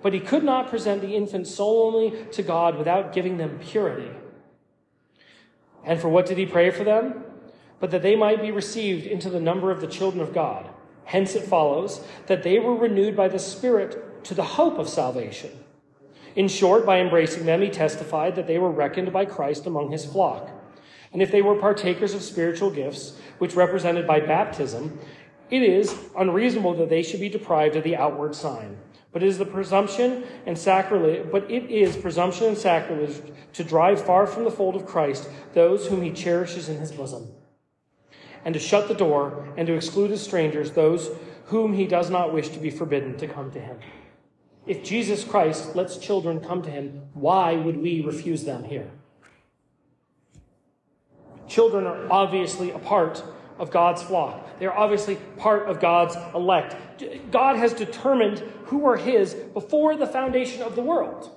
But 0.02 0.12
he 0.12 0.20
could 0.20 0.44
not 0.44 0.68
present 0.68 1.00
the 1.00 1.16
infant 1.16 1.46
solely 1.46 2.26
to 2.32 2.42
God 2.42 2.76
without 2.76 3.14
giving 3.14 3.38
them 3.38 3.58
purity. 3.58 4.10
And 5.82 5.98
for 5.98 6.10
what 6.10 6.26
did 6.26 6.36
he 6.36 6.44
pray 6.44 6.70
for 6.70 6.84
them? 6.84 7.24
But 7.82 7.90
that 7.90 8.02
they 8.02 8.14
might 8.14 8.40
be 8.40 8.52
received 8.52 9.06
into 9.06 9.28
the 9.28 9.40
number 9.40 9.72
of 9.72 9.80
the 9.80 9.88
children 9.88 10.22
of 10.22 10.32
God. 10.32 10.70
Hence 11.02 11.34
it 11.34 11.42
follows 11.42 12.00
that 12.28 12.44
they 12.44 12.60
were 12.60 12.76
renewed 12.76 13.16
by 13.16 13.26
the 13.26 13.40
Spirit 13.40 14.22
to 14.22 14.34
the 14.34 14.44
hope 14.44 14.78
of 14.78 14.88
salvation. 14.88 15.50
In 16.36 16.46
short, 16.46 16.86
by 16.86 17.00
embracing 17.00 17.44
them, 17.44 17.60
he 17.60 17.70
testified 17.70 18.36
that 18.36 18.46
they 18.46 18.56
were 18.56 18.70
reckoned 18.70 19.12
by 19.12 19.24
Christ 19.24 19.66
among 19.66 19.90
his 19.90 20.06
flock. 20.06 20.48
And 21.12 21.20
if 21.20 21.32
they 21.32 21.42
were 21.42 21.56
partakers 21.56 22.14
of 22.14 22.22
spiritual 22.22 22.70
gifts, 22.70 23.18
which 23.38 23.56
represented 23.56 24.06
by 24.06 24.20
baptism, 24.20 25.00
it 25.50 25.62
is 25.62 25.92
unreasonable 26.16 26.74
that 26.74 26.88
they 26.88 27.02
should 27.02 27.18
be 27.18 27.28
deprived 27.28 27.74
of 27.74 27.82
the 27.82 27.96
outward 27.96 28.36
sign. 28.36 28.78
But 29.10 29.24
it 29.24 29.26
is 29.26 29.38
the 29.38 29.44
presumption 29.44 30.22
and 30.46 30.56
sacrilege, 30.56 31.32
but 31.32 31.50
it 31.50 31.68
is 31.68 31.96
presumption 31.96 32.46
and 32.46 32.56
sacrilege 32.56 33.20
to 33.54 33.64
drive 33.64 34.06
far 34.06 34.28
from 34.28 34.44
the 34.44 34.52
fold 34.52 34.76
of 34.76 34.86
Christ 34.86 35.28
those 35.52 35.88
whom 35.88 36.00
he 36.00 36.12
cherishes 36.12 36.68
in 36.68 36.78
his 36.78 36.92
bosom, 36.92 37.28
and 38.44 38.54
to 38.54 38.60
shut 38.60 38.88
the 38.88 38.94
door 38.94 39.48
and 39.56 39.66
to 39.66 39.74
exclude 39.74 40.10
as 40.10 40.22
strangers 40.22 40.72
those 40.72 41.10
whom 41.46 41.74
he 41.74 41.86
does 41.86 42.10
not 42.10 42.32
wish 42.32 42.48
to 42.50 42.58
be 42.58 42.70
forbidden 42.70 43.16
to 43.18 43.26
come 43.26 43.50
to 43.50 43.60
him. 43.60 43.78
If 44.66 44.82
Jesus 44.82 45.24
Christ 45.24 45.74
lets 45.74 45.96
children 45.96 46.40
come 46.40 46.62
to 46.62 46.70
him, 46.70 47.02
why 47.14 47.54
would 47.54 47.76
we 47.76 48.00
refuse 48.00 48.44
them 48.44 48.64
here? 48.64 48.90
Children 51.48 51.86
are 51.86 52.10
obviously 52.10 52.70
a 52.70 52.78
part 52.78 53.22
of 53.58 53.70
God's 53.70 54.02
flock. 54.02 54.58
They're 54.58 54.76
obviously 54.76 55.16
part 55.36 55.68
of 55.68 55.80
God's 55.80 56.16
elect. 56.34 56.76
God 57.30 57.56
has 57.56 57.74
determined 57.74 58.38
who 58.66 58.86
are 58.86 58.96
His 58.96 59.34
before 59.34 59.96
the 59.96 60.06
foundation 60.06 60.62
of 60.62 60.76
the 60.76 60.82
world. 60.82 61.30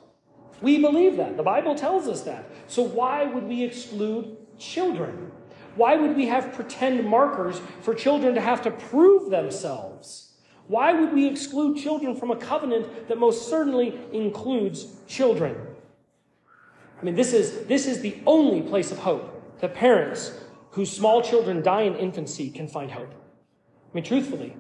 We 0.61 0.79
believe 0.79 1.17
that. 1.17 1.37
The 1.37 1.43
Bible 1.43 1.75
tells 1.75 2.07
us 2.07 2.21
that. 2.21 2.45
So 2.67 2.81
why 2.81 3.25
would 3.25 3.43
we 3.43 3.63
exclude 3.63 4.37
children? 4.57 5.31
Why 5.75 5.95
would 5.95 6.15
we 6.15 6.27
have 6.27 6.53
pretend 6.53 7.05
markers 7.05 7.61
for 7.81 7.93
children 7.93 8.35
to 8.35 8.41
have 8.41 8.61
to 8.63 8.71
prove 8.71 9.29
themselves? 9.29 10.33
Why 10.67 10.93
would 10.93 11.13
we 11.13 11.27
exclude 11.27 11.77
children 11.77 12.15
from 12.15 12.31
a 12.31 12.35
covenant 12.35 13.07
that 13.07 13.17
most 13.17 13.49
certainly 13.49 13.99
includes 14.11 14.87
children? 15.07 15.55
I 16.99 17.03
mean, 17.03 17.15
this 17.15 17.33
is, 17.33 17.65
this 17.67 17.85
is 17.85 18.01
the 18.01 18.17
only 18.25 18.61
place 18.61 18.91
of 18.91 18.97
hope 18.97 19.59
that 19.59 19.75
parents 19.75 20.31
whose 20.71 20.91
small 20.91 21.21
children 21.21 21.61
die 21.61 21.83
in 21.83 21.95
infancy 21.95 22.49
can 22.49 22.67
find 22.67 22.91
hope. 22.91 23.11
I 23.11 23.93
mean, 23.93 24.03
truthfully, 24.03 24.55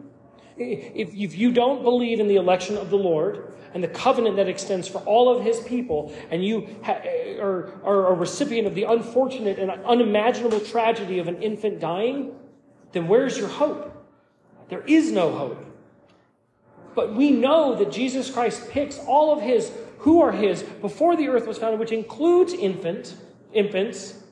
if, 0.57 1.13
if 1.13 1.37
you 1.37 1.51
don't 1.51 1.83
believe 1.83 2.19
in 2.19 2.27
the 2.27 2.35
election 2.35 2.77
of 2.77 2.89
the 2.89 2.97
Lord 2.97 3.53
and 3.75 3.83
the 3.83 3.89
covenant 3.89 4.37
that 4.37 4.47
extends 4.47 4.87
for 4.87 4.99
all 4.99 5.29
of 5.29 5.43
his 5.43 5.59
people, 5.59 6.11
and 6.31 6.43
you 6.43 6.67
ha- 6.81 7.01
eh, 7.03 7.37
are, 7.39 7.73
are 7.83 8.07
a 8.07 8.13
recipient 8.13 8.65
of 8.65 8.73
the 8.73 8.83
unfortunate 8.83 9.59
and 9.59 9.69
unimaginable 9.69 10.61
tragedy 10.61 11.19
of 11.19 11.27
an 11.27 11.43
infant 11.43 11.79
dying, 11.79 12.33
then 12.93 13.07
where's 13.07 13.37
your 13.37 13.49
hope? 13.49 13.91
There 14.69 14.83
is 14.87 15.11
no 15.11 15.31
hope. 15.35 15.63
But 16.95 17.13
we 17.13 17.29
know 17.31 17.75
that 17.75 17.91
Jesus 17.91 18.31
Christ 18.31 18.69
picks 18.69 18.97
all 18.97 19.33
of 19.33 19.43
his 19.43 19.71
who 19.99 20.21
are 20.21 20.31
his 20.31 20.63
before 20.63 21.17
the 21.17 21.27
earth 21.27 21.45
was 21.45 21.57
founded, 21.57 21.79
which 21.79 21.91
includes 21.91 22.53
infant, 22.53 23.13
infants, 23.53 24.23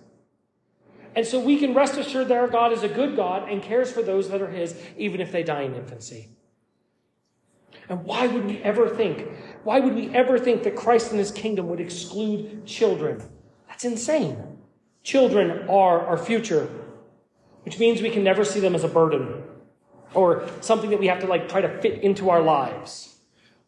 and 1.15 1.27
so 1.27 1.39
we 1.39 1.59
can 1.59 1.73
rest 1.73 1.97
assured 1.97 2.29
that 2.29 2.37
our 2.37 2.47
God 2.47 2.71
is 2.71 2.83
a 2.83 2.87
good 2.87 3.15
God 3.15 3.49
and 3.49 3.61
cares 3.61 3.91
for 3.91 4.01
those 4.01 4.29
that 4.29 4.41
are 4.41 4.49
His, 4.49 4.75
even 4.97 5.21
if 5.21 5.31
they 5.31 5.43
die 5.43 5.61
in 5.61 5.75
infancy. 5.75 6.29
And 7.93 8.05
why 8.05 8.25
would 8.25 8.45
we 8.45 8.57
ever 8.63 8.89
think, 8.89 9.29
why 9.63 9.79
would 9.79 9.93
we 9.93 10.09
ever 10.15 10.39
think 10.39 10.63
that 10.63 10.75
Christ 10.75 11.11
and 11.11 11.19
His 11.19 11.29
kingdom 11.29 11.69
would 11.69 11.79
exclude 11.79 12.65
children? 12.65 13.21
That's 13.67 13.85
insane. 13.85 14.57
Children 15.03 15.69
are 15.69 15.99
our 15.99 16.17
future, 16.17 16.67
which 17.61 17.77
means 17.77 18.01
we 18.01 18.09
can 18.09 18.23
never 18.23 18.43
see 18.43 18.59
them 18.59 18.73
as 18.73 18.83
a 18.83 18.87
burden 18.87 19.43
or 20.15 20.49
something 20.61 20.89
that 20.89 20.99
we 20.99 21.05
have 21.05 21.19
to 21.19 21.27
like 21.27 21.47
try 21.47 21.61
to 21.61 21.81
fit 21.83 22.01
into 22.01 22.31
our 22.31 22.41
lives. 22.41 23.12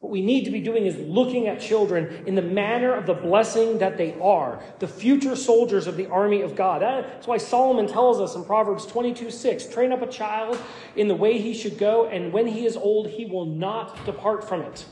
What 0.05 0.11
we 0.11 0.21
need 0.21 0.45
to 0.45 0.51
be 0.51 0.61
doing 0.61 0.85
is 0.85 0.99
looking 0.99 1.47
at 1.47 1.59
children 1.59 2.25
in 2.27 2.35
the 2.35 2.41
manner 2.43 2.93
of 2.93 3.07
the 3.07 3.15
blessing 3.15 3.79
that 3.79 3.97
they 3.97 4.13
are, 4.21 4.61
the 4.77 4.87
future 4.87 5.35
soldiers 5.35 5.87
of 5.87 5.97
the 5.97 6.05
army 6.11 6.41
of 6.41 6.55
God. 6.55 6.83
That's 6.83 7.25
why 7.25 7.37
Solomon 7.37 7.87
tells 7.87 8.21
us 8.21 8.35
in 8.35 8.45
Proverbs 8.45 8.85
22 8.85 9.31
6 9.31 9.65
train 9.65 9.91
up 9.91 10.03
a 10.03 10.07
child 10.07 10.59
in 10.95 11.07
the 11.07 11.15
way 11.15 11.39
he 11.39 11.55
should 11.55 11.79
go, 11.79 12.05
and 12.05 12.31
when 12.31 12.45
he 12.45 12.67
is 12.67 12.77
old, 12.77 13.07
he 13.07 13.25
will 13.25 13.47
not 13.47 14.05
depart 14.05 14.47
from 14.47 14.61
it. 14.61 14.85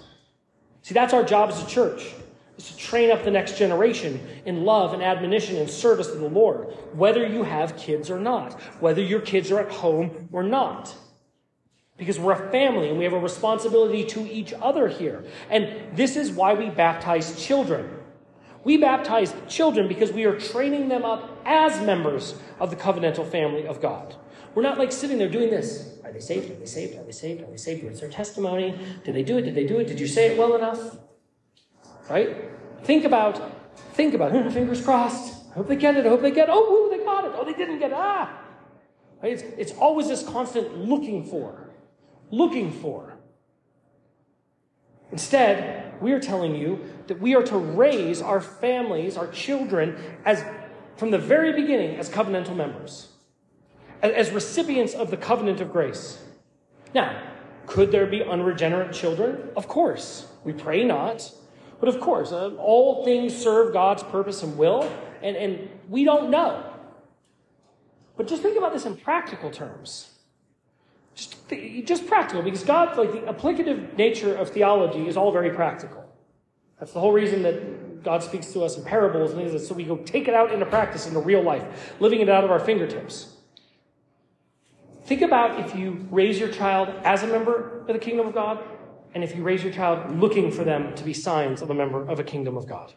See, 0.82 0.96
that's 0.96 1.14
our 1.14 1.24
job 1.24 1.52
as 1.52 1.62
a 1.62 1.68
church. 1.68 2.12
Is 2.58 2.70
to 2.70 2.78
train 2.78 3.12
up 3.12 3.24
the 3.24 3.30
next 3.30 3.56
generation 3.56 4.20
in 4.48 4.64
love 4.66 4.96
and 4.96 5.04
admonition 5.04 5.58
and 5.58 5.70
service 5.70 6.08
to 6.08 6.18
the 6.18 6.28
Lord, 6.28 6.74
whether 6.94 7.24
you 7.24 7.44
have 7.44 7.78
kids 7.78 8.10
or 8.10 8.20
not, 8.20 8.60
whether 8.80 9.04
your 9.04 9.22
kids 9.22 9.52
are 9.52 9.60
at 9.60 9.72
home 9.72 10.28
or 10.32 10.42
not 10.42 10.96
because 11.98 12.20
we're 12.20 12.34
a 12.34 12.52
family 12.52 12.90
and 12.90 12.98
we 12.98 13.04
have 13.04 13.14
a 13.14 13.20
responsibility 13.20 14.04
to 14.04 14.22
each 14.32 14.54
other 14.54 14.88
here. 14.88 15.24
And 15.50 15.96
this 15.96 16.16
is 16.16 16.32
why 16.32 16.54
we 16.54 16.70
baptize 16.70 17.42
children. 17.44 18.00
We 18.64 18.78
baptize 18.78 19.34
children 19.48 19.88
because 19.88 20.12
we 20.12 20.26
are 20.26 20.40
training 20.40 20.88
them 20.88 21.04
up 21.04 21.42
as 21.46 21.80
members 21.82 22.36
of 22.60 22.70
the 22.70 22.76
covenantal 22.76 23.30
family 23.30 23.68
of 23.68 23.82
God. 23.82 24.16
We're 24.56 24.64
not 24.64 24.78
like 24.78 24.92
sitting 24.92 25.18
there 25.18 25.30
doing 25.30 25.50
this. 25.50 25.98
Are 26.04 26.12
they 26.12 26.20
saved? 26.20 26.50
Are 26.52 26.56
they 26.56 26.66
saved? 26.66 26.98
Are 26.98 27.04
they 27.04 27.12
saved? 27.12 27.42
Are 27.42 27.52
they 27.52 27.58
saved? 27.58 27.84
What's 27.84 28.00
their 28.00 28.10
testimony? 28.10 28.78
Did 29.04 29.16
they 29.16 29.24
do 29.24 29.38
it? 29.38 29.42
Did 29.44 29.56
they 29.56 29.66
do 29.66 29.80
it? 29.80 29.88
Did 29.88 30.00
you 30.00 30.08
say 30.08 30.32
it 30.32 30.38
well 30.38 30.56
enough? 30.56 30.98
Right? 32.10 32.38
Think 32.84 33.04
about, 33.06 33.42
think 33.94 34.14
about, 34.14 34.32
fingers 34.54 34.84
crossed. 34.84 35.34
I 35.52 35.56
hope 35.56 35.68
they 35.68 35.76
get 35.76 35.96
it. 35.98 36.06
I 36.06 36.10
hope 36.10 36.22
they 36.22 36.32
get 36.32 36.50
it. 36.50 36.52
Oh, 36.54 36.88
ooh, 36.88 36.96
they 36.96 37.04
got 37.04 37.26
it. 37.26 37.32
Oh, 37.36 37.46
they 37.46 37.54
didn't 37.54 37.80
get 37.80 37.92
it. 37.92 37.98
Ah. 37.98 38.42
Right? 39.22 39.34
It's, 39.34 39.44
it's 39.58 39.72
always 39.80 40.08
this 40.08 40.24
constant 40.24 40.78
looking 40.78 41.26
for 41.26 41.73
looking 42.34 42.72
for. 42.72 43.14
Instead, 45.12 45.94
we 46.02 46.12
are 46.12 46.20
telling 46.20 46.56
you 46.56 46.80
that 47.08 47.20
we 47.22 47.36
are 47.36 47.44
to 47.44 47.58
raise 47.58 48.22
our 48.22 48.42
families, 48.42 49.16
our 49.16 49.28
children, 49.28 49.96
as 50.26 50.44
from 50.98 51.12
the 51.12 51.20
very 51.20 51.54
beginning 51.54 51.98
as 51.98 52.10
covenantal 52.10 52.56
members, 52.56 53.10
as 54.02 54.32
recipients 54.32 54.96
of 54.96 55.12
the 55.12 55.18
covenant 55.18 55.62
of 55.62 55.72
grace. 55.72 56.24
Now, 56.96 57.22
could 57.68 57.92
there 57.92 58.08
be 58.08 58.24
unregenerate 58.24 58.94
children? 58.94 59.50
Of 59.56 59.68
course. 59.68 60.28
We 60.44 60.54
pray 60.54 60.84
not. 60.84 61.32
But 61.80 61.90
of 61.90 62.00
course, 62.00 62.32
uh, 62.32 62.56
all 62.56 63.06
things 63.06 63.36
serve 63.36 63.74
God's 63.74 64.04
purpose 64.04 64.42
and 64.42 64.58
will, 64.58 64.90
and, 65.22 65.36
and 65.36 65.70
we 65.90 66.04
don't 66.04 66.32
know. 66.32 66.64
But 68.18 68.28
just 68.28 68.42
think 68.42 68.58
about 68.58 68.74
this 68.74 68.86
in 68.86 68.96
practical 68.96 69.52
terms. 69.52 70.13
Just, 71.16 71.36
just 71.86 72.08
practical, 72.08 72.42
because 72.42 72.64
God, 72.64 72.98
like 72.98 73.12
the 73.12 73.20
applicative 73.32 73.96
nature 73.98 74.36
of 74.36 74.50
theology 74.50 75.08
is 75.08 75.16
all 75.16 75.32
very 75.32 75.52
practical. 75.52 76.04
That's 76.80 76.92
the 76.94 77.00
whole 77.00 77.12
reason 77.12 77.44
that 77.44 78.04
God 78.04 78.24
speaks 78.24 78.52
to 78.54 78.62
us 78.64 78.78
in 78.78 78.84
parables 78.84 79.32
and 79.32 79.40
things, 79.40 79.68
so 79.68 79.74
we 79.76 79.84
go 79.84 79.98
take 79.98 80.28
it 80.28 80.34
out 80.34 80.52
into 80.52 80.66
practice 80.66 81.08
into 81.08 81.20
real 81.20 81.42
life, 81.42 81.94
living 82.00 82.20
it 82.20 82.30
out 82.30 82.44
of 82.44 82.52
our 82.52 82.60
fingertips. 82.60 83.38
Think 85.06 85.22
about 85.22 85.60
if 85.60 85.76
you 85.76 86.08
raise 86.10 86.40
your 86.40 86.50
child 86.50 86.90
as 87.04 87.24
a 87.24 87.28
member 87.28 87.82
of 87.82 87.88
the 87.88 88.00
kingdom 88.00 88.28
of 88.28 88.34
God, 88.34 88.64
and 89.14 89.24
if 89.24 89.36
you 89.36 89.44
raise 89.44 89.64
your 89.64 89.72
child 89.72 90.18
looking 90.20 90.52
for 90.52 90.64
them 90.64 90.96
to 90.96 91.04
be 91.04 91.14
signs 91.14 91.62
of 91.62 91.70
a 91.70 91.74
member 91.74 92.10
of 92.10 92.20
a 92.20 92.24
kingdom 92.24 92.58
of 92.58 92.68
God 92.68 92.94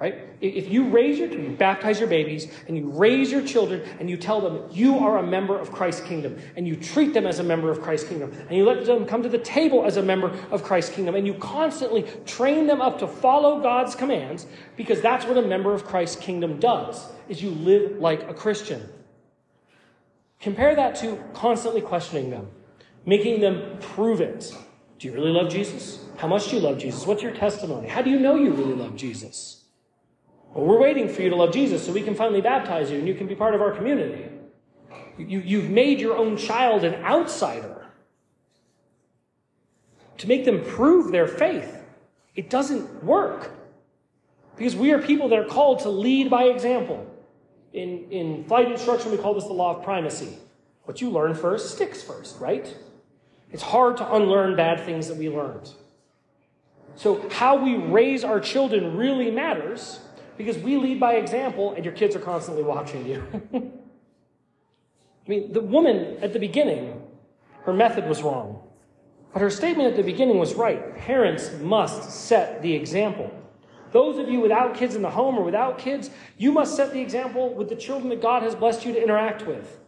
right? 0.00 0.14
If 0.40 0.70
you 0.70 0.88
raise 0.88 1.18
your, 1.18 1.28
you 1.28 1.50
baptize 1.50 2.00
your 2.00 2.08
babies 2.08 2.50
and 2.66 2.76
you 2.76 2.88
raise 2.90 3.30
your 3.30 3.42
children 3.42 3.82
and 4.00 4.08
you 4.08 4.16
tell 4.16 4.40
them 4.40 4.64
you 4.70 4.98
are 4.98 5.18
a 5.18 5.22
member 5.22 5.58
of 5.58 5.70
Christ's 5.70 6.00
kingdom 6.00 6.38
and 6.56 6.66
you 6.66 6.74
treat 6.74 7.12
them 7.12 7.26
as 7.26 7.38
a 7.38 7.44
member 7.44 7.70
of 7.70 7.82
Christ's 7.82 8.08
kingdom 8.08 8.32
and 8.32 8.56
you 8.56 8.64
let 8.64 8.84
them 8.86 9.04
come 9.04 9.22
to 9.22 9.28
the 9.28 9.38
table 9.38 9.84
as 9.84 9.98
a 9.98 10.02
member 10.02 10.34
of 10.50 10.62
Christ's 10.62 10.94
kingdom 10.94 11.14
and 11.14 11.26
you 11.26 11.34
constantly 11.34 12.04
train 12.24 12.66
them 12.66 12.80
up 12.80 12.98
to 13.00 13.06
follow 13.06 13.60
God's 13.60 13.94
commands 13.94 14.46
because 14.74 15.02
that's 15.02 15.26
what 15.26 15.36
a 15.36 15.42
member 15.42 15.74
of 15.74 15.84
Christ's 15.84 16.16
kingdom 16.16 16.58
does 16.58 17.06
is 17.28 17.42
you 17.42 17.50
live 17.50 17.98
like 17.98 18.22
a 18.22 18.32
Christian. 18.32 18.88
Compare 20.40 20.74
that 20.76 20.96
to 20.96 21.22
constantly 21.34 21.82
questioning 21.82 22.30
them, 22.30 22.48
making 23.04 23.42
them 23.42 23.76
prove 23.80 24.22
it. 24.22 24.56
Do 24.98 25.08
you 25.08 25.12
really 25.12 25.30
love 25.30 25.52
Jesus? 25.52 26.02
How 26.16 26.26
much 26.26 26.48
do 26.48 26.56
you 26.56 26.62
love 26.62 26.78
Jesus? 26.78 27.06
What's 27.06 27.22
your 27.22 27.32
testimony? 27.32 27.86
How 27.86 28.00
do 28.00 28.08
you 28.08 28.18
know 28.18 28.36
you 28.36 28.52
really 28.52 28.74
love 28.74 28.96
Jesus? 28.96 29.59
Well, 30.52 30.64
we're 30.66 30.80
waiting 30.80 31.08
for 31.08 31.22
you 31.22 31.30
to 31.30 31.36
love 31.36 31.52
Jesus 31.52 31.84
so 31.84 31.92
we 31.92 32.02
can 32.02 32.14
finally 32.14 32.40
baptize 32.40 32.90
you 32.90 32.98
and 32.98 33.06
you 33.06 33.14
can 33.14 33.26
be 33.26 33.34
part 33.34 33.54
of 33.54 33.60
our 33.60 33.70
community. 33.72 34.26
You, 35.16 35.40
you've 35.40 35.70
made 35.70 36.00
your 36.00 36.16
own 36.16 36.36
child 36.36 36.82
an 36.84 36.94
outsider 37.04 37.86
to 40.18 40.28
make 40.28 40.44
them 40.44 40.64
prove 40.64 41.12
their 41.12 41.26
faith. 41.26 41.82
It 42.34 42.50
doesn't 42.50 43.04
work 43.04 43.52
because 44.56 44.74
we 44.74 44.92
are 44.92 44.98
people 44.98 45.28
that 45.28 45.38
are 45.38 45.44
called 45.44 45.80
to 45.80 45.88
lead 45.88 46.30
by 46.30 46.44
example. 46.44 47.06
In, 47.72 48.10
in 48.10 48.44
flight 48.44 48.70
instruction, 48.70 49.12
we 49.12 49.18
call 49.18 49.34
this 49.34 49.44
the 49.44 49.52
law 49.52 49.76
of 49.76 49.84
primacy. 49.84 50.36
What 50.84 51.00
you 51.00 51.10
learn 51.10 51.34
first 51.34 51.74
sticks 51.76 52.02
first, 52.02 52.40
right? 52.40 52.76
It's 53.52 53.62
hard 53.62 53.96
to 53.98 54.14
unlearn 54.14 54.56
bad 54.56 54.84
things 54.84 55.06
that 55.08 55.16
we 55.16 55.28
learned. 55.28 55.70
So, 56.96 57.28
how 57.30 57.56
we 57.56 57.76
raise 57.76 58.24
our 58.24 58.40
children 58.40 58.96
really 58.96 59.30
matters 59.30 60.00
because 60.36 60.58
we 60.58 60.76
lead 60.76 61.00
by 61.00 61.14
example 61.14 61.72
and 61.72 61.84
your 61.84 61.94
kids 61.94 62.16
are 62.16 62.20
constantly 62.20 62.62
watching 62.62 63.06
you. 63.06 63.22
I 63.54 65.28
mean, 65.28 65.52
the 65.52 65.60
woman 65.60 66.18
at 66.22 66.32
the 66.32 66.38
beginning, 66.38 67.02
her 67.62 67.72
method 67.72 68.08
was 68.08 68.22
wrong. 68.22 68.62
But 69.32 69.42
her 69.42 69.50
statement 69.50 69.90
at 69.90 69.96
the 69.96 70.02
beginning 70.02 70.38
was 70.38 70.54
right. 70.54 70.96
Parents 70.96 71.52
must 71.60 72.10
set 72.10 72.62
the 72.62 72.74
example. 72.74 73.30
Those 73.92 74.18
of 74.18 74.28
you 74.28 74.40
without 74.40 74.74
kids 74.74 74.94
in 74.94 75.02
the 75.02 75.10
home 75.10 75.36
or 75.36 75.44
without 75.44 75.78
kids, 75.78 76.10
you 76.36 76.52
must 76.52 76.76
set 76.76 76.92
the 76.92 77.00
example 77.00 77.52
with 77.54 77.68
the 77.68 77.76
children 77.76 78.08
that 78.10 78.22
God 78.22 78.42
has 78.42 78.54
blessed 78.54 78.84
you 78.84 78.92
to 78.92 79.02
interact 79.02 79.46
with. 79.46 79.78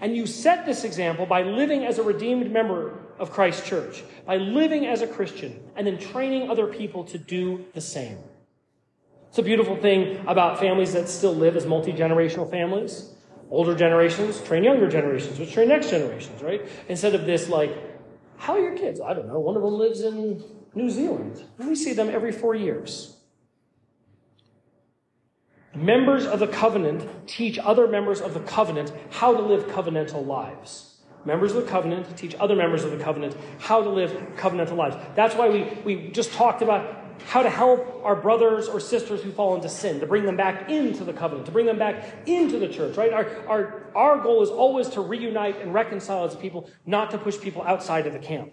And 0.00 0.16
you 0.16 0.26
set 0.26 0.64
this 0.64 0.84
example 0.84 1.26
by 1.26 1.42
living 1.42 1.84
as 1.84 1.98
a 1.98 2.02
redeemed 2.02 2.50
member 2.50 2.98
of 3.18 3.30
Christ's 3.30 3.68
church, 3.68 4.02
by 4.24 4.36
living 4.36 4.86
as 4.86 5.02
a 5.02 5.06
Christian, 5.06 5.60
and 5.76 5.86
then 5.86 5.98
training 5.98 6.48
other 6.48 6.66
people 6.66 7.04
to 7.04 7.18
do 7.18 7.66
the 7.74 7.80
same. 7.80 8.18
It's 9.30 9.38
a 9.38 9.42
beautiful 9.44 9.76
thing 9.76 10.24
about 10.26 10.58
families 10.58 10.92
that 10.94 11.08
still 11.08 11.32
live 11.32 11.56
as 11.56 11.64
multi 11.64 11.92
generational 11.92 12.50
families. 12.50 13.14
Older 13.48 13.76
generations 13.76 14.40
train 14.40 14.64
younger 14.64 14.88
generations, 14.88 15.38
which 15.38 15.52
train 15.52 15.68
next 15.68 15.90
generations, 15.90 16.42
right? 16.42 16.66
Instead 16.88 17.14
of 17.14 17.26
this, 17.26 17.48
like, 17.48 17.76
how 18.38 18.54
are 18.54 18.60
your 18.60 18.76
kids? 18.76 19.00
I 19.00 19.14
don't 19.14 19.28
know. 19.28 19.38
One 19.38 19.56
of 19.56 19.62
them 19.62 19.74
lives 19.74 20.00
in 20.02 20.42
New 20.74 20.90
Zealand. 20.90 21.44
We 21.58 21.76
see 21.76 21.92
them 21.92 22.08
every 22.08 22.32
four 22.32 22.56
years. 22.56 23.18
Members 25.76 26.26
of 26.26 26.40
the 26.40 26.48
covenant 26.48 27.28
teach 27.28 27.56
other 27.56 27.86
members 27.86 28.20
of 28.20 28.34
the 28.34 28.40
covenant 28.40 28.92
how 29.10 29.32
to 29.32 29.40
live 29.40 29.66
covenantal 29.68 30.26
lives. 30.26 30.96
Members 31.24 31.54
of 31.54 31.64
the 31.64 31.70
covenant 31.70 32.16
teach 32.16 32.34
other 32.40 32.56
members 32.56 32.82
of 32.82 32.90
the 32.90 32.96
covenant 32.96 33.36
how 33.60 33.80
to 33.80 33.88
live 33.88 34.10
covenantal 34.36 34.76
lives. 34.76 34.96
That's 35.14 35.36
why 35.36 35.48
we, 35.48 35.62
we 35.84 36.08
just 36.10 36.32
talked 36.32 36.62
about 36.62 36.99
how 37.26 37.42
to 37.42 37.50
help 37.50 38.00
our 38.04 38.16
brothers 38.16 38.68
or 38.68 38.80
sisters 38.80 39.22
who 39.22 39.30
fall 39.30 39.54
into 39.54 39.68
sin, 39.68 40.00
to 40.00 40.06
bring 40.06 40.24
them 40.24 40.36
back 40.36 40.68
into 40.68 41.04
the 41.04 41.12
covenant, 41.12 41.46
to 41.46 41.52
bring 41.52 41.66
them 41.66 41.78
back 41.78 42.04
into 42.26 42.58
the 42.58 42.68
church, 42.68 42.96
right? 42.96 43.12
Our, 43.12 43.46
our, 43.46 43.86
our 43.94 44.18
goal 44.18 44.42
is 44.42 44.50
always 44.50 44.88
to 44.90 45.00
reunite 45.00 45.60
and 45.60 45.72
reconcile 45.72 46.24
as 46.24 46.34
people, 46.34 46.68
not 46.86 47.10
to 47.12 47.18
push 47.18 47.38
people 47.38 47.62
outside 47.62 48.06
of 48.06 48.12
the 48.12 48.18
camp. 48.18 48.52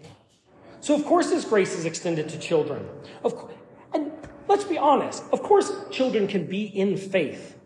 So, 0.80 0.94
of 0.94 1.04
course, 1.04 1.30
this 1.30 1.44
grace 1.44 1.76
is 1.76 1.84
extended 1.84 2.28
to 2.28 2.38
children. 2.38 2.86
Of, 3.24 3.52
and 3.92 4.12
let's 4.46 4.64
be 4.64 4.78
honest, 4.78 5.24
of 5.32 5.42
course, 5.42 5.72
children 5.90 6.28
can 6.28 6.46
be 6.46 6.64
in 6.64 6.96
faith. 6.96 7.56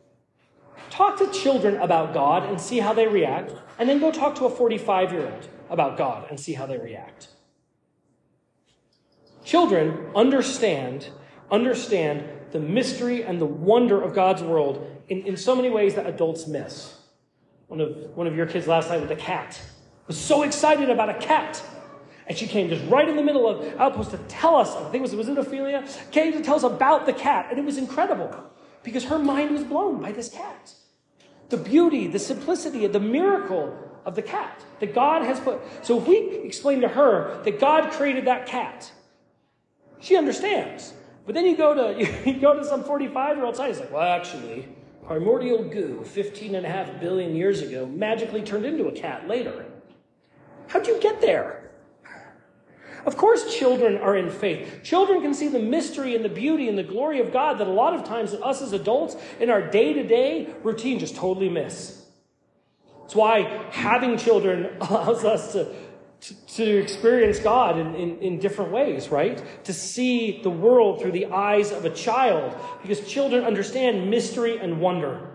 Talk 0.89 1.19
to 1.19 1.31
children 1.31 1.77
about 1.77 2.15
God 2.15 2.45
and 2.45 2.61
see 2.61 2.79
how 2.79 2.93
they 2.93 3.07
react, 3.07 3.53
and 3.79 3.89
then 3.89 3.99
go 3.99 4.11
talk 4.11 4.35
to 4.37 4.47
a 4.47 4.51
45 4.51 5.13
year 5.13 5.27
old 5.27 5.49
about 5.71 5.97
God 5.97 6.27
and 6.31 6.39
see 6.39 6.53
how 6.53 6.67
they 6.67 6.79
react. 6.79 7.29
Children 9.45 10.11
understand, 10.15 11.09
understand 11.51 12.29
the 12.53 12.61
mystery 12.61 13.25
and 13.25 13.41
the 13.41 13.47
wonder 13.47 14.01
of 14.01 14.15
God's 14.15 14.43
world 14.43 14.89
in, 15.09 15.23
in 15.23 15.37
so 15.37 15.57
many 15.57 15.71
ways 15.71 15.95
that 15.95 16.07
adults 16.07 16.47
miss. 16.47 16.97
One 17.69 17.81
of, 17.81 17.97
one 18.15 18.27
of 18.27 18.37
your 18.37 18.47
kids 18.47 18.67
last 18.67 18.89
night 18.89 19.01
with 19.01 19.11
a 19.11 19.17
cat 19.17 19.61
was 20.07 20.19
so 20.19 20.43
excited 20.43 20.91
about 20.91 21.09
a 21.09 21.15
cat 21.15 21.63
and 22.27 22.39
she 22.39 22.47
came 22.47 22.69
just 22.69 22.85
right 22.87 23.09
in 23.09 23.17
the 23.17 23.23
middle 23.23 23.49
of 23.49 23.79
Outpost 23.81 24.13
to 24.13 24.19
tell 24.29 24.57
us, 24.57 24.75
I 24.75 24.83
think 24.91 24.97
it 24.97 25.03
was, 25.03 25.15
was 25.15 25.29
it 25.29 25.39
Ophelia? 25.39 25.87
Came 26.13 26.33
to 26.33 26.41
tell 26.41 26.57
us 26.57 26.63
about 26.63 27.07
the 27.07 27.13
cat. 27.13 27.49
And 27.51 27.59
it 27.59 27.65
was 27.65 27.79
incredible 27.79 28.35
because 28.83 29.05
her 29.05 29.19
mind 29.19 29.51
was 29.51 29.65
blown 29.65 30.01
by 30.01 30.13
this 30.13 30.29
cat. 30.29 30.75
The 31.49 31.57
beauty, 31.57 32.07
the 32.07 32.19
simplicity, 32.19 32.87
the 32.87 33.01
miracle 33.01 33.77
of 34.07 34.15
the 34.15 34.23
cat 34.23 34.65
that 34.81 34.95
God 34.95 35.25
has 35.25 35.41
put. 35.41 35.61
So 35.83 36.01
if 36.01 36.07
we 36.07 36.41
explain 36.45 36.81
to 36.81 36.89
her 36.89 37.43
that 37.45 37.61
God 37.61 37.91
created 37.93 38.27
that 38.27 38.47
cat, 38.47 38.91
she 40.03 40.17
understands. 40.17 40.93
But 41.25 41.35
then 41.35 41.47
you 41.47 41.57
go 41.57 41.73
to 41.75 42.05
you 42.27 42.39
go 42.39 42.55
to 42.55 42.65
some 42.65 42.85
45 42.85 43.37
year 43.37 43.47
old 43.47 43.57
scientist 43.57 43.81
like, 43.81 43.93
well, 43.93 44.03
actually, 44.03 44.69
primordial 45.07 45.65
goo 45.65 46.05
15 46.05 46.57
and 46.57 46.67
a 46.67 46.69
half 46.69 47.01
billion 47.01 47.35
years 47.35 47.63
ago 47.63 47.87
magically 47.87 48.43
turned 48.43 48.67
into 48.67 48.89
a 48.89 48.93
cat 48.93 49.27
later. 49.27 49.65
How'd 50.69 50.87
you 50.87 51.01
get 51.01 51.21
there? 51.21 51.71
Of 53.05 53.17
course, 53.17 53.57
children 53.57 53.97
are 53.97 54.17
in 54.17 54.31
faith. 54.31 54.81
Children 54.85 55.23
can 55.23 55.35
see 55.35 55.49
the 55.49 55.59
mystery 55.59 56.15
and 56.15 56.25
the 56.25 56.29
beauty 56.29 56.69
and 56.69 56.79
the 56.79 56.85
glory 56.85 57.19
of 57.19 57.33
God 57.33 57.59
that 57.59 57.67
a 57.67 57.73
lot 57.73 57.95
of 57.95 58.05
times 58.05 58.33
us 58.33 58.63
as 58.63 58.73
adults 58.73 59.17
in 59.41 59.51
our 59.51 59.61
day 59.61 59.93
to 59.93 60.05
day 60.05 60.55
routine 60.63 61.01
just 61.01 61.17
totally 61.17 61.49
miss. 61.49 62.07
It's 63.05 63.15
why 63.17 63.43
having 63.73 64.17
children 64.17 64.77
allows 64.81 65.25
us 65.25 65.53
to, 65.53 65.75
to, 66.23 66.79
experience 66.79 67.41
God 67.41 67.79
in, 67.79 67.95
in, 67.95 68.19
in 68.19 68.39
different 68.39 68.71
ways, 68.71 69.09
right? 69.09 69.43
To 69.65 69.73
see 69.73 70.41
the 70.43 70.51
world 70.51 71.01
through 71.01 71.13
the 71.13 71.27
eyes 71.27 71.73
of 71.73 71.85
a 71.85 71.91
child, 71.91 72.57
because 72.81 73.07
children 73.09 73.45
understand 73.45 74.09
mystery 74.09 74.59
and 74.59 74.81
wonder. 74.81 75.31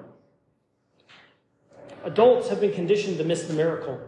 Adults 2.05 2.47
have 2.49 2.61
been 2.61 2.73
conditioned 2.73 3.17
to 3.17 3.25
miss 3.25 3.43
the 3.43 3.53
miracle. 3.53 3.99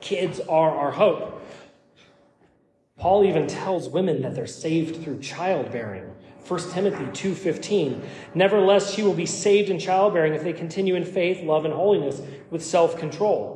Kids 0.00 0.38
are 0.40 0.70
our 0.70 0.92
hope. 0.92 1.42
Paul 2.96 3.24
even 3.24 3.48
tells 3.48 3.88
women 3.88 4.22
that 4.22 4.34
they're 4.34 4.46
saved 4.46 5.02
through 5.02 5.18
childbearing. 5.20 6.12
1 6.46 6.70
Timothy 6.70 7.04
2:15 7.06 8.00
Nevertheless 8.34 8.94
she 8.94 9.02
will 9.02 9.14
be 9.14 9.26
saved 9.26 9.68
in 9.68 9.80
childbearing 9.80 10.34
if 10.34 10.44
they 10.44 10.52
continue 10.52 10.94
in 10.94 11.04
faith, 11.04 11.42
love 11.42 11.64
and 11.64 11.74
holiness 11.74 12.22
with 12.50 12.64
self-control. 12.64 13.55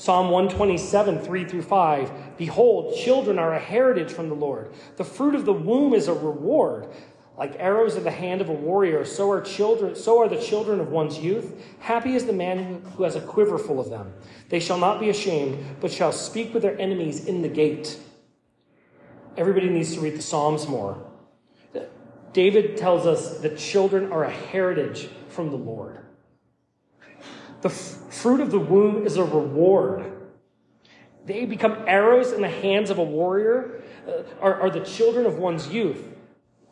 Psalm 0.00 0.30
127, 0.30 1.18
3 1.18 1.44
through 1.44 1.60
5. 1.60 2.38
Behold, 2.38 2.96
children 2.96 3.38
are 3.38 3.52
a 3.52 3.58
heritage 3.58 4.10
from 4.10 4.30
the 4.30 4.34
Lord. 4.34 4.72
The 4.96 5.04
fruit 5.04 5.34
of 5.34 5.44
the 5.44 5.52
womb 5.52 5.92
is 5.92 6.08
a 6.08 6.14
reward. 6.14 6.88
Like 7.36 7.54
arrows 7.58 7.96
in 7.96 8.04
the 8.04 8.10
hand 8.10 8.40
of 8.40 8.48
a 8.48 8.54
warrior, 8.54 9.04
so 9.04 9.30
are 9.30 9.42
children, 9.42 9.94
so 9.94 10.18
are 10.18 10.26
the 10.26 10.40
children 10.40 10.80
of 10.80 10.88
one's 10.88 11.18
youth. 11.18 11.62
Happy 11.80 12.14
is 12.14 12.24
the 12.24 12.32
man 12.32 12.82
who 12.96 13.02
has 13.02 13.14
a 13.14 13.20
quiver 13.20 13.58
full 13.58 13.78
of 13.78 13.90
them. 13.90 14.14
They 14.48 14.58
shall 14.58 14.78
not 14.78 15.00
be 15.00 15.10
ashamed, 15.10 15.62
but 15.82 15.92
shall 15.92 16.12
speak 16.12 16.54
with 16.54 16.62
their 16.62 16.80
enemies 16.80 17.26
in 17.26 17.42
the 17.42 17.48
gate. 17.48 17.98
Everybody 19.36 19.68
needs 19.68 19.92
to 19.96 20.00
read 20.00 20.16
the 20.16 20.22
Psalms 20.22 20.66
more. 20.66 20.96
David 22.32 22.78
tells 22.78 23.04
us 23.04 23.40
that 23.40 23.58
children 23.58 24.10
are 24.10 24.24
a 24.24 24.30
heritage 24.30 25.10
from 25.28 25.50
the 25.50 25.58
Lord. 25.58 25.98
The 27.60 27.68
fruit 28.20 28.40
of 28.40 28.50
the 28.50 28.58
womb 28.58 29.06
is 29.06 29.16
a 29.16 29.24
reward. 29.24 30.12
They 31.26 31.46
become 31.46 31.84
arrows 31.86 32.32
in 32.32 32.42
the 32.42 32.48
hands 32.48 32.90
of 32.90 32.98
a 32.98 33.02
warrior, 33.02 33.82
uh, 34.08 34.22
are, 34.40 34.60
are 34.62 34.70
the 34.70 34.80
children 34.80 35.26
of 35.26 35.38
one's 35.38 35.68
youth. 35.68 36.02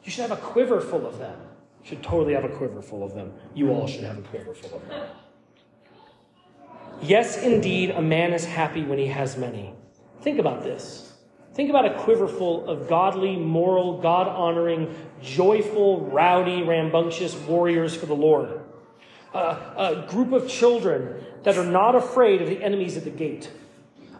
You 0.05 0.11
should 0.11 0.23
have 0.23 0.33
a 0.33 0.41
quiver 0.41 0.81
full 0.81 1.07
of 1.07 1.19
them. 1.19 1.39
You 1.83 1.91
should 1.91 2.03
totally 2.03 2.35
have 2.35 2.45
a 2.45 2.49
quiver 2.49 2.83
full 2.83 3.03
of 3.03 3.15
them. 3.15 3.33
You 3.55 3.71
all 3.71 3.87
should 3.87 4.05
have 4.05 4.19
a 4.19 4.23
quiver 4.23 4.55
full 4.55 4.79
of 4.79 4.89
them. 4.89 5.07
Yes, 7.01 7.43
indeed, 7.43 7.91
a 7.91 8.03
man 8.03 8.33
is 8.33 8.45
happy 8.45 8.83
when 8.83 8.99
he 8.99 9.07
has 9.07 9.37
many. 9.37 9.75
Think 10.21 10.39
about 10.39 10.63
this. 10.63 11.13
Think 11.55 11.71
about 11.71 11.87
a 11.87 11.95
quiver 11.95 12.29
full 12.29 12.69
of 12.69 12.89
godly, 12.89 13.37
moral, 13.37 14.01
God 14.01 14.29
honoring, 14.29 14.95
joyful, 15.23 16.07
rowdy, 16.07 16.63
rambunctious 16.63 17.35
warriors 17.35 17.95
for 17.95 18.07
the 18.07 18.15
Lord. 18.15 18.61
Uh, 19.35 20.05
a 20.07 20.11
group 20.11 20.33
of 20.33 20.49
children 20.49 21.25
that 21.43 21.59
are 21.59 21.65
not 21.65 21.95
afraid 21.95 22.41
of 22.41 22.49
the 22.49 22.63
enemies 22.63 22.97
at 22.97 23.05
the 23.05 23.11
gate. 23.11 23.51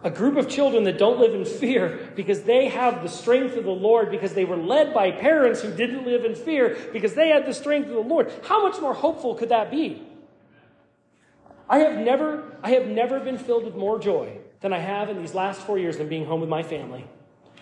A 0.03 0.09
group 0.09 0.37
of 0.37 0.47
children 0.47 0.83
that 0.83 0.97
don't 0.97 1.19
live 1.19 1.33
in 1.33 1.43
fear 1.43 2.11
because 2.15 2.43
they 2.43 2.69
have 2.69 3.01
the 3.01 3.09
strength 3.09 3.57
of 3.57 3.65
the 3.65 3.71
Lord, 3.71 4.11
because 4.11 4.33
they 4.33 4.45
were 4.45 4.55
led 4.55 4.93
by 4.93 5.11
parents 5.11 5.61
who 5.61 5.73
didn't 5.73 6.05
live 6.05 6.23
in 6.25 6.35
fear 6.35 6.77
because 6.93 7.15
they 7.15 7.29
had 7.29 7.45
the 7.45 7.53
strength 7.53 7.87
of 7.87 7.95
the 7.95 7.99
Lord. 7.99 8.31
How 8.43 8.65
much 8.65 8.79
more 8.79 8.93
hopeful 8.93 9.35
could 9.35 9.49
that 9.49 9.71
be? 9.71 10.01
I 11.69 11.79
have 11.79 11.97
never, 11.97 12.55
I 12.63 12.71
have 12.71 12.87
never 12.87 13.19
been 13.19 13.37
filled 13.37 13.65
with 13.65 13.75
more 13.75 13.99
joy 13.99 14.37
than 14.61 14.73
I 14.73 14.79
have 14.79 15.09
in 15.09 15.17
these 15.17 15.33
last 15.33 15.61
four 15.61 15.77
years 15.77 15.97
than 15.97 16.07
being 16.07 16.25
home 16.25 16.39
with 16.39 16.49
my 16.49 16.63
family 16.63 17.05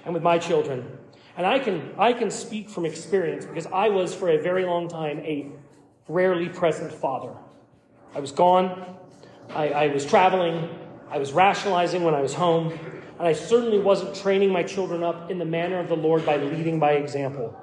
and 0.05 0.13
with 0.13 0.23
my 0.23 0.37
children. 0.37 0.97
And 1.35 1.45
I 1.45 1.59
can, 1.59 1.93
I 1.97 2.13
can 2.13 2.31
speak 2.31 2.69
from 2.69 2.85
experience 2.85 3.45
because 3.45 3.67
I 3.67 3.89
was, 3.89 4.13
for 4.13 4.29
a 4.29 4.37
very 4.37 4.65
long 4.65 4.87
time, 4.87 5.19
a 5.19 5.51
rarely 6.07 6.49
present 6.49 6.91
father. 6.91 7.33
I 8.15 8.19
was 8.19 8.31
gone, 8.31 8.95
I, 9.49 9.69
I 9.69 9.87
was 9.87 10.05
traveling, 10.05 10.69
I 11.09 11.17
was 11.17 11.31
rationalizing 11.31 12.03
when 12.03 12.13
I 12.13 12.21
was 12.21 12.33
home, 12.33 12.71
and 13.17 13.27
I 13.27 13.33
certainly 13.33 13.79
wasn't 13.79 14.15
training 14.15 14.51
my 14.51 14.63
children 14.63 15.03
up 15.03 15.31
in 15.31 15.39
the 15.39 15.45
manner 15.45 15.79
of 15.79 15.87
the 15.87 15.97
Lord 15.97 16.25
by 16.25 16.37
leading 16.37 16.79
by 16.79 16.93
example. 16.93 17.55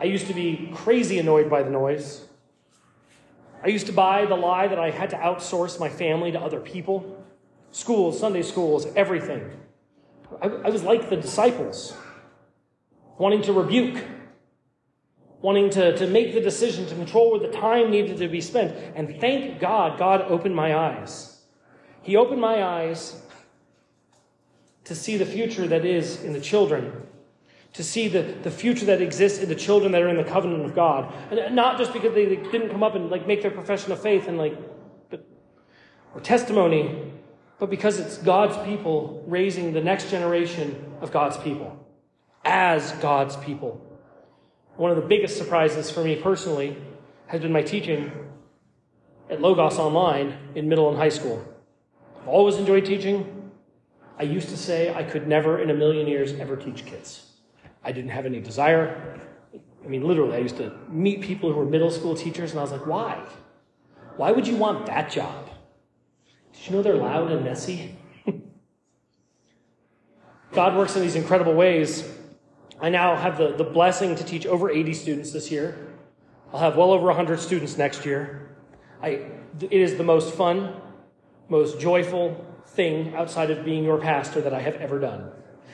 I 0.00 0.04
used 0.04 0.26
to 0.26 0.34
be 0.34 0.70
crazy 0.74 1.18
annoyed 1.18 1.50
by 1.50 1.62
the 1.62 1.70
noise. 1.70 2.24
I 3.62 3.68
used 3.68 3.86
to 3.86 3.92
buy 3.92 4.26
the 4.26 4.36
lie 4.36 4.68
that 4.68 4.78
I 4.78 4.90
had 4.90 5.10
to 5.10 5.16
outsource 5.16 5.80
my 5.80 5.88
family 5.88 6.30
to 6.32 6.40
other 6.40 6.60
people 6.60 7.24
schools, 7.70 8.18
Sunday 8.18 8.42
schools, 8.42 8.86
everything. 8.96 9.50
I, 10.40 10.46
I 10.46 10.70
was 10.70 10.82
like 10.82 11.10
the 11.10 11.16
disciples, 11.16 11.94
wanting 13.18 13.42
to 13.42 13.52
rebuke, 13.52 14.02
wanting 15.40 15.70
to, 15.70 15.96
to 15.96 16.06
make 16.06 16.34
the 16.34 16.40
decision 16.40 16.86
to 16.86 16.94
control 16.94 17.30
where 17.30 17.40
the 17.40 17.56
time 17.56 17.90
needed 17.90 18.16
to 18.18 18.28
be 18.28 18.40
spent. 18.40 18.76
And 18.94 19.20
thank 19.20 19.60
God, 19.60 19.98
God 19.98 20.22
opened 20.22 20.54
my 20.54 20.76
eyes. 20.76 21.40
He 22.02 22.16
opened 22.16 22.40
my 22.40 22.62
eyes 22.62 23.20
to 24.84 24.94
see 24.94 25.16
the 25.16 25.26
future 25.26 25.66
that 25.66 25.84
is 25.84 26.22
in 26.24 26.32
the 26.32 26.40
children, 26.40 27.06
to 27.74 27.84
see 27.84 28.08
the, 28.08 28.22
the 28.42 28.50
future 28.50 28.86
that 28.86 29.02
exists 29.02 29.38
in 29.38 29.48
the 29.48 29.54
children 29.54 29.92
that 29.92 30.02
are 30.02 30.08
in 30.08 30.16
the 30.16 30.24
covenant 30.24 30.64
of 30.64 30.74
God. 30.74 31.12
And 31.30 31.54
not 31.54 31.78
just 31.78 31.92
because 31.92 32.14
they, 32.14 32.24
didn't 32.24 32.70
come 32.70 32.82
up 32.82 32.94
and 32.94 33.10
like 33.10 33.26
make 33.26 33.42
their 33.42 33.50
profession 33.50 33.92
of 33.92 34.00
faith 34.00 34.26
and 34.26 34.38
like, 34.38 34.56
but, 35.10 35.24
or 36.14 36.20
testimony, 36.20 37.12
but 37.58 37.70
because 37.70 37.98
it's 38.00 38.18
God's 38.18 38.56
people 38.66 39.22
raising 39.26 39.72
the 39.72 39.80
next 39.80 40.10
generation 40.10 40.96
of 41.00 41.12
God's 41.12 41.36
people 41.36 41.86
as 42.44 42.92
God's 42.92 43.36
people. 43.36 43.84
One 44.78 44.92
of 44.92 44.96
the 44.96 45.02
biggest 45.02 45.36
surprises 45.36 45.90
for 45.90 46.04
me 46.04 46.14
personally 46.14 46.76
has 47.26 47.40
been 47.40 47.50
my 47.50 47.62
teaching 47.62 48.12
at 49.28 49.40
Logos 49.40 49.76
Online 49.76 50.38
in 50.54 50.68
middle 50.68 50.88
and 50.88 50.96
high 50.96 51.08
school. 51.08 51.44
I've 52.22 52.28
always 52.28 52.58
enjoyed 52.58 52.84
teaching. 52.84 53.50
I 54.20 54.22
used 54.22 54.50
to 54.50 54.56
say 54.56 54.94
I 54.94 55.02
could 55.02 55.26
never 55.26 55.58
in 55.58 55.70
a 55.70 55.74
million 55.74 56.06
years 56.06 56.32
ever 56.34 56.54
teach 56.54 56.86
kids. 56.86 57.26
I 57.82 57.90
didn't 57.90 58.10
have 58.10 58.24
any 58.24 58.38
desire. 58.38 59.20
I 59.84 59.88
mean, 59.88 60.06
literally, 60.06 60.36
I 60.36 60.38
used 60.38 60.58
to 60.58 60.72
meet 60.88 61.22
people 61.22 61.52
who 61.52 61.58
were 61.58 61.66
middle 61.66 61.90
school 61.90 62.14
teachers, 62.14 62.52
and 62.52 62.60
I 62.60 62.62
was 62.62 62.70
like, 62.70 62.86
why? 62.86 63.20
Why 64.16 64.30
would 64.30 64.46
you 64.46 64.54
want 64.54 64.86
that 64.86 65.10
job? 65.10 65.50
Did 66.52 66.66
you 66.68 66.76
know 66.76 66.82
they're 66.82 66.94
loud 66.94 67.32
and 67.32 67.44
messy? 67.44 67.96
God 70.52 70.76
works 70.76 70.94
in 70.94 71.02
these 71.02 71.16
incredible 71.16 71.54
ways. 71.54 72.08
I 72.80 72.90
now 72.90 73.16
have 73.16 73.38
the, 73.38 73.52
the 73.52 73.64
blessing 73.64 74.14
to 74.16 74.24
teach 74.24 74.46
over 74.46 74.70
80 74.70 74.94
students 74.94 75.32
this 75.32 75.50
year. 75.50 75.88
I'll 76.52 76.60
have 76.60 76.76
well 76.76 76.92
over 76.92 77.06
100 77.06 77.40
students 77.40 77.76
next 77.76 78.06
year. 78.06 78.56
I, 79.02 79.26
it 79.60 79.72
is 79.72 79.96
the 79.96 80.04
most 80.04 80.34
fun, 80.34 80.74
most 81.48 81.80
joyful 81.80 82.44
thing 82.66 83.14
outside 83.14 83.50
of 83.50 83.64
being 83.64 83.84
your 83.84 83.98
pastor 83.98 84.40
that 84.42 84.54
I 84.54 84.60
have 84.60 84.76
ever 84.76 84.98
done. 84.98 85.30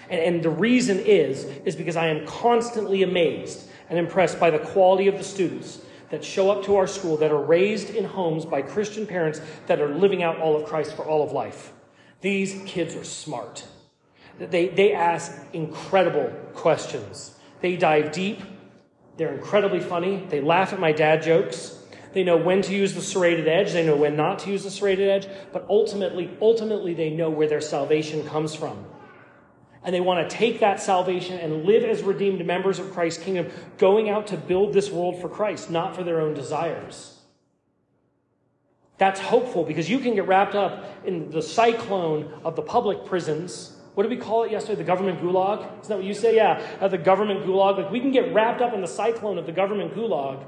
And, 0.08 0.20
and 0.20 0.42
the 0.42 0.50
reason 0.50 0.98
is, 0.98 1.44
is 1.64 1.76
because 1.76 1.96
I 1.96 2.08
am 2.08 2.26
constantly 2.26 3.02
amazed 3.02 3.68
and 3.90 3.98
impressed 3.98 4.40
by 4.40 4.50
the 4.50 4.58
quality 4.58 5.06
of 5.06 5.18
the 5.18 5.24
students 5.24 5.80
that 6.10 6.24
show 6.24 6.50
up 6.50 6.64
to 6.64 6.76
our 6.76 6.86
school 6.86 7.16
that 7.18 7.32
are 7.32 7.42
raised 7.42 7.90
in 7.90 8.04
homes 8.04 8.44
by 8.44 8.62
Christian 8.62 9.06
parents 9.06 9.40
that 9.66 9.80
are 9.80 9.94
living 9.94 10.22
out 10.22 10.38
all 10.38 10.56
of 10.56 10.64
Christ 10.64 10.94
for 10.94 11.04
all 11.04 11.22
of 11.22 11.32
life. 11.32 11.72
These 12.20 12.62
kids 12.64 12.94
are 12.94 13.04
smart. 13.04 13.66
They, 14.38 14.68
they 14.68 14.92
ask 14.92 15.32
incredible 15.52 16.28
questions. 16.54 17.36
They 17.60 17.76
dive 17.76 18.12
deep. 18.12 18.42
They're 19.16 19.34
incredibly 19.34 19.80
funny. 19.80 20.24
They 20.28 20.40
laugh 20.40 20.72
at 20.72 20.80
my 20.80 20.92
dad 20.92 21.22
jokes. 21.22 21.80
They 22.12 22.24
know 22.24 22.36
when 22.36 22.62
to 22.62 22.74
use 22.74 22.94
the 22.94 23.02
serrated 23.02 23.48
edge. 23.48 23.72
They 23.72 23.86
know 23.86 23.96
when 23.96 24.16
not 24.16 24.40
to 24.40 24.50
use 24.50 24.64
the 24.64 24.70
serrated 24.70 25.08
edge. 25.08 25.28
But 25.52 25.66
ultimately, 25.68 26.36
ultimately, 26.40 26.94
they 26.94 27.10
know 27.10 27.30
where 27.30 27.48
their 27.48 27.60
salvation 27.60 28.24
comes 28.26 28.54
from. 28.54 28.84
And 29.84 29.94
they 29.94 30.00
want 30.00 30.28
to 30.28 30.36
take 30.36 30.60
that 30.60 30.80
salvation 30.80 31.38
and 31.38 31.64
live 31.64 31.84
as 31.84 32.02
redeemed 32.02 32.44
members 32.46 32.78
of 32.78 32.92
Christ's 32.92 33.22
kingdom, 33.22 33.50
going 33.78 34.08
out 34.08 34.28
to 34.28 34.36
build 34.36 34.72
this 34.72 34.90
world 34.90 35.20
for 35.20 35.28
Christ, 35.28 35.70
not 35.70 35.94
for 35.94 36.02
their 36.02 36.20
own 36.20 36.34
desires. 36.34 37.20
That's 38.96 39.20
hopeful 39.20 39.64
because 39.64 39.90
you 39.90 39.98
can 39.98 40.14
get 40.14 40.26
wrapped 40.26 40.54
up 40.54 40.84
in 41.04 41.30
the 41.30 41.42
cyclone 41.42 42.32
of 42.44 42.56
the 42.56 42.62
public 42.62 43.04
prisons 43.04 43.76
what 43.94 44.02
did 44.02 44.10
we 44.10 44.16
call 44.16 44.42
it 44.42 44.50
yesterday? 44.50 44.76
The 44.76 44.84
government 44.84 45.20
gulag? 45.20 45.60
Isn't 45.60 45.88
that 45.88 45.96
what 45.96 46.04
you 46.04 46.14
say? 46.14 46.34
Yeah, 46.36 46.60
uh, 46.80 46.88
the 46.88 46.98
government 46.98 47.44
gulag. 47.46 47.76
Like 47.76 47.90
we 47.90 48.00
can 48.00 48.10
get 48.10 48.34
wrapped 48.34 48.60
up 48.60 48.74
in 48.74 48.80
the 48.80 48.88
cyclone 48.88 49.38
of 49.38 49.46
the 49.46 49.52
government 49.52 49.94
gulag, 49.94 50.44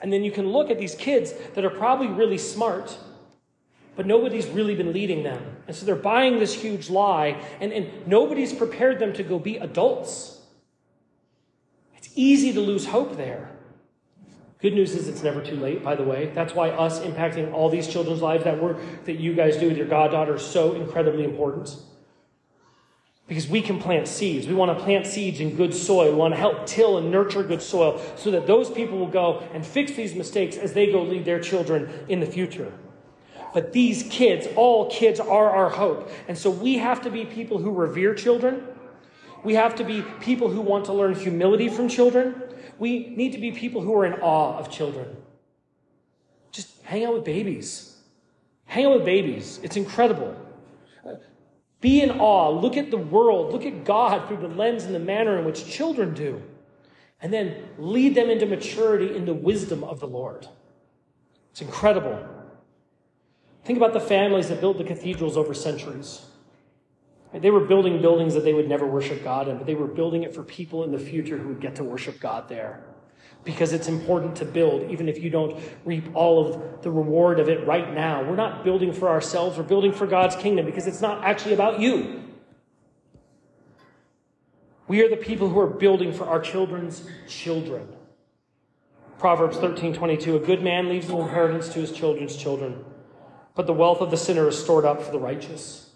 and 0.00 0.12
then 0.12 0.22
you 0.22 0.30
can 0.30 0.48
look 0.48 0.70
at 0.70 0.78
these 0.78 0.94
kids 0.94 1.32
that 1.54 1.64
are 1.64 1.70
probably 1.70 2.06
really 2.06 2.38
smart, 2.38 2.96
but 3.96 4.06
nobody's 4.06 4.46
really 4.46 4.76
been 4.76 4.92
leading 4.92 5.24
them. 5.24 5.56
And 5.66 5.74
so 5.74 5.84
they're 5.86 5.96
buying 5.96 6.38
this 6.38 6.54
huge 6.54 6.88
lie, 6.88 7.42
and, 7.60 7.72
and 7.72 8.06
nobody's 8.06 8.52
prepared 8.52 9.00
them 9.00 9.12
to 9.14 9.24
go 9.24 9.38
be 9.38 9.56
adults. 9.56 10.40
It's 11.96 12.10
easy 12.14 12.52
to 12.52 12.60
lose 12.60 12.86
hope 12.86 13.16
there. 13.16 13.50
Good 14.60 14.74
news 14.74 14.94
is 14.94 15.08
it's 15.08 15.22
never 15.22 15.42
too 15.42 15.56
late, 15.56 15.82
by 15.82 15.94
the 15.94 16.04
way. 16.04 16.30
That's 16.32 16.54
why 16.54 16.70
us 16.70 17.00
impacting 17.00 17.52
all 17.52 17.68
these 17.68 17.88
children's 17.88 18.22
lives, 18.22 18.44
that 18.44 18.62
work 18.62 18.78
that 19.04 19.18
you 19.18 19.34
guys 19.34 19.56
do 19.56 19.68
with 19.68 19.76
your 19.76 19.88
goddaughter 19.88 20.36
is 20.36 20.42
so 20.42 20.74
incredibly 20.74 21.24
important. 21.24 21.76
Because 23.26 23.48
we 23.48 23.62
can 23.62 23.78
plant 23.78 24.06
seeds. 24.06 24.46
We 24.46 24.54
want 24.54 24.76
to 24.76 24.84
plant 24.84 25.06
seeds 25.06 25.40
in 25.40 25.56
good 25.56 25.72
soil. 25.74 26.10
We 26.10 26.16
want 26.16 26.34
to 26.34 26.40
help 26.40 26.66
till 26.66 26.98
and 26.98 27.10
nurture 27.10 27.42
good 27.42 27.62
soil 27.62 28.00
so 28.16 28.30
that 28.30 28.46
those 28.46 28.70
people 28.70 28.98
will 28.98 29.06
go 29.06 29.42
and 29.54 29.64
fix 29.64 29.92
these 29.92 30.14
mistakes 30.14 30.56
as 30.58 30.74
they 30.74 30.92
go 30.92 31.02
lead 31.02 31.24
their 31.24 31.40
children 31.40 31.90
in 32.08 32.20
the 32.20 32.26
future. 32.26 32.70
But 33.54 33.72
these 33.72 34.02
kids, 34.10 34.46
all 34.56 34.90
kids 34.90 35.20
are 35.20 35.48
our 35.48 35.70
hope. 35.70 36.10
And 36.28 36.36
so 36.36 36.50
we 36.50 36.78
have 36.78 37.02
to 37.02 37.10
be 37.10 37.24
people 37.24 37.58
who 37.58 37.70
revere 37.70 38.14
children. 38.14 38.66
We 39.44 39.54
have 39.54 39.76
to 39.76 39.84
be 39.84 40.02
people 40.20 40.50
who 40.50 40.60
want 40.60 40.86
to 40.86 40.92
learn 40.92 41.14
humility 41.14 41.68
from 41.68 41.88
children. 41.88 42.42
We 42.78 43.14
need 43.16 43.32
to 43.32 43.38
be 43.38 43.52
people 43.52 43.80
who 43.80 43.94
are 43.94 44.04
in 44.04 44.14
awe 44.14 44.58
of 44.58 44.70
children. 44.70 45.16
Just 46.50 46.82
hang 46.82 47.04
out 47.04 47.14
with 47.14 47.24
babies. 47.24 47.96
Hang 48.66 48.86
out 48.86 48.96
with 48.96 49.04
babies. 49.04 49.60
It's 49.62 49.76
incredible. 49.76 50.36
Be 51.84 52.00
in 52.00 52.12
awe. 52.12 52.48
Look 52.48 52.78
at 52.78 52.90
the 52.90 52.96
world. 52.96 53.52
Look 53.52 53.66
at 53.66 53.84
God 53.84 54.26
through 54.26 54.38
the 54.38 54.48
lens 54.48 54.84
and 54.84 54.94
the 54.94 54.98
manner 54.98 55.38
in 55.38 55.44
which 55.44 55.66
children 55.66 56.14
do. 56.14 56.40
And 57.20 57.30
then 57.30 57.62
lead 57.76 58.14
them 58.14 58.30
into 58.30 58.46
maturity 58.46 59.14
in 59.14 59.26
the 59.26 59.34
wisdom 59.34 59.84
of 59.84 60.00
the 60.00 60.06
Lord. 60.06 60.48
It's 61.50 61.60
incredible. 61.60 62.26
Think 63.66 63.76
about 63.76 63.92
the 63.92 64.00
families 64.00 64.48
that 64.48 64.62
built 64.62 64.78
the 64.78 64.84
cathedrals 64.84 65.36
over 65.36 65.52
centuries. 65.52 66.24
They 67.34 67.50
were 67.50 67.60
building 67.60 68.00
buildings 68.00 68.32
that 68.32 68.44
they 68.44 68.54
would 68.54 68.66
never 68.66 68.86
worship 68.86 69.22
God 69.22 69.46
in, 69.48 69.58
but 69.58 69.66
they 69.66 69.74
were 69.74 69.86
building 69.86 70.22
it 70.22 70.34
for 70.34 70.42
people 70.42 70.84
in 70.84 70.90
the 70.90 70.98
future 70.98 71.36
who 71.36 71.48
would 71.48 71.60
get 71.60 71.76
to 71.76 71.84
worship 71.84 72.18
God 72.18 72.48
there 72.48 72.82
because 73.44 73.72
it's 73.72 73.88
important 73.88 74.36
to 74.36 74.44
build, 74.44 74.90
even 74.90 75.08
if 75.08 75.22
you 75.22 75.30
don't 75.30 75.60
reap 75.84 76.04
all 76.14 76.46
of 76.46 76.82
the 76.82 76.90
reward 76.90 77.38
of 77.38 77.48
it 77.48 77.66
right 77.66 77.92
now. 77.94 78.22
We're 78.22 78.36
not 78.36 78.64
building 78.64 78.92
for 78.92 79.08
ourselves, 79.08 79.58
we're 79.58 79.64
building 79.64 79.92
for 79.92 80.06
God's 80.06 80.34
kingdom 80.36 80.64
because 80.66 80.86
it's 80.86 81.02
not 81.02 81.24
actually 81.24 81.54
about 81.54 81.78
you. 81.78 82.22
We 84.88 85.02
are 85.02 85.08
the 85.08 85.16
people 85.16 85.48
who 85.48 85.60
are 85.60 85.66
building 85.66 86.12
for 86.12 86.26
our 86.26 86.40
children's 86.40 87.06
children. 87.28 87.88
Proverbs 89.18 89.56
13 89.58 89.94
22 89.94 90.36
A 90.36 90.38
good 90.38 90.62
man 90.62 90.88
leaves 90.88 91.08
an 91.08 91.18
inheritance 91.18 91.68
to 91.70 91.80
his 91.80 91.92
children's 91.92 92.36
children, 92.36 92.84
but 93.54 93.66
the 93.66 93.72
wealth 93.72 94.00
of 94.00 94.10
the 94.10 94.16
sinner 94.16 94.48
is 94.48 94.58
stored 94.58 94.84
up 94.84 95.02
for 95.02 95.12
the 95.12 95.18
righteous. 95.18 95.90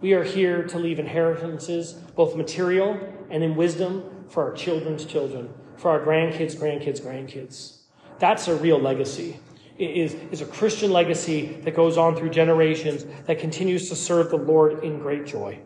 We 0.00 0.12
are 0.14 0.24
here 0.24 0.62
to 0.62 0.78
leave 0.78 1.00
inheritances, 1.00 1.92
both 1.92 2.36
material 2.36 2.98
and 3.30 3.42
in 3.42 3.56
wisdom, 3.56 4.24
for 4.28 4.44
our 4.44 4.52
children's 4.54 5.04
children 5.04 5.52
for 5.78 5.90
our 5.90 6.00
grandkids, 6.00 6.56
grandkids, 6.56 7.00
grandkids. 7.00 7.78
That's 8.18 8.48
a 8.48 8.56
real 8.56 8.78
legacy. 8.78 9.38
It 9.78 9.90
is, 9.90 10.14
is 10.32 10.40
a 10.40 10.46
Christian 10.46 10.92
legacy 10.92 11.58
that 11.62 11.74
goes 11.74 11.96
on 11.96 12.16
through 12.16 12.30
generations 12.30 13.06
that 13.26 13.38
continues 13.38 13.88
to 13.88 13.96
serve 13.96 14.30
the 14.30 14.36
Lord 14.36 14.82
in 14.82 14.98
great 14.98 15.24
joy. 15.24 15.60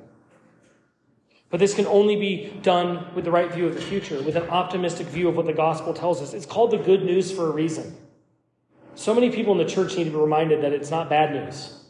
But 1.48 1.60
this 1.60 1.74
can 1.74 1.86
only 1.86 2.16
be 2.16 2.52
done 2.62 3.14
with 3.14 3.24
the 3.24 3.30
right 3.30 3.50
view 3.52 3.66
of 3.66 3.74
the 3.74 3.80
future, 3.80 4.22
with 4.22 4.36
an 4.36 4.48
optimistic 4.48 5.06
view 5.06 5.28
of 5.28 5.36
what 5.36 5.46
the 5.46 5.52
gospel 5.52 5.94
tells 5.94 6.20
us. 6.20 6.34
It's 6.34 6.46
called 6.46 6.70
the 6.70 6.78
good 6.78 7.04
news 7.04 7.32
for 7.32 7.46
a 7.46 7.50
reason. 7.50 7.96
So 8.94 9.14
many 9.14 9.30
people 9.30 9.52
in 9.52 9.58
the 9.58 9.70
church 9.70 9.96
need 9.96 10.04
to 10.04 10.10
be 10.10 10.16
reminded 10.16 10.62
that 10.62 10.72
it's 10.72 10.90
not 10.90 11.08
bad 11.08 11.32
news, 11.32 11.84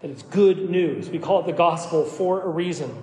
that 0.00 0.10
it's 0.10 0.22
good 0.22 0.68
news. 0.68 1.10
We 1.10 1.18
call 1.20 1.40
it 1.40 1.46
the 1.46 1.52
gospel 1.52 2.04
for 2.04 2.42
a 2.42 2.48
reason. 2.48 3.02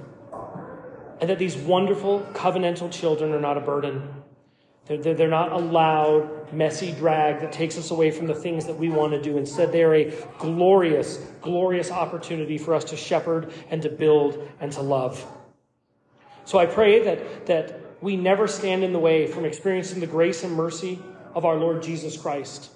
And 1.21 1.29
that 1.29 1.39
these 1.39 1.55
wonderful 1.55 2.27
covenantal 2.33 2.91
children 2.91 3.31
are 3.31 3.39
not 3.39 3.57
a 3.57 3.61
burden, 3.61 4.24
they're, 4.85 5.15
they're 5.15 5.27
not 5.27 5.51
a 5.51 5.57
loud, 5.57 6.53
messy 6.53 6.91
drag 6.91 7.41
that 7.41 7.51
takes 7.51 7.77
us 7.77 7.89
away 7.89 8.11
from 8.11 8.27
the 8.27 8.35
things 8.35 8.65
that 8.67 8.77
we 8.77 8.89
want 8.89 9.13
to 9.13 9.21
do. 9.21 9.37
Instead, 9.37 9.71
they 9.71 9.83
are 9.83 9.95
a 9.95 10.13
glorious, 10.37 11.17
glorious 11.41 11.89
opportunity 11.89 12.57
for 12.57 12.75
us 12.75 12.83
to 12.85 12.95
shepherd 12.95 13.51
and 13.69 13.81
to 13.81 13.89
build 13.89 14.47
and 14.59 14.71
to 14.73 14.81
love. 14.81 15.25
So 16.45 16.59
I 16.59 16.67
pray 16.67 17.03
that, 17.03 17.47
that 17.47 17.79
we 18.01 18.15
never 18.15 18.47
stand 18.47 18.83
in 18.83 18.93
the 18.93 18.99
way 18.99 19.25
from 19.25 19.45
experiencing 19.45 19.99
the 19.99 20.07
grace 20.07 20.43
and 20.43 20.53
mercy 20.53 20.99
of 21.33 21.45
our 21.45 21.55
Lord 21.55 21.81
Jesus 21.81 22.15
Christ, 22.15 22.69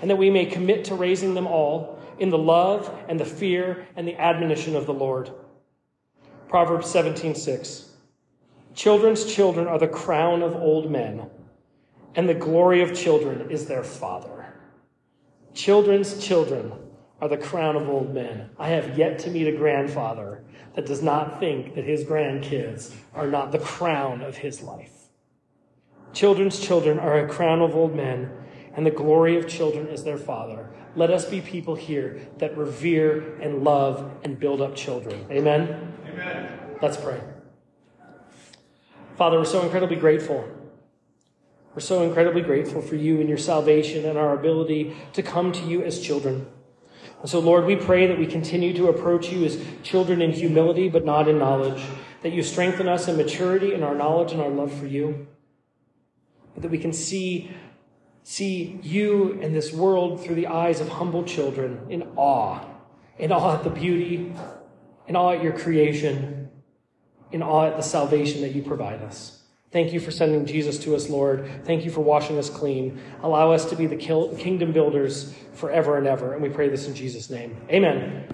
and 0.00 0.08
that 0.08 0.16
we 0.16 0.30
may 0.30 0.46
commit 0.46 0.84
to 0.86 0.94
raising 0.94 1.34
them 1.34 1.48
all 1.48 2.00
in 2.20 2.30
the 2.30 2.38
love 2.38 2.96
and 3.08 3.18
the 3.18 3.24
fear 3.24 3.86
and 3.96 4.06
the 4.06 4.16
admonition 4.16 4.76
of 4.76 4.86
the 4.86 4.94
Lord. 4.94 5.32
Proverbs 6.48 6.88
17 6.88 7.34
6. 7.34 7.91
Children's 8.74 9.24
children 9.24 9.66
are 9.66 9.78
the 9.78 9.88
crown 9.88 10.42
of 10.42 10.56
old 10.56 10.90
men, 10.90 11.28
and 12.14 12.28
the 12.28 12.34
glory 12.34 12.82
of 12.82 12.94
children 12.94 13.50
is 13.50 13.66
their 13.66 13.84
father. 13.84 14.54
Children's 15.54 16.24
children 16.24 16.72
are 17.20 17.28
the 17.28 17.36
crown 17.36 17.76
of 17.76 17.88
old 17.88 18.14
men. 18.14 18.50
I 18.58 18.68
have 18.68 18.98
yet 18.98 19.18
to 19.20 19.30
meet 19.30 19.46
a 19.46 19.56
grandfather 19.56 20.42
that 20.74 20.86
does 20.86 21.02
not 21.02 21.38
think 21.38 21.74
that 21.74 21.84
his 21.84 22.04
grandkids 22.04 22.94
are 23.14 23.26
not 23.26 23.52
the 23.52 23.58
crown 23.58 24.22
of 24.22 24.38
his 24.38 24.62
life. 24.62 25.08
Children's 26.12 26.58
children 26.58 26.98
are 26.98 27.18
a 27.18 27.28
crown 27.28 27.60
of 27.60 27.76
old 27.76 27.94
men, 27.94 28.30
and 28.74 28.86
the 28.86 28.90
glory 28.90 29.36
of 29.36 29.48
children 29.48 29.86
is 29.88 30.04
their 30.04 30.16
father. 30.16 30.70
Let 30.96 31.10
us 31.10 31.26
be 31.26 31.40
people 31.40 31.74
here 31.74 32.20
that 32.38 32.56
revere 32.56 33.36
and 33.40 33.64
love 33.64 34.10
and 34.24 34.38
build 34.38 34.60
up 34.60 34.74
children. 34.74 35.26
Amen? 35.30 35.94
Amen. 36.06 36.58
Let's 36.80 36.96
pray. 36.96 37.20
Father, 39.16 39.38
we're 39.38 39.44
so 39.44 39.62
incredibly 39.62 39.96
grateful. 39.96 40.48
We're 41.74 41.80
so 41.80 42.02
incredibly 42.02 42.42
grateful 42.42 42.82
for 42.82 42.96
you 42.96 43.20
and 43.20 43.28
your 43.28 43.38
salvation 43.38 44.04
and 44.04 44.18
our 44.18 44.34
ability 44.34 44.94
to 45.14 45.22
come 45.22 45.52
to 45.52 45.62
you 45.64 45.82
as 45.82 46.00
children. 46.00 46.46
And 47.20 47.30
so, 47.30 47.38
Lord, 47.40 47.64
we 47.64 47.76
pray 47.76 48.06
that 48.06 48.18
we 48.18 48.26
continue 48.26 48.72
to 48.74 48.88
approach 48.88 49.30
you 49.30 49.44
as 49.44 49.64
children 49.82 50.20
in 50.20 50.32
humility, 50.32 50.88
but 50.88 51.04
not 51.04 51.28
in 51.28 51.38
knowledge, 51.38 51.82
that 52.22 52.32
you 52.32 52.42
strengthen 52.42 52.88
us 52.88 53.08
in 53.08 53.16
maturity 53.16 53.74
in 53.74 53.82
our 53.82 53.94
knowledge 53.94 54.32
and 54.32 54.40
our 54.40 54.50
love 54.50 54.72
for 54.72 54.86
you. 54.86 55.26
that 56.56 56.70
we 56.70 56.78
can 56.78 56.92
see, 56.92 57.50
see 58.22 58.78
you 58.82 59.38
and 59.40 59.54
this 59.54 59.72
world 59.72 60.22
through 60.22 60.34
the 60.34 60.46
eyes 60.46 60.80
of 60.80 60.88
humble 60.88 61.24
children 61.24 61.80
in 61.88 62.02
awe, 62.16 62.60
in 63.18 63.32
awe 63.32 63.56
at 63.56 63.64
the 63.64 63.70
beauty, 63.70 64.34
in 65.06 65.16
awe 65.16 65.32
at 65.32 65.42
your 65.42 65.56
creation, 65.56 66.41
in 67.32 67.42
awe 67.42 67.66
at 67.66 67.76
the 67.76 67.82
salvation 67.82 68.42
that 68.42 68.54
you 68.54 68.62
provide 68.62 69.02
us. 69.02 69.38
Thank 69.70 69.94
you 69.94 70.00
for 70.00 70.10
sending 70.10 70.44
Jesus 70.44 70.78
to 70.80 70.94
us, 70.94 71.08
Lord. 71.08 71.48
Thank 71.64 71.84
you 71.84 71.90
for 71.90 72.02
washing 72.02 72.38
us 72.38 72.50
clean. 72.50 73.00
Allow 73.22 73.52
us 73.52 73.64
to 73.70 73.76
be 73.76 73.86
the 73.86 73.96
kingdom 73.96 74.72
builders 74.72 75.34
forever 75.54 75.96
and 75.96 76.06
ever. 76.06 76.34
And 76.34 76.42
we 76.42 76.50
pray 76.50 76.68
this 76.68 76.86
in 76.86 76.94
Jesus' 76.94 77.30
name. 77.30 77.56
Amen. 77.70 78.26